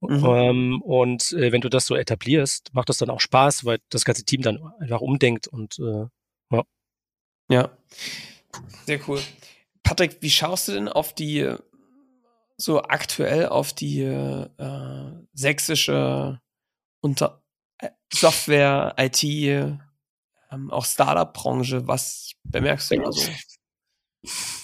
Mhm. 0.00 0.24
Ähm, 0.24 0.82
und 0.82 1.32
äh, 1.32 1.52
wenn 1.52 1.60
du 1.60 1.68
das 1.68 1.86
so 1.86 1.94
etablierst, 1.94 2.72
macht 2.72 2.88
das 2.88 2.98
dann 2.98 3.10
auch 3.10 3.20
Spaß, 3.20 3.64
weil 3.64 3.80
das 3.90 4.04
ganze 4.04 4.24
Team 4.24 4.40
dann 4.42 4.58
einfach 4.80 5.00
umdenkt 5.00 5.46
und 5.46 5.78
äh, 5.78 6.06
ja. 6.50 6.64
Ja, 7.50 7.70
sehr 8.86 9.08
cool. 9.08 9.20
Patrick, 9.82 10.18
wie 10.20 10.30
schaust 10.30 10.68
du 10.68 10.72
denn 10.72 10.88
auf 10.88 11.14
die, 11.14 11.54
so 12.56 12.82
aktuell 12.82 13.46
auf 13.46 13.72
die 13.72 14.02
äh, 14.02 14.48
sächsische 15.32 16.40
Unter 17.00 17.42
äh, 17.78 17.90
Software, 18.12 18.94
IT, 18.98 19.22
ähm, 19.24 20.70
auch 20.70 20.84
Startup-Branche? 20.84 21.86
Was 21.86 22.32
bemerkst 22.44 22.90
du 22.92 22.96
da 22.96 23.12
so? 23.12 23.30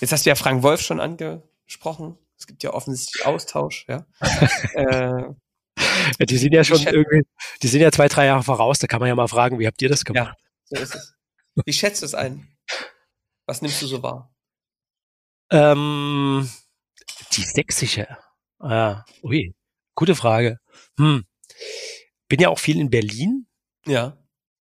Jetzt 0.01 0.13
hast 0.13 0.25
du 0.27 0.31
ja 0.31 0.37
Frank 0.37 0.63
Wolf 0.63 0.81
schon 0.81 1.01
angesprochen. 1.01 2.19
Es 2.47 2.51
gibt 2.51 2.63
ja 2.63 2.73
offensichtlich 2.73 3.27
Austausch, 3.27 3.87
ja. 3.89 4.07
äh, 4.75 5.25
ja 6.19 6.27
die 6.27 6.39
sind 6.39 6.53
ja 6.53 6.63
schon 6.63 6.81
irgendwie, 6.81 7.27
die 7.61 7.67
sind 7.67 7.81
ja 7.81 7.91
zwei, 7.91 8.07
drei 8.07 8.27
Jahre 8.27 8.45
voraus, 8.45 8.79
da 8.79 8.87
kann 8.87 9.01
man 9.01 9.09
ja 9.09 9.17
mal 9.17 9.27
fragen, 9.27 9.59
wie 9.59 9.67
habt 9.67 9.83
ihr 9.83 9.89
das 9.89 10.05
gemacht? 10.05 10.39
Ja, 10.71 10.79
so 10.79 10.83
ist 10.83 10.95
es. 10.95 11.15
Wie 11.65 11.73
schätzt 11.73 12.03
du 12.03 12.07
es 12.07 12.15
ein? 12.15 12.57
Was 13.47 13.63
nimmst 13.63 13.83
du 13.83 13.89
so 13.89 14.01
wahr? 14.01 14.33
Ähm, 15.51 16.49
die 17.33 17.43
sächsische. 17.43 18.17
Ah, 18.61 19.05
ui, 19.25 19.53
gute 19.97 20.15
Frage. 20.15 20.61
Hm. 20.99 21.25
Bin 22.29 22.41
ja 22.41 22.49
auch 22.49 22.61
viel 22.61 22.79
in 22.79 22.91
Berlin. 22.91 23.49
Ja. 23.87 24.17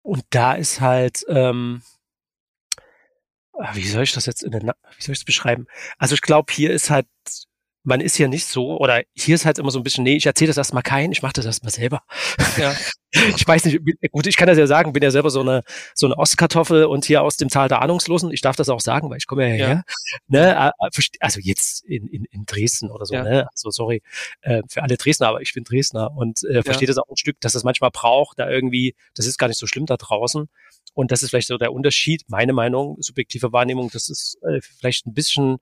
Und 0.01 0.23
da 0.31 0.53
ist 0.53 0.81
halt, 0.81 1.23
ähm, 1.27 1.83
ah, 3.53 3.75
wie 3.75 3.87
soll 3.87 4.01
ich 4.01 4.13
das 4.13 4.25
jetzt 4.25 4.41
in 4.41 4.49
der, 4.49 4.61
wie 4.61 5.03
soll 5.03 5.13
ich 5.13 5.19
es 5.19 5.25
beschreiben? 5.25 5.67
Also 5.99 6.15
ich 6.15 6.21
glaube, 6.21 6.51
hier 6.51 6.71
ist 6.71 6.89
halt 6.89 7.05
man 7.89 8.01
ist 8.01 8.17
ja 8.19 8.27
nicht 8.27 8.45
so, 8.45 8.79
oder 8.79 9.01
hier 9.15 9.35
ist 9.35 9.45
halt 9.45 9.57
immer 9.57 9.71
so 9.71 9.79
ein 9.79 9.83
bisschen, 9.83 10.03
nee, 10.03 10.15
ich 10.15 10.25
erzähle 10.25 10.49
das 10.49 10.57
erstmal 10.57 10.83
keinen, 10.83 11.11
ich 11.11 11.23
mache 11.23 11.33
das 11.33 11.45
erstmal 11.45 11.71
selber. 11.71 12.03
Ja. 12.57 12.73
ich 13.11 13.45
weiß 13.45 13.65
nicht, 13.65 13.79
gut, 14.11 14.27
ich 14.27 14.37
kann 14.37 14.47
das 14.47 14.59
ja 14.59 14.67
sagen, 14.67 14.93
bin 14.93 15.01
ja 15.01 15.09
selber 15.09 15.31
so 15.31 15.41
eine, 15.41 15.63
so 15.95 16.05
eine 16.05 16.15
Ostkartoffel 16.15 16.85
und 16.85 17.05
hier 17.05 17.23
aus 17.23 17.37
dem 17.37 17.49
Tal 17.49 17.67
der 17.67 17.81
Ahnungslosen. 17.81 18.31
Ich 18.31 18.41
darf 18.41 18.55
das 18.55 18.69
auch 18.69 18.79
sagen, 18.79 19.09
weil 19.09 19.17
ich 19.17 19.25
komme 19.25 19.47
ja 19.47 19.55
hierher. 19.55 19.69
Ja. 19.69 19.83
Ne, 20.27 20.71
also 21.19 21.39
jetzt 21.41 21.83
in, 21.85 22.07
in, 22.07 22.25
in 22.25 22.45
Dresden 22.45 22.91
oder 22.91 23.05
so, 23.05 23.15
ja. 23.15 23.23
ne? 23.23 23.47
Also 23.51 23.71
sorry 23.71 24.03
äh, 24.41 24.61
für 24.69 24.83
alle 24.83 24.95
Dresdner, 24.95 25.27
aber 25.27 25.41
ich 25.41 25.53
bin 25.53 25.63
Dresdner 25.63 26.15
und 26.15 26.43
äh, 26.43 26.61
verstehe 26.61 26.87
das 26.87 26.99
auch 26.99 27.09
ein 27.09 27.17
Stück, 27.17 27.41
dass 27.41 27.55
es 27.55 27.63
manchmal 27.63 27.89
braucht, 27.91 28.37
da 28.37 28.47
irgendwie, 28.47 28.95
das 29.15 29.25
ist 29.25 29.39
gar 29.39 29.47
nicht 29.47 29.59
so 29.59 29.65
schlimm 29.65 29.87
da 29.87 29.97
draußen. 29.97 30.47
Und 30.93 31.11
das 31.11 31.23
ist 31.23 31.31
vielleicht 31.31 31.47
so 31.47 31.57
der 31.57 31.73
Unterschied, 31.73 32.23
meine 32.27 32.53
Meinung, 32.53 32.97
subjektive 32.99 33.51
Wahrnehmung, 33.51 33.89
das 33.91 34.09
ist 34.09 34.37
äh, 34.43 34.59
vielleicht 34.61 35.07
ein 35.07 35.13
bisschen 35.13 35.57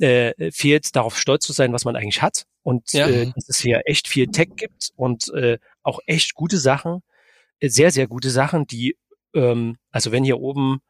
äh, 0.00 0.50
fehlt, 0.50 0.94
darauf 0.96 1.18
stolz 1.18 1.44
zu 1.44 1.52
sein, 1.52 1.72
was 1.72 1.84
man 1.84 1.96
eigentlich 1.96 2.22
hat. 2.22 2.44
Und 2.62 2.92
ja. 2.92 3.08
äh, 3.08 3.32
dass 3.34 3.48
es 3.48 3.58
hier 3.58 3.82
echt 3.86 4.08
viel 4.08 4.26
Tech 4.28 4.50
gibt 4.56 4.90
und 4.96 5.28
äh, 5.34 5.58
auch 5.82 6.00
echt 6.06 6.34
gute 6.34 6.58
Sachen, 6.58 7.02
äh, 7.60 7.68
sehr, 7.68 7.90
sehr 7.90 8.06
gute 8.06 8.30
Sachen, 8.30 8.66
die, 8.66 8.96
ähm, 9.34 9.76
also 9.90 10.12
wenn 10.12 10.24
hier 10.24 10.38
oben 10.38 10.80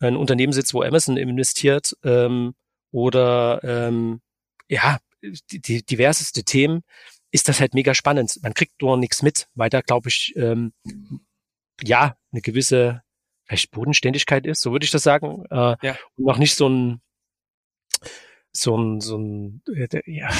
ein 0.00 0.16
Unternehmen 0.16 0.52
sitzt, 0.52 0.74
wo 0.74 0.82
Amazon 0.82 1.16
investiert 1.16 1.96
ähm, 2.04 2.54
oder 2.90 3.60
ähm, 3.62 4.20
ja, 4.68 4.98
die, 5.22 5.60
die 5.60 5.84
diverseste 5.84 6.44
Themen, 6.44 6.82
ist 7.30 7.48
das 7.48 7.60
halt 7.60 7.74
mega 7.74 7.94
spannend. 7.94 8.38
Man 8.42 8.54
kriegt 8.54 8.82
nur 8.82 8.96
nichts 8.96 9.22
mit, 9.22 9.48
weil 9.54 9.70
da, 9.70 9.80
glaube 9.80 10.08
ich, 10.08 10.34
ähm, 10.36 10.72
ja, 11.82 12.16
eine 12.30 12.42
gewisse 12.42 13.02
vielleicht 13.46 13.70
Bodenständigkeit 13.70 14.46
ist, 14.46 14.60
so 14.60 14.72
würde 14.72 14.84
ich 14.84 14.90
das 14.90 15.02
sagen. 15.02 15.44
Äh, 15.50 15.76
ja. 15.82 15.96
Und 16.16 16.26
noch 16.26 16.38
nicht 16.38 16.54
so 16.54 16.68
ein 16.68 17.00
so 18.52 18.76
ein, 18.76 19.00
so 19.00 19.18
ein, 19.18 19.62
äh, 19.74 19.88
ja, 20.06 20.30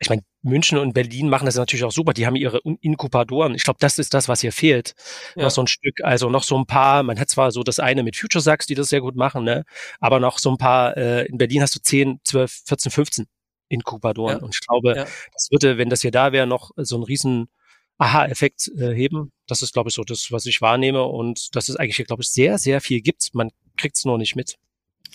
ich 0.00 0.08
meine, 0.08 0.22
München 0.42 0.78
und 0.78 0.94
Berlin 0.94 1.28
machen 1.28 1.44
das 1.44 1.56
natürlich 1.56 1.84
auch 1.84 1.92
super. 1.92 2.14
Die 2.14 2.26
haben 2.26 2.34
ihre 2.34 2.60
Inkubatoren. 2.80 3.54
Ich 3.54 3.64
glaube, 3.64 3.76
das 3.80 3.98
ist 3.98 4.14
das, 4.14 4.28
was 4.28 4.40
hier 4.40 4.52
fehlt. 4.52 4.94
Ja. 5.36 5.44
Noch 5.44 5.50
so 5.50 5.60
ein 5.60 5.66
Stück, 5.66 6.02
also 6.02 6.30
noch 6.30 6.42
so 6.42 6.56
ein 6.56 6.64
paar, 6.64 7.02
man 7.02 7.20
hat 7.20 7.28
zwar 7.28 7.52
so 7.52 7.62
das 7.62 7.78
eine 7.78 8.02
mit 8.02 8.16
Future 8.16 8.40
Sachs, 8.40 8.66
die 8.66 8.74
das 8.74 8.88
sehr 8.88 9.02
gut 9.02 9.14
machen, 9.14 9.44
ne? 9.44 9.64
aber 10.00 10.18
noch 10.18 10.38
so 10.38 10.50
ein 10.50 10.56
paar, 10.56 10.96
äh, 10.96 11.26
in 11.26 11.36
Berlin 11.36 11.60
hast 11.60 11.74
du 11.76 11.80
10, 11.80 12.20
12, 12.24 12.62
14, 12.64 12.90
15 12.90 13.26
Inkubatoren. 13.68 14.38
Ja. 14.38 14.42
Und 14.42 14.54
ich 14.54 14.66
glaube, 14.66 14.96
ja. 14.96 15.06
das 15.34 15.48
würde, 15.50 15.76
wenn 15.76 15.90
das 15.90 16.00
hier 16.00 16.10
da 16.10 16.32
wäre, 16.32 16.46
noch 16.46 16.70
so 16.76 16.96
ein 16.96 17.02
riesen 17.02 17.50
Aha-Effekt 17.98 18.68
äh, 18.78 18.94
heben. 18.94 19.32
Das 19.46 19.60
ist, 19.60 19.74
glaube 19.74 19.90
ich, 19.90 19.94
so 19.94 20.02
das, 20.02 20.32
was 20.32 20.46
ich 20.46 20.62
wahrnehme. 20.62 21.02
Und 21.02 21.54
dass 21.54 21.68
es 21.68 21.76
eigentlich 21.76 21.96
hier, 21.96 22.06
glaube 22.06 22.22
ich, 22.22 22.30
sehr, 22.30 22.56
sehr 22.56 22.80
viel 22.80 23.02
gibt. 23.02 23.34
Man 23.34 23.50
kriegt 23.76 23.98
es 23.98 24.06
nur 24.06 24.16
nicht 24.16 24.34
mit, 24.34 24.56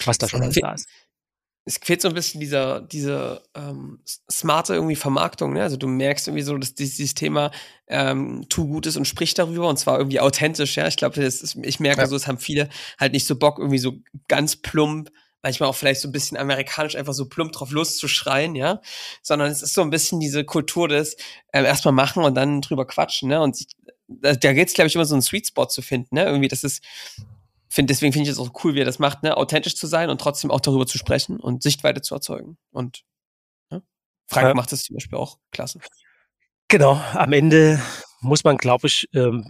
was 0.05 0.19
da 0.19 0.29
schon 0.29 0.43
alles 0.43 0.55
da 0.55 0.73
ist 0.73 0.87
es 1.67 1.79
fehlt 1.81 2.01
so 2.01 2.07
ein 2.07 2.13
bisschen 2.13 2.39
dieser, 2.39 2.81
diese 2.81 3.41
ähm, 3.55 3.99
smarte 4.31 4.75
irgendwie 4.75 4.95
Vermarktung. 4.95 5.53
Ne? 5.53 5.63
Also 5.63 5.77
du 5.77 5.87
merkst 5.87 6.27
irgendwie 6.27 6.43
so, 6.43 6.55
dass 6.57 6.75
dieses 6.75 7.15
Thema 7.15 7.49
ähm, 7.87 8.45
tu 8.49 8.67
Gutes 8.67 8.97
und 8.97 9.05
sprich 9.05 9.33
darüber 9.33 9.67
und 9.67 9.77
zwar 9.77 9.97
irgendwie 9.97 10.19
authentisch. 10.19 10.77
Ja, 10.77 10.87
ich 10.87 10.95
glaube, 10.95 11.23
ich 11.23 11.79
merke 11.79 12.01
ja. 12.01 12.07
so, 12.07 12.15
es 12.15 12.27
haben 12.27 12.37
viele 12.37 12.69
halt 12.99 13.13
nicht 13.13 13.25
so 13.25 13.35
Bock 13.35 13.57
irgendwie 13.57 13.79
so 13.79 13.95
ganz 14.27 14.55
plump, 14.55 15.11
manchmal 15.41 15.69
auch 15.69 15.75
vielleicht 15.75 16.01
so 16.01 16.07
ein 16.07 16.11
bisschen 16.11 16.37
amerikanisch 16.37 16.95
einfach 16.95 17.13
so 17.13 17.27
plump 17.27 17.51
drauf 17.53 17.71
loszuschreien, 17.71 18.55
ja, 18.55 18.79
sondern 19.23 19.49
es 19.49 19.63
ist 19.63 19.73
so 19.73 19.81
ein 19.81 19.89
bisschen 19.89 20.19
diese 20.19 20.43
Kultur 20.43 20.87
des 20.87 21.15
äh, 21.51 21.63
erstmal 21.63 21.93
machen 21.93 22.23
und 22.23 22.35
dann 22.35 22.61
drüber 22.61 22.85
quatschen. 22.85 23.29
Ne? 23.29 23.41
Und 23.41 23.57
da, 24.07 24.33
da 24.33 24.53
geht 24.53 24.67
es 24.67 24.75
glaube 24.75 24.87
ich 24.87 24.95
immer 24.95 25.05
so 25.05 25.15
einen 25.15 25.23
Sweet 25.23 25.47
Spot 25.47 25.65
zu 25.65 25.81
finden. 25.81 26.13
Ne? 26.13 26.25
Irgendwie, 26.25 26.47
das 26.47 26.63
ist 26.63 26.83
Find, 27.75 27.89
deswegen 27.89 28.13
finde 28.13 28.29
ich 28.29 28.31
es 28.31 28.39
auch 28.39 28.63
cool, 28.63 28.73
wie 28.73 28.79
er 28.79 28.85
das 28.85 28.99
macht, 28.99 29.21
ne? 29.23 29.35
authentisch 29.35 29.75
zu 29.75 29.85
sein 29.85 30.09
und 30.09 30.21
trotzdem 30.21 30.49
auch 30.49 30.61
darüber 30.61 30.87
zu 30.87 30.97
sprechen 30.97 31.41
und 31.41 31.61
Sichtweite 31.61 32.01
zu 32.01 32.15
erzeugen. 32.15 32.57
Und 32.71 33.03
ne? 33.69 33.83
Frank 34.27 34.47
ja. 34.47 34.53
macht 34.53 34.71
das 34.71 34.83
zum 34.83 34.93
Beispiel 34.95 35.19
auch 35.19 35.39
klasse. 35.51 35.81
Genau, 36.69 36.93
am 37.11 37.33
Ende 37.33 37.81
muss 38.21 38.45
man, 38.45 38.55
glaube 38.55 38.87
ich, 38.87 39.09
ähm, 39.13 39.49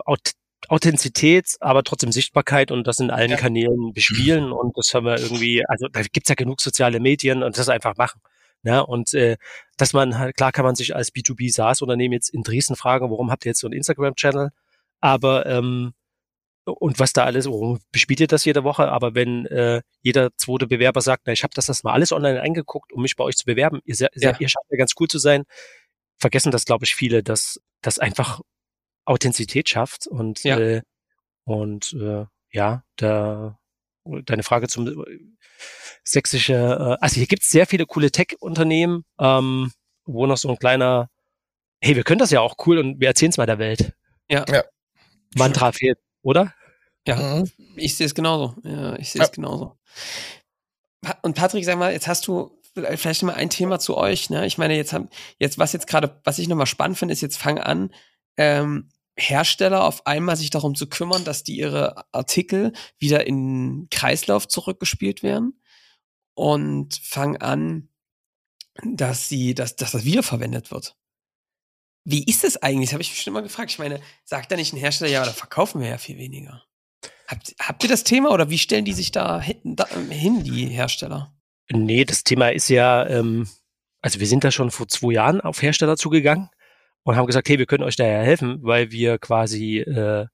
Authentizität, 0.69 1.55
aber 1.59 1.83
trotzdem 1.83 2.11
Sichtbarkeit 2.11 2.71
und 2.71 2.87
das 2.87 2.97
in 2.97 3.11
allen 3.11 3.29
ja. 3.29 3.37
Kanälen 3.37 3.93
bespielen. 3.93 4.51
Und 4.51 4.75
das 4.75 4.91
haben 4.95 5.05
wir 5.05 5.19
irgendwie, 5.19 5.63
also 5.67 5.87
da 5.87 6.01
gibt's 6.01 6.29
ja 6.29 6.33
genug 6.33 6.61
soziale 6.61 6.99
Medien 6.99 7.43
und 7.43 7.59
das 7.59 7.69
einfach 7.69 7.95
machen. 7.95 8.21
Ja, 8.63 8.77
ne? 8.77 8.85
und 8.87 9.13
äh, 9.13 9.37
dass 9.77 9.93
man 9.93 10.17
halt, 10.17 10.35
klar 10.35 10.51
kann 10.51 10.65
man 10.65 10.73
sich 10.73 10.95
als 10.95 11.13
B2B 11.13 11.53
SaaS-Unternehmen 11.53 12.13
jetzt 12.13 12.29
in 12.29 12.41
Dresden 12.41 12.75
fragen, 12.75 13.11
warum 13.11 13.29
habt 13.29 13.45
ihr 13.45 13.51
jetzt 13.51 13.59
so 13.59 13.67
einen 13.67 13.77
Instagram-Channel? 13.77 14.49
Aber 14.99 15.45
ähm, 15.45 15.93
und 16.65 16.99
was 16.99 17.13
da 17.13 17.23
alles, 17.23 17.47
oh, 17.47 17.77
bespielt 17.91 18.19
ihr 18.19 18.27
das 18.27 18.45
jede 18.45 18.63
Woche, 18.63 18.87
aber 18.89 19.15
wenn 19.15 19.45
äh, 19.45 19.81
jeder 20.01 20.35
zweite 20.37 20.67
Bewerber 20.67 21.01
sagt, 21.01 21.23
na, 21.25 21.33
ich 21.33 21.43
habe 21.43 21.53
das, 21.53 21.67
das 21.67 21.83
mal 21.83 21.93
alles 21.93 22.11
online 22.11 22.41
eingeguckt, 22.41 22.91
um 22.91 23.01
mich 23.01 23.15
bei 23.15 23.23
euch 23.23 23.35
zu 23.35 23.45
bewerben, 23.45 23.79
ihr, 23.85 23.95
ja. 23.95 24.09
ihr 24.39 24.49
scheint 24.49 24.65
ja 24.69 24.77
ganz 24.77 24.93
cool 24.99 25.07
zu 25.07 25.19
sein, 25.19 25.43
vergessen 26.17 26.51
das, 26.51 26.65
glaube 26.65 26.85
ich, 26.85 26.95
viele, 26.95 27.23
dass 27.23 27.59
das 27.81 27.99
einfach 27.99 28.41
Authentizität 29.05 29.69
schafft 29.69 30.07
und 30.07 30.43
ja. 30.43 30.59
äh, 30.59 30.81
und 31.43 31.93
äh, 31.93 32.25
ja, 32.51 32.83
da 32.95 33.59
deine 34.03 34.43
Frage 34.43 34.67
zum 34.67 34.87
äh, 34.87 35.19
sächsische, 36.03 36.53
äh, 36.53 37.03
also 37.03 37.15
hier 37.15 37.27
gibt 37.27 37.43
es 37.43 37.49
sehr 37.49 37.67
viele 37.67 37.85
coole 37.85 38.11
Tech-Unternehmen, 38.11 39.03
ähm, 39.19 39.71
wo 40.05 40.25
noch 40.25 40.37
so 40.37 40.49
ein 40.49 40.57
kleiner, 40.57 41.09
hey, 41.81 41.95
wir 41.95 42.03
können 42.03 42.19
das 42.19 42.31
ja 42.31 42.41
auch 42.41 42.55
cool 42.65 42.77
und 42.79 42.99
wir 42.99 43.07
erzählen 43.07 43.31
es 43.31 43.37
mal 43.37 43.45
der 43.45 43.59
Welt. 43.59 43.93
Ja. 44.29 44.45
ja. 44.49 44.63
Mantra 45.35 45.71
fehlt 45.71 45.99
oder? 46.25 46.53
Ja, 47.07 47.15
mhm. 47.15 47.51
ich 47.75 47.95
sehe 47.95 48.07
es 48.07 48.15
genauso. 48.15 48.55
Ja, 48.63 48.97
ich 48.97 49.11
sehe 49.11 49.21
es 49.21 49.27
ja. 49.29 49.33
genauso. 49.33 49.77
Und 51.21 51.35
Patrick, 51.35 51.63
sag 51.63 51.77
mal, 51.77 51.93
jetzt 51.93 52.07
hast 52.07 52.27
du 52.27 52.59
vielleicht 52.73 53.23
mal 53.23 53.35
ein 53.35 53.51
Thema 53.51 53.79
zu 53.79 53.95
euch. 53.95 54.29
Ne? 54.29 54.45
Ich 54.47 54.57
meine, 54.57 54.75
jetzt 54.75 54.91
haben, 54.91 55.07
jetzt 55.39 55.59
was 55.59 55.71
jetzt 55.71 55.87
gerade, 55.87 56.19
was 56.23 56.39
ich 56.39 56.47
nochmal 56.47 56.65
spannend 56.65 56.97
finde, 56.97 57.13
ist 57.13 57.21
jetzt 57.21 57.37
fang 57.37 57.59
an. 57.59 57.93
Ähm, 58.37 58.89
Hersteller 59.17 59.85
auf 59.85 60.07
einmal 60.07 60.35
sich 60.35 60.49
darum 60.49 60.75
zu 60.75 60.87
kümmern, 60.87 61.23
dass 61.23 61.43
die 61.43 61.55
ihre 61.57 62.11
Artikel 62.11 62.73
wieder 62.97 63.25
in 63.25 63.87
Kreislauf 63.91 64.47
zurückgespielt 64.47 65.23
werden 65.23 65.61
und 66.33 66.95
fangen 66.97 67.37
an, 67.37 67.87
dass 68.83 69.29
sie, 69.29 69.53
dass, 69.53 69.77
dass 69.77 69.91
das 69.91 70.03
wiederverwendet 70.03 70.71
wird. 70.71 70.97
Wie 72.05 72.23
ist 72.23 72.43
das 72.43 72.57
eigentlich? 72.57 72.89
Das 72.89 72.93
habe 72.93 73.01
ich 73.01 73.09
mich 73.09 73.21
schon 73.21 73.33
immer 73.33 73.41
gefragt. 73.41 73.71
Ich 73.71 73.79
meine, 73.79 73.99
sagt 74.23 74.51
da 74.51 74.55
nicht 74.55 74.73
ein 74.73 74.77
Hersteller, 74.77 75.11
ja, 75.11 75.25
da 75.25 75.31
verkaufen 75.31 75.81
wir 75.81 75.89
ja 75.89 75.97
viel 75.97 76.17
weniger. 76.17 76.63
Habt, 77.27 77.55
habt 77.59 77.83
ihr 77.83 77.89
das 77.89 78.03
Thema 78.03 78.31
oder 78.31 78.51
wie 78.51 78.59
stellen 78.59 78.85
die 78.85 78.93
sich 78.93 79.11
da 79.11 79.41
hin, 79.41 79.57
da 79.63 79.87
hin, 79.87 80.43
die 80.43 80.67
Hersteller? 80.67 81.33
Nee, 81.71 82.05
das 82.05 82.23
Thema 82.23 82.49
ist 82.49 82.69
ja, 82.69 83.07
ähm, 83.07 83.49
also 84.01 84.19
wir 84.19 84.27
sind 84.27 84.43
da 84.43 84.51
schon 84.51 84.69
vor 84.69 84.87
zwei 84.87 85.13
Jahren 85.13 85.41
auf 85.41 85.63
Hersteller 85.63 85.97
zugegangen 85.97 86.49
und 87.01 87.15
haben 87.15 87.25
gesagt, 87.25 87.49
hey, 87.49 87.57
wir 87.57 87.65
können 87.65 87.83
euch 87.83 87.95
daher 87.95 88.23
helfen, 88.23 88.59
weil 88.61 88.91
wir 88.91 89.17
quasi 89.17 89.79
äh, 89.79 90.27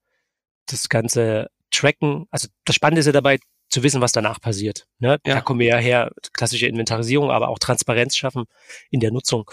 das 0.65 0.89
Ganze 0.89 1.49
tracken. 1.71 2.25
Also 2.31 2.49
das 2.65 2.75
Spannende 2.75 2.99
ist 2.99 3.05
ja 3.05 3.13
dabei, 3.13 3.39
zu 3.71 3.83
wissen, 3.83 4.01
was 4.01 4.11
danach 4.11 4.39
passiert. 4.41 4.85
Ne? 4.99 5.19
Ja. 5.25 5.35
Da 5.35 5.41
kommen 5.41 5.61
wir 5.61 5.67
ja 5.67 5.77
her, 5.77 6.11
klassische 6.33 6.67
Inventarisierung, 6.67 7.31
aber 7.31 7.47
auch 7.47 7.57
Transparenz 7.57 8.15
schaffen 8.15 8.43
in 8.89 8.99
der 8.99 9.11
Nutzung. 9.11 9.49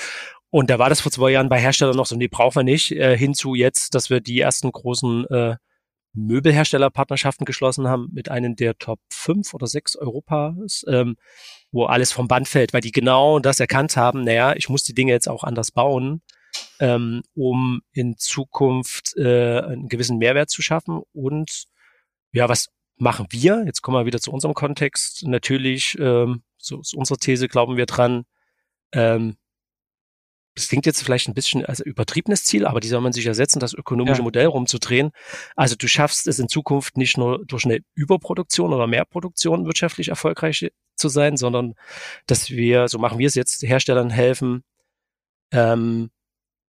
Und 0.50 0.70
da 0.70 0.78
war 0.78 0.88
das 0.88 1.00
vor 1.00 1.12
zwei 1.12 1.30
Jahren 1.30 1.48
bei 1.48 1.60
Herstellern 1.60 1.96
noch 1.96 2.06
so, 2.06 2.16
nee, 2.16 2.28
brauchen 2.28 2.56
wir 2.56 2.62
nicht, 2.64 2.92
äh, 2.92 3.16
hinzu 3.16 3.54
jetzt, 3.54 3.94
dass 3.94 4.08
wir 4.08 4.20
die 4.20 4.40
ersten 4.40 4.72
großen 4.72 5.26
äh, 5.26 5.56
Möbelherstellerpartnerschaften 6.14 7.44
geschlossen 7.44 7.86
haben 7.86 8.08
mit 8.12 8.30
einem 8.30 8.56
der 8.56 8.78
Top 8.78 9.00
5 9.10 9.54
oder 9.54 9.66
6 9.66 9.96
Europas, 9.96 10.84
ähm, 10.88 11.16
wo 11.70 11.84
alles 11.84 12.12
vom 12.12 12.28
Band 12.28 12.48
fällt, 12.48 12.72
weil 12.72 12.80
die 12.80 12.92
genau 12.92 13.38
das 13.40 13.60
erkannt 13.60 13.96
haben, 13.96 14.24
naja, 14.24 14.54
ich 14.56 14.68
muss 14.68 14.84
die 14.84 14.94
Dinge 14.94 15.12
jetzt 15.12 15.28
auch 15.28 15.44
anders 15.44 15.70
bauen, 15.70 16.22
ähm, 16.80 17.22
um 17.34 17.82
in 17.92 18.16
Zukunft 18.16 19.16
äh, 19.16 19.60
einen 19.60 19.88
gewissen 19.88 20.18
Mehrwert 20.18 20.50
zu 20.50 20.62
schaffen. 20.62 21.02
Und 21.12 21.64
ja, 22.32 22.48
was 22.48 22.68
machen 22.96 23.26
wir? 23.30 23.64
Jetzt 23.66 23.82
kommen 23.82 23.98
wir 23.98 24.06
wieder 24.06 24.20
zu 24.20 24.32
unserem 24.32 24.54
Kontext. 24.54 25.24
Natürlich, 25.26 25.96
ähm, 25.98 26.42
so 26.56 26.80
ist 26.80 26.94
unsere 26.94 27.18
These, 27.18 27.48
glauben 27.48 27.76
wir 27.76 27.86
dran, 27.86 28.24
ähm, 28.92 29.36
das 30.58 30.68
klingt 30.68 30.86
jetzt 30.86 31.02
vielleicht 31.02 31.28
ein 31.28 31.34
bisschen 31.34 31.64
als 31.64 31.78
übertriebenes 31.78 32.42
Ziel, 32.44 32.66
aber 32.66 32.80
die 32.80 32.88
soll 32.88 33.00
man 33.00 33.12
sich 33.12 33.24
ersetzen, 33.26 33.60
das 33.60 33.74
ökonomische 33.74 34.18
ja. 34.18 34.24
Modell 34.24 34.46
rumzudrehen. 34.46 35.12
Also 35.54 35.76
du 35.76 35.86
schaffst 35.86 36.26
es 36.26 36.40
in 36.40 36.48
Zukunft 36.48 36.96
nicht 36.96 37.16
nur 37.16 37.44
durch 37.46 37.64
eine 37.64 37.78
Überproduktion 37.94 38.72
oder 38.74 38.88
Mehrproduktion 38.88 39.66
wirtschaftlich 39.66 40.08
erfolgreich 40.08 40.68
zu 40.96 41.08
sein, 41.08 41.36
sondern 41.36 41.74
dass 42.26 42.50
wir, 42.50 42.88
so 42.88 42.98
machen 42.98 43.20
wir 43.20 43.28
es 43.28 43.36
jetzt, 43.36 43.62
Herstellern 43.62 44.10
helfen, 44.10 44.64
ähm, 45.52 46.10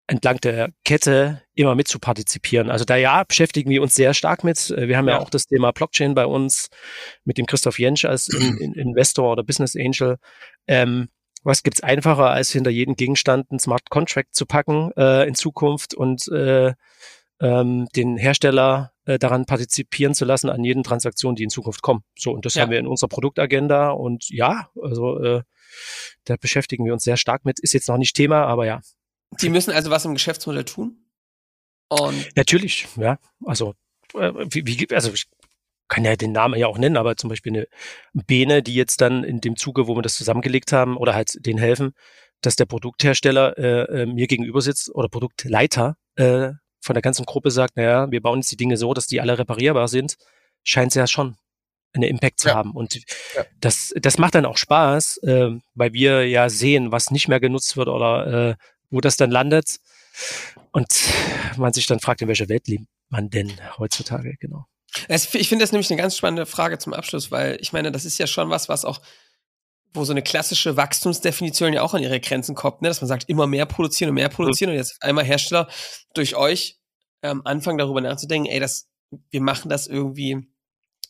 entlang 0.06 0.40
der 0.40 0.72
Kette 0.86 1.42
immer 1.56 1.74
mit 1.74 1.88
zu 1.88 1.98
partizipieren. 1.98 2.70
Also 2.70 2.86
da 2.86 2.96
ja, 2.96 3.24
beschäftigen 3.24 3.72
wir 3.72 3.82
uns 3.82 3.96
sehr 3.96 4.14
stark 4.14 4.44
mit. 4.44 4.70
Wir 4.70 4.98
haben 4.98 5.08
ja, 5.08 5.16
ja 5.16 5.20
auch 5.20 5.32
das 5.32 5.48
Thema 5.48 5.72
Blockchain 5.72 6.14
bei 6.14 6.28
uns 6.28 6.70
mit 7.26 7.40
dem 7.40 7.48
Christoph 7.48 7.80
Jentsch 7.80 8.06
als 8.06 8.28
in, 8.28 8.58
in 8.58 8.74
Investor 8.74 9.32
oder 9.32 9.44
Business 9.44 9.76
Angel. 9.76 10.18
Ähm, 10.68 11.10
was 11.44 11.64
gibt's 11.64 11.82
einfacher, 11.82 12.30
als 12.30 12.52
hinter 12.52 12.70
jeden 12.70 12.96
Gegenstand 12.96 13.50
einen 13.52 13.60
Smart 13.60 13.90
Contract 13.90 14.36
zu 14.36 14.46
packen 14.46 14.92
äh, 14.98 15.28
in 15.28 15.36
Zukunft 15.36 15.94
und 15.94 16.28
äh, 16.30 16.74
ähm, 17.42 17.88
den 17.96 18.18
Hersteller 18.18 18.92
äh, 19.06 19.18
daran 19.18 19.46
partizipieren 19.46 20.14
zu 20.14 20.26
lassen 20.26 20.50
an 20.50 20.64
jeden 20.64 20.84
Transaktion, 20.84 21.36
die 21.36 21.44
in 21.44 21.50
Zukunft 21.50 21.82
kommen. 21.82 22.04
So, 22.18 22.32
und 22.32 22.46
das 22.46 22.56
ja. 22.56 22.64
haben 22.64 22.72
wir 22.72 22.80
in 22.80 22.88
unserer 22.88 23.08
Produktagenda 23.08 23.92
und 23.92 24.30
ja, 24.30 24.70
also 24.82 25.20
äh, 25.22 25.42
da 26.26 26.36
beschäftigen 26.36 26.86
wir 26.86 26.94
uns 26.94 27.04
sehr 27.04 27.18
stark 27.18 27.46
mit. 27.46 27.60
Ist 27.60 27.74
jetzt 27.74 27.88
noch 27.88 27.98
nicht 27.98 28.16
Thema, 28.16 28.46
aber 28.46 28.66
ja. 28.66 28.82
Die 29.42 29.50
müssen 29.50 29.72
also 29.72 29.90
was 29.90 30.06
im 30.06 30.14
Geschäftsmodell 30.14 30.66
tun? 30.66 31.06
Und 31.88 32.36
Natürlich, 32.36 32.88
ja. 32.98 33.18
Also, 33.46 33.76
äh, 34.16 34.32
wie, 34.50 34.66
wie, 34.66 34.94
also 34.94 35.12
ich 35.14 35.28
kann 35.90 36.06
ja 36.06 36.16
den 36.16 36.32
Namen 36.32 36.58
ja 36.58 36.68
auch 36.68 36.78
nennen, 36.78 36.98
aber 36.98 37.18
zum 37.18 37.30
Beispiel 37.30 37.52
eine 37.54 37.68
Bene, 38.14 38.64
die 38.64 38.76
jetzt 38.76 39.02
dann 39.02 39.24
in 39.24 39.42
dem 39.42 39.58
Zuge, 39.58 39.88
wo 39.88 39.96
wir 39.96 40.02
das 40.02 40.16
zusammengelegt 40.16 40.72
haben 40.72 40.96
oder 40.96 41.14
halt 41.14 41.46
denen 41.46 41.60
helfen, 41.60 41.94
dass 42.42 42.56
der 42.56 42.66
Produkthersteller 42.66 43.58
äh, 43.58 44.02
äh, 44.02 44.06
mir 44.06 44.28
gegenüber 44.28 44.62
sitzt 44.62 44.94
oder 44.94 45.10
Produktleiter 45.10 45.98
äh, 46.16 46.52
von 46.80 46.94
der 46.94 47.02
ganzen 47.02 47.26
Gruppe 47.26 47.52
sagt, 47.52 47.76
naja, 47.76 48.10
wir 48.10 48.22
bauen 48.22 48.40
jetzt 48.40 48.52
die 48.52 48.58
Dinge 48.58 48.78
so, 48.78 48.94
dass 48.94 49.08
die 49.08 49.20
alle 49.20 49.38
reparierbar 49.38 49.88
sind, 49.88 50.16
scheint 50.64 50.92
es 50.92 50.96
ja 50.96 51.08
schon 51.08 51.36
einen 51.94 52.04
Impact 52.04 52.40
zu 52.40 52.50
ja. 52.50 52.56
haben. 52.56 52.72
Und 52.72 52.96
ja. 53.36 53.44
das, 53.60 53.94
das 53.96 54.18
macht 54.18 54.36
dann 54.36 54.46
auch 54.46 54.58
Spaß, 54.58 55.18
äh, 55.24 55.50
weil 55.74 55.94
wir 55.94 56.28
ja 56.28 56.50
sehen, 56.50 56.92
was 56.92 57.12
nicht 57.12 57.28
mehr 57.28 57.40
genutzt 57.40 57.76
wird 57.76 57.88
oder 57.88 58.52
äh, 58.52 58.56
wo 58.90 59.02
das 59.02 59.18
dann 59.18 59.32
landet. 59.32 59.78
Und 60.72 60.88
man 61.58 61.74
sich 61.74 61.88
dann 61.88 62.00
fragt, 62.00 62.22
in 62.22 62.28
welcher 62.28 62.50
Welt 62.50 62.68
lebt 62.68 62.86
man 63.10 63.30
denn 63.30 63.52
heutzutage, 63.78 64.36
genau. 64.40 64.66
Ich 65.08 65.50
finde 65.50 65.64
das 65.64 65.72
nämlich 65.72 65.90
eine 65.90 66.02
ganz 66.02 66.18
spannende 66.18 66.46
Frage 66.46 66.78
zum 66.78 66.94
Abschluss, 66.94 67.32
weil 67.32 67.58
ich 67.62 67.74
meine, 67.74 67.92
das 67.92 68.06
ist 68.06 68.18
ja 68.18 68.28
schon 68.28 68.50
was, 68.50 68.70
was 68.70 68.86
auch, 68.86 69.02
wo 69.94 70.04
so 70.04 70.14
eine 70.14 70.22
klassische 70.22 70.78
Wachstumsdefinition 70.78 71.74
ja 71.74 71.82
auch 71.82 71.94
an 71.94 72.04
ihre 72.04 72.20
Grenzen 72.20 72.56
kommt, 72.56 72.82
ne? 72.82 72.90
dass 72.90 73.02
man 73.02 73.08
sagt, 73.08 73.30
immer 73.30 73.48
mehr 73.48 73.66
produzieren 73.66 74.10
und 74.10 74.16
mehr 74.16 74.30
produzieren 74.30 74.70
mhm. 74.70 74.76
und 74.76 74.84
jetzt 74.84 75.02
einmal 75.02 75.26
Hersteller 75.26 75.68
durch 76.14 76.36
euch 76.36 76.78
ähm, 77.22 77.42
anfangen 77.46 77.78
darüber 77.78 78.02
nachzudenken, 78.02 78.50
ey, 78.50 78.60
das, 78.60 78.88
wir 79.32 79.42
machen 79.42 79.70
das 79.70 79.88
irgendwie 79.88 80.48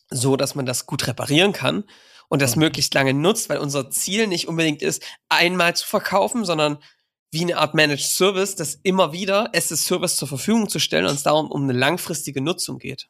so, 0.08 0.36
dass 0.36 0.54
man 0.54 0.66
das 0.66 0.86
gut 0.86 1.06
reparieren 1.06 1.52
kann 1.52 1.84
und 2.28 2.42
das 2.42 2.56
mhm. 2.56 2.62
möglichst 2.62 2.94
lange 2.94 3.14
nutzt, 3.14 3.48
weil 3.48 3.58
unser 3.58 3.90
Ziel 3.90 4.26
nicht 4.26 4.48
unbedingt 4.48 4.82
ist, 4.82 5.02
einmal 5.28 5.76
zu 5.76 5.86
verkaufen, 5.86 6.44
sondern 6.44 6.78
wie 7.30 7.42
eine 7.42 7.58
Art 7.58 7.74
Managed 7.74 8.06
Service, 8.06 8.56
das 8.56 8.74
immer 8.82 9.12
wieder 9.12 9.50
es 9.52 9.70
ist 9.70 9.86
Service 9.86 10.16
zur 10.16 10.28
Verfügung 10.28 10.68
zu 10.68 10.80
stellen 10.80 11.06
und 11.06 11.14
es 11.14 11.22
darum 11.22 11.50
um 11.50 11.62
eine 11.62 11.72
langfristige 11.72 12.40
Nutzung 12.40 12.78
geht. 12.78 13.08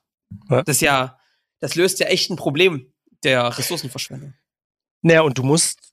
Ja. 0.48 0.62
Das 0.62 0.80
ja, 0.80 1.18
das 1.60 1.74
löst 1.74 2.00
ja 2.00 2.06
echt 2.06 2.30
ein 2.30 2.36
Problem 2.36 2.92
der 3.22 3.56
Ressourcenverschwendung. 3.56 4.34
Naja, 5.02 5.22
und 5.22 5.38
du 5.38 5.42
musst 5.42 5.90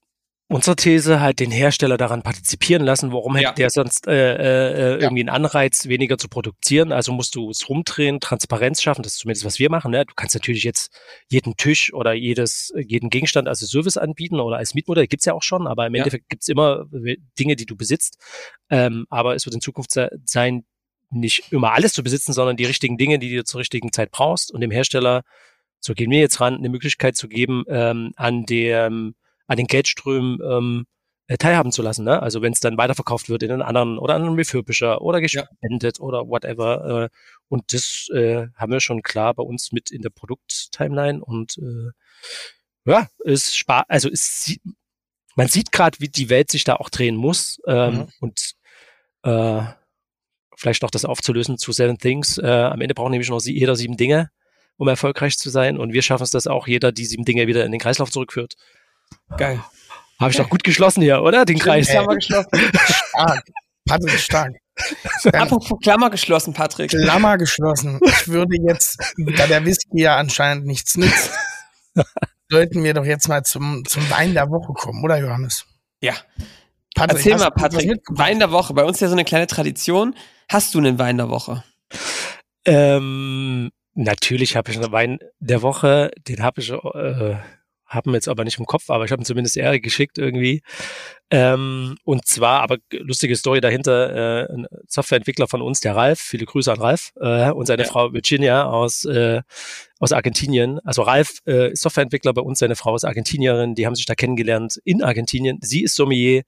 unsere 0.49 0.77
These 0.77 1.19
halt 1.19 1.39
den 1.39 1.51
Hersteller 1.51 1.97
daran 1.97 2.21
partizipieren 2.23 2.83
lassen. 2.83 3.11
Warum 3.11 3.35
ja. 3.35 3.49
hätte 3.49 3.55
der 3.55 3.69
sonst 3.69 4.07
äh, 4.07 4.13
äh, 4.13 4.91
ja. 4.91 4.97
irgendwie 4.99 5.21
einen 5.21 5.29
Anreiz, 5.29 5.87
weniger 5.87 6.17
zu 6.17 6.29
produzieren? 6.29 6.91
Also 6.91 7.11
musst 7.11 7.35
du 7.35 7.49
es 7.49 7.67
rumdrehen, 7.67 8.19
Transparenz 8.19 8.81
schaffen. 8.81 9.03
Das 9.03 9.13
ist 9.13 9.19
zumindest, 9.19 9.45
was 9.45 9.59
wir 9.59 9.69
machen. 9.69 9.91
Ne? 9.91 10.05
Du 10.05 10.13
kannst 10.15 10.35
natürlich 10.35 10.63
jetzt 10.63 10.97
jeden 11.29 11.57
Tisch 11.57 11.93
oder 11.93 12.13
jedes, 12.13 12.71
jeden 12.77 13.09
Gegenstand 13.09 13.47
als 13.47 13.59
Service 13.59 13.97
anbieten 13.97 14.39
oder 14.39 14.57
als 14.57 14.73
Mietmodell. 14.73 15.07
Gibt's 15.07 15.25
ja 15.25 15.33
auch 15.33 15.43
schon, 15.43 15.67
aber 15.67 15.87
im 15.87 15.95
ja. 15.95 15.99
Endeffekt 15.99 16.29
gibt's 16.29 16.47
immer 16.47 16.85
Dinge, 17.37 17.55
die 17.55 17.65
du 17.65 17.75
besitzt. 17.75 18.17
Ähm, 18.69 19.05
aber 19.09 19.35
es 19.35 19.45
wird 19.45 19.55
in 19.55 19.61
Zukunft 19.61 19.91
sein, 20.25 20.65
nicht 21.09 21.51
immer 21.51 21.73
alles 21.73 21.93
zu 21.93 22.03
besitzen, 22.03 22.33
sondern 22.33 22.57
die 22.57 22.65
richtigen 22.65 22.97
Dinge, 22.97 23.19
die 23.19 23.35
du 23.35 23.43
zur 23.43 23.59
richtigen 23.59 23.91
Zeit 23.91 24.11
brauchst 24.11 24.51
und 24.51 24.61
dem 24.61 24.71
Hersteller, 24.71 25.23
so 25.79 25.93
gehen 25.93 26.11
wir 26.11 26.19
jetzt 26.19 26.41
ran, 26.41 26.55
eine 26.55 26.69
Möglichkeit 26.69 27.15
zu 27.15 27.27
geben, 27.27 27.63
ähm, 27.69 28.11
an 28.15 28.45
dem, 28.45 29.15
an 29.47 29.57
den 29.57 29.67
Geldströmen 29.67 30.39
ähm, 30.43 30.85
äh, 31.27 31.37
teilhaben 31.37 31.71
zu 31.71 31.81
lassen. 31.81 32.05
Ne? 32.05 32.21
Also 32.21 32.41
wenn 32.41 32.53
es 32.53 32.59
dann 32.59 32.77
weiterverkauft 32.77 33.29
wird 33.29 33.43
in 33.43 33.51
einen 33.51 33.61
anderen 33.61 33.97
oder 33.97 34.15
an 34.15 34.23
einen 34.23 34.35
Refurbisher 34.35 35.01
oder 35.01 35.21
gespendet 35.21 35.97
ja. 35.99 36.03
oder 36.03 36.27
whatever. 36.27 37.03
Äh, 37.03 37.17
und 37.49 37.73
das 37.73 38.07
äh, 38.13 38.47
haben 38.55 38.71
wir 38.71 38.79
schon 38.79 39.01
klar 39.01 39.33
bei 39.33 39.43
uns 39.43 39.71
mit 39.71 39.91
in 39.91 40.01
der 40.01 40.09
Produkttimeline 40.09 41.23
und 41.23 41.57
äh, 41.57 41.91
ja, 42.89 43.07
ist 43.25 43.57
spar 43.57 43.85
also 43.89 44.09
ist 44.09 44.57
man 45.35 45.47
sieht 45.49 45.71
gerade, 45.71 45.99
wie 45.99 46.07
die 46.07 46.29
Welt 46.29 46.49
sich 46.49 46.63
da 46.63 46.77
auch 46.77 46.89
drehen 46.89 47.15
muss 47.17 47.59
ähm, 47.67 47.95
mhm. 47.95 48.07
und 48.21 48.53
äh, 49.23 49.63
vielleicht 50.57 50.81
noch 50.81 50.91
das 50.91 51.05
aufzulösen 51.05 51.57
zu 51.57 51.71
Seven 51.71 51.97
Things. 51.97 52.37
Äh, 52.37 52.47
am 52.47 52.81
Ende 52.81 52.95
braucht 52.95 53.11
nämlich 53.11 53.29
noch 53.29 53.39
jeder 53.41 53.75
sieben 53.75 53.95
Dinge, 53.95 54.31
um 54.75 54.87
erfolgreich 54.87 55.37
zu 55.37 55.49
sein. 55.49 55.77
Und 55.77 55.93
wir 55.93 56.01
schaffen 56.01 56.23
es, 56.23 56.31
dass 56.31 56.47
auch 56.47 56.67
jeder 56.67 56.91
die 56.91 57.05
sieben 57.05 57.23
Dinge 57.23 57.47
wieder 57.47 57.63
in 57.63 57.71
den 57.71 57.79
Kreislauf 57.79 58.11
zurückführt. 58.11 58.55
Geil. 59.37 59.63
Habe 60.19 60.31
ich 60.31 60.37
doch 60.37 60.49
gut 60.49 60.63
geschlossen 60.63 61.01
hier, 61.01 61.21
oder? 61.21 61.45
Den 61.45 61.59
Kreis. 61.59 61.89
Klammer 61.89 62.15
geschlossen. 62.15 62.49
stark. 62.51 63.43
Patrick 63.87 64.19
stark. 64.19 64.53
Apropos 65.33 65.79
Klammer 65.81 66.09
geschlossen, 66.09 66.53
Patrick. 66.53 66.89
Klammer 66.89 67.37
geschlossen. 67.37 67.99
Ich 68.03 68.27
würde 68.27 68.57
jetzt, 68.67 68.99
da 69.37 69.47
der 69.47 69.63
Whisky 69.65 70.01
ja 70.01 70.17
anscheinend 70.17 70.65
nichts 70.65 70.97
nützt, 70.97 71.31
sollten 72.49 72.83
wir 72.83 72.93
doch 72.93 73.05
jetzt 73.05 73.27
mal 73.27 73.43
zum, 73.43 73.85
zum 73.85 74.09
Wein 74.09 74.33
der 74.33 74.49
Woche 74.49 74.73
kommen, 74.73 75.03
oder 75.03 75.17
Johannes? 75.19 75.65
Ja. 76.01 76.13
Patrick, 76.95 77.17
Erzähl 77.17 77.37
mal, 77.37 77.51
Patrick. 77.51 78.01
Wein 78.09 78.39
der 78.39 78.51
Woche. 78.51 78.73
Bei 78.73 78.83
uns 78.83 78.97
ist 78.97 79.01
ja 79.01 79.07
so 79.07 79.13
eine 79.13 79.25
kleine 79.25 79.47
Tradition. 79.47 80.15
Hast 80.49 80.73
du 80.73 80.79
einen 80.79 80.97
Wein 80.97 81.17
der 81.17 81.29
Woche? 81.29 81.63
Ähm, 82.63 83.69
natürlich 83.95 84.55
habe 84.55 84.71
ich 84.71 84.77
einen 84.77 84.91
Wein 84.93 85.19
der 85.39 85.61
Woche. 85.61 86.11
Den 86.27 86.41
habe 86.41 86.61
ich, 86.61 86.71
äh, 86.71 87.35
haben 87.85 88.13
jetzt 88.13 88.29
aber 88.29 88.45
nicht 88.45 88.57
im 88.57 88.65
Kopf, 88.65 88.89
aber 88.89 89.03
ich 89.03 89.11
habe 89.11 89.21
ihn 89.21 89.25
zumindest 89.25 89.57
Erik 89.57 89.83
geschickt 89.83 90.17
irgendwie. 90.17 90.61
Ähm, 91.29 91.97
und 92.05 92.25
zwar, 92.25 92.61
aber 92.61 92.77
lustige 92.91 93.35
Story 93.35 93.59
dahinter, 93.59 94.47
äh, 94.49 94.53
ein 94.53 94.67
Softwareentwickler 94.87 95.49
von 95.49 95.61
uns, 95.61 95.81
der 95.81 95.97
Ralf, 95.97 96.19
viele 96.19 96.45
Grüße 96.45 96.71
an 96.71 96.79
Ralf, 96.79 97.11
äh, 97.19 97.51
und 97.51 97.65
seine 97.65 97.83
ja. 97.83 97.89
Frau 97.89 98.13
Virginia 98.13 98.65
aus, 98.65 99.03
äh, 99.03 99.41
aus 99.99 100.13
Argentinien. 100.13 100.79
Also 100.85 101.01
Ralf 101.01 101.39
äh, 101.45 101.73
ist 101.73 101.81
Softwareentwickler 101.81 102.33
bei 102.33 102.41
uns, 102.41 102.59
seine 102.59 102.77
Frau 102.77 102.95
ist 102.95 103.03
Argentinierin, 103.03 103.75
die 103.75 103.85
haben 103.85 103.95
sich 103.95 104.05
da 104.05 104.15
kennengelernt 104.15 104.79
in 104.85 105.03
Argentinien. 105.03 105.59
Sie 105.61 105.83
ist 105.83 105.95
Sommelier 105.95 106.43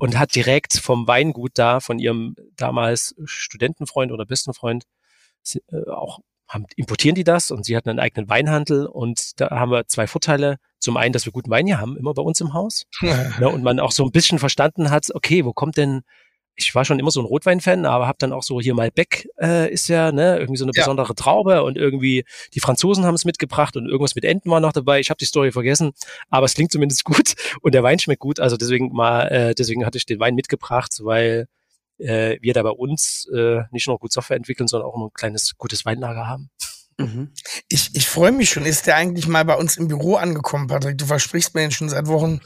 und 0.00 0.18
hat 0.18 0.34
direkt 0.34 0.74
vom 0.74 1.06
Weingut 1.06 1.52
da, 1.54 1.80
von 1.80 1.98
ihrem 1.98 2.34
damals 2.56 3.14
Studentenfreund 3.24 4.12
oder 4.12 4.24
besten 4.24 4.54
Freund, 4.54 4.84
äh, 5.54 5.90
auch 5.90 6.20
haben, 6.48 6.66
importieren 6.76 7.14
die 7.14 7.22
das 7.22 7.50
und 7.50 7.64
sie 7.64 7.76
hatten 7.76 7.90
einen 7.90 8.00
eigenen 8.00 8.28
Weinhandel 8.28 8.86
und 8.86 9.40
da 9.40 9.50
haben 9.50 9.70
wir 9.70 9.86
zwei 9.86 10.06
Vorteile. 10.06 10.56
Zum 10.80 10.96
einen, 10.96 11.12
dass 11.12 11.26
wir 11.26 11.32
guten 11.32 11.50
Wein 11.50 11.66
hier 11.66 11.78
haben, 11.78 11.98
immer 11.98 12.14
bei 12.14 12.22
uns 12.22 12.40
im 12.40 12.54
Haus. 12.54 12.86
ne, 13.02 13.48
und 13.48 13.62
man 13.62 13.78
auch 13.78 13.92
so 13.92 14.02
ein 14.04 14.10
bisschen 14.10 14.38
verstanden 14.38 14.90
hat, 14.90 15.14
okay, 15.14 15.44
wo 15.44 15.52
kommt 15.52 15.76
denn 15.76 16.00
ich 16.56 16.74
war 16.74 16.84
schon 16.84 16.98
immer 16.98 17.10
so 17.10 17.20
ein 17.20 17.26
Rotwein-Fan, 17.26 17.86
aber 17.86 18.06
habe 18.06 18.18
dann 18.18 18.32
auch 18.32 18.42
so 18.42 18.60
hier 18.60 18.74
Malbec 18.74 19.28
äh, 19.40 19.72
ist 19.72 19.88
ja 19.88 20.12
ne 20.12 20.38
irgendwie 20.38 20.58
so 20.58 20.64
eine 20.64 20.72
ja. 20.74 20.82
besondere 20.82 21.14
Traube 21.14 21.62
und 21.62 21.76
irgendwie 21.76 22.24
die 22.54 22.60
Franzosen 22.60 23.04
haben 23.04 23.14
es 23.14 23.24
mitgebracht 23.24 23.76
und 23.76 23.86
irgendwas 23.86 24.14
mit 24.14 24.24
Enten 24.24 24.50
war 24.50 24.60
noch 24.60 24.72
dabei. 24.72 25.00
Ich 25.00 25.10
habe 25.10 25.18
die 25.18 25.24
Story 25.24 25.52
vergessen, 25.52 25.92
aber 26.28 26.46
es 26.46 26.54
klingt 26.54 26.72
zumindest 26.72 27.04
gut 27.04 27.34
und 27.62 27.74
der 27.74 27.82
Wein 27.82 27.98
schmeckt 27.98 28.20
gut. 28.20 28.40
Also 28.40 28.56
deswegen 28.56 28.92
mal, 28.92 29.26
äh, 29.28 29.54
deswegen 29.54 29.86
hatte 29.86 29.98
ich 29.98 30.06
den 30.06 30.20
Wein 30.20 30.34
mitgebracht, 30.34 30.98
weil 31.02 31.46
äh, 31.98 32.38
wir 32.40 32.54
da 32.54 32.62
bei 32.62 32.70
uns 32.70 33.28
äh, 33.34 33.62
nicht 33.70 33.86
nur 33.86 33.98
gut 33.98 34.12
Software 34.12 34.36
entwickeln, 34.36 34.68
sondern 34.68 34.88
auch 34.88 34.96
ein 34.96 35.12
kleines 35.12 35.56
gutes 35.56 35.84
Weinlager 35.84 36.26
haben. 36.26 36.50
Mhm. 37.00 37.30
Ich, 37.68 37.94
ich 37.94 38.08
freue 38.08 38.32
mich 38.32 38.50
schon. 38.50 38.66
Ist 38.66 38.86
der 38.86 38.96
eigentlich 38.96 39.26
mal 39.26 39.44
bei 39.44 39.56
uns 39.56 39.76
im 39.76 39.88
Büro 39.88 40.16
angekommen, 40.16 40.66
Patrick? 40.66 40.98
Du 40.98 41.06
versprichst 41.06 41.54
mir 41.54 41.70
schon 41.70 41.88
seit 41.88 42.06
Wochen, 42.06 42.40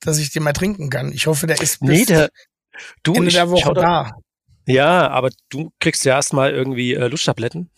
dass 0.00 0.18
ich 0.18 0.32
den 0.32 0.42
mal 0.42 0.52
trinken 0.52 0.90
kann. 0.90 1.12
Ich 1.12 1.26
hoffe, 1.26 1.46
der 1.46 1.60
ist 1.60 1.80
bis 1.80 1.88
nee, 1.88 2.04
der, 2.04 2.30
du, 3.02 3.14
Ende 3.14 3.30
der 3.30 3.50
Woche 3.50 3.74
da. 3.74 4.12
Ja, 4.66 5.08
aber 5.08 5.30
du 5.48 5.72
kriegst 5.80 6.04
ja 6.04 6.14
erstmal 6.14 6.52
irgendwie 6.52 6.94
äh, 6.94 7.08
Lusttabletten. 7.08 7.70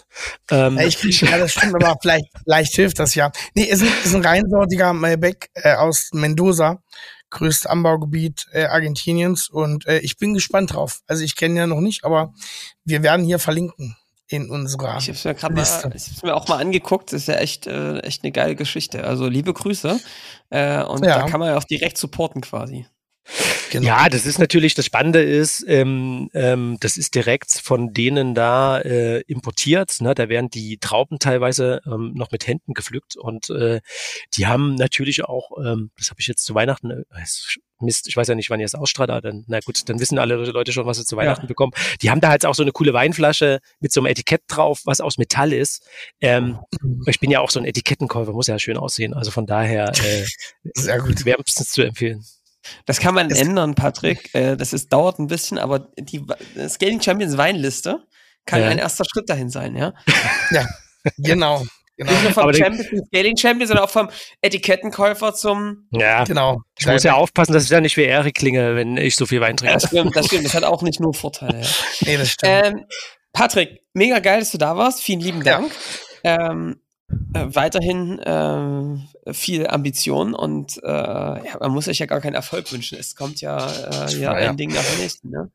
Ähm, 0.50 0.76
ja, 0.76 0.86
ich 0.86 0.98
krieg, 0.98 1.22
ja, 1.22 1.38
das 1.38 1.52
stimmt, 1.52 1.74
aber 1.74 1.96
vielleicht, 2.02 2.26
vielleicht 2.44 2.74
hilft 2.74 2.98
das 2.98 3.14
ja. 3.14 3.30
Nee, 3.54 3.64
ist 3.64 3.82
ein, 3.82 3.88
ist 4.04 4.14
ein 4.14 4.24
reinsortiger 4.24 4.92
Malbec 4.92 5.48
äh, 5.54 5.74
aus 5.74 6.10
Mendoza 6.12 6.82
größte 7.32 7.68
Anbaugebiet 7.68 8.46
äh, 8.52 8.66
Argentiniens 8.66 9.48
und 9.48 9.86
äh, 9.86 9.98
ich 9.98 10.18
bin 10.18 10.34
gespannt 10.34 10.74
drauf. 10.74 11.00
Also 11.08 11.24
ich 11.24 11.34
kenne 11.34 11.58
ja 11.58 11.66
noch 11.66 11.80
nicht, 11.80 12.04
aber 12.04 12.32
wir 12.84 13.02
werden 13.02 13.24
hier 13.24 13.40
verlinken 13.40 13.96
in 14.28 14.48
unserer 14.48 14.98
Ich 14.98 15.08
habe 15.08 15.18
es 15.18 15.24
mir 15.24 15.34
gerade 15.34 15.54
mal, 15.54 15.62
ich 15.62 15.70
hab's 15.70 16.22
mir 16.22 16.34
auch 16.34 16.46
mal 16.48 16.58
angeguckt. 16.58 17.12
Das 17.12 17.22
ist 17.22 17.28
ja 17.28 17.34
echt, 17.34 17.66
äh, 17.66 17.98
echt 18.00 18.22
eine 18.22 18.32
geile 18.32 18.54
Geschichte. 18.54 19.04
Also 19.04 19.28
liebe 19.28 19.52
Grüße 19.52 19.98
äh, 20.50 20.82
und 20.84 21.04
ja. 21.04 21.20
da 21.20 21.26
kann 21.26 21.40
man 21.40 21.48
ja 21.48 21.56
auch 21.56 21.64
direkt 21.64 21.98
supporten 21.98 22.42
quasi. 22.42 22.86
Genau. 23.70 23.86
Ja, 23.86 24.08
das 24.08 24.26
ist 24.26 24.38
natürlich, 24.38 24.74
das 24.74 24.84
Spannende 24.84 25.22
ist, 25.22 25.64
ähm, 25.66 26.28
ähm, 26.34 26.76
das 26.80 26.96
ist 26.96 27.14
direkt 27.14 27.52
von 27.52 27.94
denen 27.94 28.34
da 28.34 28.80
äh, 28.80 29.20
importiert. 29.22 30.00
Ne? 30.00 30.14
Da 30.14 30.28
werden 30.28 30.50
die 30.50 30.78
Trauben 30.78 31.18
teilweise 31.18 31.80
ähm, 31.86 32.12
noch 32.14 32.32
mit 32.32 32.46
Händen 32.46 32.74
gepflückt 32.74 33.16
und 33.16 33.48
äh, 33.50 33.80
die 34.34 34.46
haben 34.46 34.74
natürlich 34.74 35.24
auch, 35.24 35.52
ähm, 35.64 35.90
das 35.96 36.10
habe 36.10 36.20
ich 36.20 36.26
jetzt 36.26 36.44
zu 36.44 36.54
Weihnachten, 36.54 36.90
äh, 36.90 37.04
Mist, 37.82 38.08
ich 38.08 38.16
weiß 38.16 38.28
ja 38.28 38.34
nicht, 38.34 38.48
wann 38.50 38.60
ihr 38.60 38.66
es 38.66 38.74
ausstrahlt, 38.74 39.10
aber 39.10 39.20
dann, 39.20 39.44
na 39.48 39.60
gut, 39.60 39.88
dann 39.88 40.00
wissen 40.00 40.18
alle 40.18 40.36
Leute 40.36 40.72
schon, 40.72 40.86
was 40.86 40.98
sie 40.98 41.04
zu 41.04 41.16
Weihnachten 41.16 41.42
ja. 41.42 41.48
bekommen. 41.48 41.72
Die 42.00 42.10
haben 42.10 42.20
da 42.20 42.28
halt 42.28 42.46
auch 42.46 42.54
so 42.54 42.62
eine 42.62 42.72
coole 42.72 42.92
Weinflasche 42.92 43.60
mit 43.80 43.92
so 43.92 44.00
einem 44.00 44.06
Etikett 44.06 44.42
drauf, 44.48 44.82
was 44.84 45.00
aus 45.00 45.18
Metall 45.18 45.52
ist. 45.52 45.84
Ähm, 46.20 46.58
mhm. 46.80 47.04
Ich 47.06 47.20
bin 47.20 47.30
ja 47.30 47.40
auch 47.40 47.50
so 47.50 47.58
ein 47.58 47.66
Etikettenkäufer, 47.66 48.32
muss 48.32 48.46
ja 48.46 48.58
schön 48.58 48.76
aussehen. 48.76 49.14
Also 49.14 49.30
von 49.30 49.46
daher 49.46 49.92
äh, 49.92 50.24
wärmstens 51.24 51.70
zu 51.70 51.82
empfehlen. 51.82 52.24
Das 52.86 53.00
kann 53.00 53.14
man 53.14 53.28
das 53.28 53.38
ändern, 53.38 53.74
Patrick. 53.74 54.30
Äh, 54.34 54.56
das 54.56 54.72
ist, 54.72 54.92
dauert 54.92 55.18
ein 55.18 55.26
bisschen, 55.26 55.58
aber 55.58 55.90
die 55.98 56.24
Scaling 56.68 57.02
Champions 57.02 57.36
Weinliste 57.36 58.06
kann 58.46 58.60
ja. 58.60 58.68
ein 58.68 58.78
erster 58.78 59.04
Schritt 59.04 59.28
dahin 59.28 59.50
sein, 59.50 59.76
ja? 59.76 59.92
Ja, 60.50 60.66
genau. 61.18 61.64
Genau. 61.96 62.10
Nicht 62.10 62.22
nur 62.22 62.32
vom 62.32 62.42
aber 62.44 62.54
Champion 62.54 62.86
zum 62.88 63.04
Scaling 63.06 63.36
Champion, 63.36 63.68
sondern 63.68 63.84
auch 63.84 63.90
vom 63.90 64.08
Etikettenkäufer 64.40 65.34
zum. 65.34 65.86
Ja, 65.90 66.24
genau. 66.24 66.62
Ich 66.78 66.86
muss 66.86 67.02
ja 67.02 67.14
aufpassen, 67.14 67.52
dass 67.52 67.64
ich 67.64 67.68
da 67.68 67.80
nicht 67.80 67.96
wie 67.96 68.04
Erik 68.04 68.34
klinge, 68.34 68.74
wenn 68.74 68.96
ich 68.96 69.14
so 69.14 69.26
viel 69.26 69.40
Wein 69.40 69.56
trinke. 69.56 69.72
Ja, 69.72 69.78
das 69.78 69.88
stimmt, 69.88 70.16
das 70.16 70.26
stimmt. 70.26 70.44
Das 70.52 70.54
hat 70.54 70.64
auch 70.64 70.82
nicht 70.82 71.00
nur 71.00 71.12
Vorteile. 71.12 71.60
Ja. 71.60 71.68
Nee, 72.06 72.16
das 72.16 72.30
stimmt. 72.30 72.64
Ähm, 72.64 72.86
Patrick, 73.32 73.82
mega 73.92 74.18
geil, 74.20 74.40
dass 74.40 74.52
du 74.52 74.58
da 74.58 74.76
warst. 74.76 75.02
Vielen 75.02 75.20
lieben 75.20 75.44
Dank. 75.44 75.70
Ja. 76.24 76.50
Ähm, 76.50 76.81
äh, 77.34 77.46
weiterhin 77.48 78.18
äh, 78.18 79.32
viel 79.32 79.66
Ambition 79.66 80.34
und 80.34 80.82
äh, 80.82 80.88
ja, 80.88 81.58
man 81.60 81.72
muss 81.72 81.86
sich 81.86 81.98
ja 81.98 82.06
gar 82.06 82.20
keinen 82.20 82.34
Erfolg 82.34 82.70
wünschen. 82.72 82.98
Es 82.98 83.16
kommt 83.16 83.40
ja, 83.40 83.66
äh, 84.06 84.18
ja, 84.18 84.32
ein 84.32 84.56
Ding 84.56 84.72
nach 84.72 84.84
dem 84.84 85.00
nächsten. 85.00 85.30
Ne? 85.30 85.50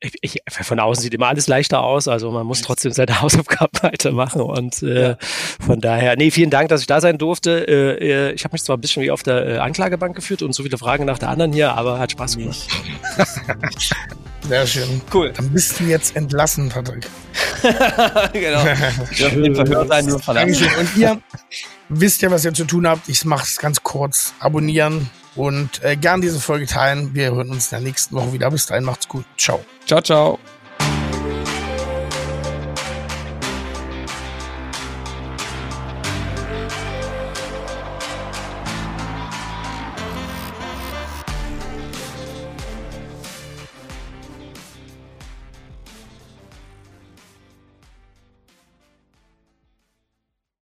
Ich, 0.00 0.14
ich, 0.20 0.42
von 0.48 0.80
außen 0.80 1.02
sieht 1.02 1.14
immer 1.14 1.28
alles 1.28 1.46
leichter 1.46 1.82
aus, 1.82 2.08
also 2.08 2.30
man 2.30 2.46
muss 2.46 2.60
trotzdem 2.60 2.92
seine 2.92 3.20
Hausaufgaben 3.22 3.82
weitermachen 3.82 4.42
und 4.42 4.82
äh, 4.82 5.10
ja. 5.10 5.16
von 5.60 5.80
daher, 5.80 6.16
nee, 6.16 6.30
vielen 6.30 6.50
Dank, 6.50 6.68
dass 6.68 6.82
ich 6.82 6.86
da 6.86 7.00
sein 7.00 7.16
durfte. 7.16 7.66
Äh, 7.66 8.28
äh 8.28 8.32
ich 8.32 8.44
habe 8.44 8.52
mich 8.52 8.62
zwar 8.62 8.76
ein 8.76 8.80
bisschen 8.80 9.02
wie 9.02 9.10
auf 9.10 9.22
der 9.22 9.46
äh, 9.46 9.58
Anklagebank 9.58 10.14
geführt 10.14 10.42
und 10.42 10.52
so 10.52 10.62
viele 10.62 10.76
Fragen 10.76 11.06
nach 11.06 11.18
der 11.18 11.30
anderen 11.30 11.52
hier, 11.52 11.72
aber 11.74 11.98
hat 11.98 12.12
Spaß 12.12 12.36
gemacht. 12.36 12.68
Sehr 14.48 14.66
schön. 14.66 15.00
Cool. 15.12 15.32
Dann 15.32 15.50
bist 15.50 15.80
du 15.80 15.84
jetzt 15.84 16.16
entlassen, 16.16 16.68
Patrick. 16.68 17.06
genau. 18.32 18.60
Verhör 18.60 19.86
sein 19.86 20.06
nur 20.06 20.20
Dankeschön. 20.20 20.68
Und 20.78 20.96
ihr 20.96 21.20
wisst 21.88 22.22
ja, 22.22 22.30
was 22.30 22.44
ihr 22.44 22.52
zu 22.52 22.64
tun 22.64 22.86
habt. 22.86 23.08
Ich 23.08 23.24
mache 23.24 23.44
es 23.44 23.58
ganz 23.58 23.82
kurz. 23.82 24.34
Abonnieren 24.40 25.08
und 25.34 25.82
äh, 25.82 25.96
gern 25.96 26.20
diese 26.20 26.40
Folge 26.40 26.66
teilen. 26.66 27.14
Wir 27.14 27.34
hören 27.34 27.50
uns 27.50 27.72
in 27.72 27.78
der 27.78 27.88
nächsten 27.88 28.14
Woche 28.14 28.32
wieder. 28.32 28.50
Bis 28.50 28.66
dahin, 28.66 28.84
macht's 28.84 29.08
gut. 29.08 29.24
Ciao. 29.36 29.64
Ciao, 29.86 30.00
ciao. 30.02 30.38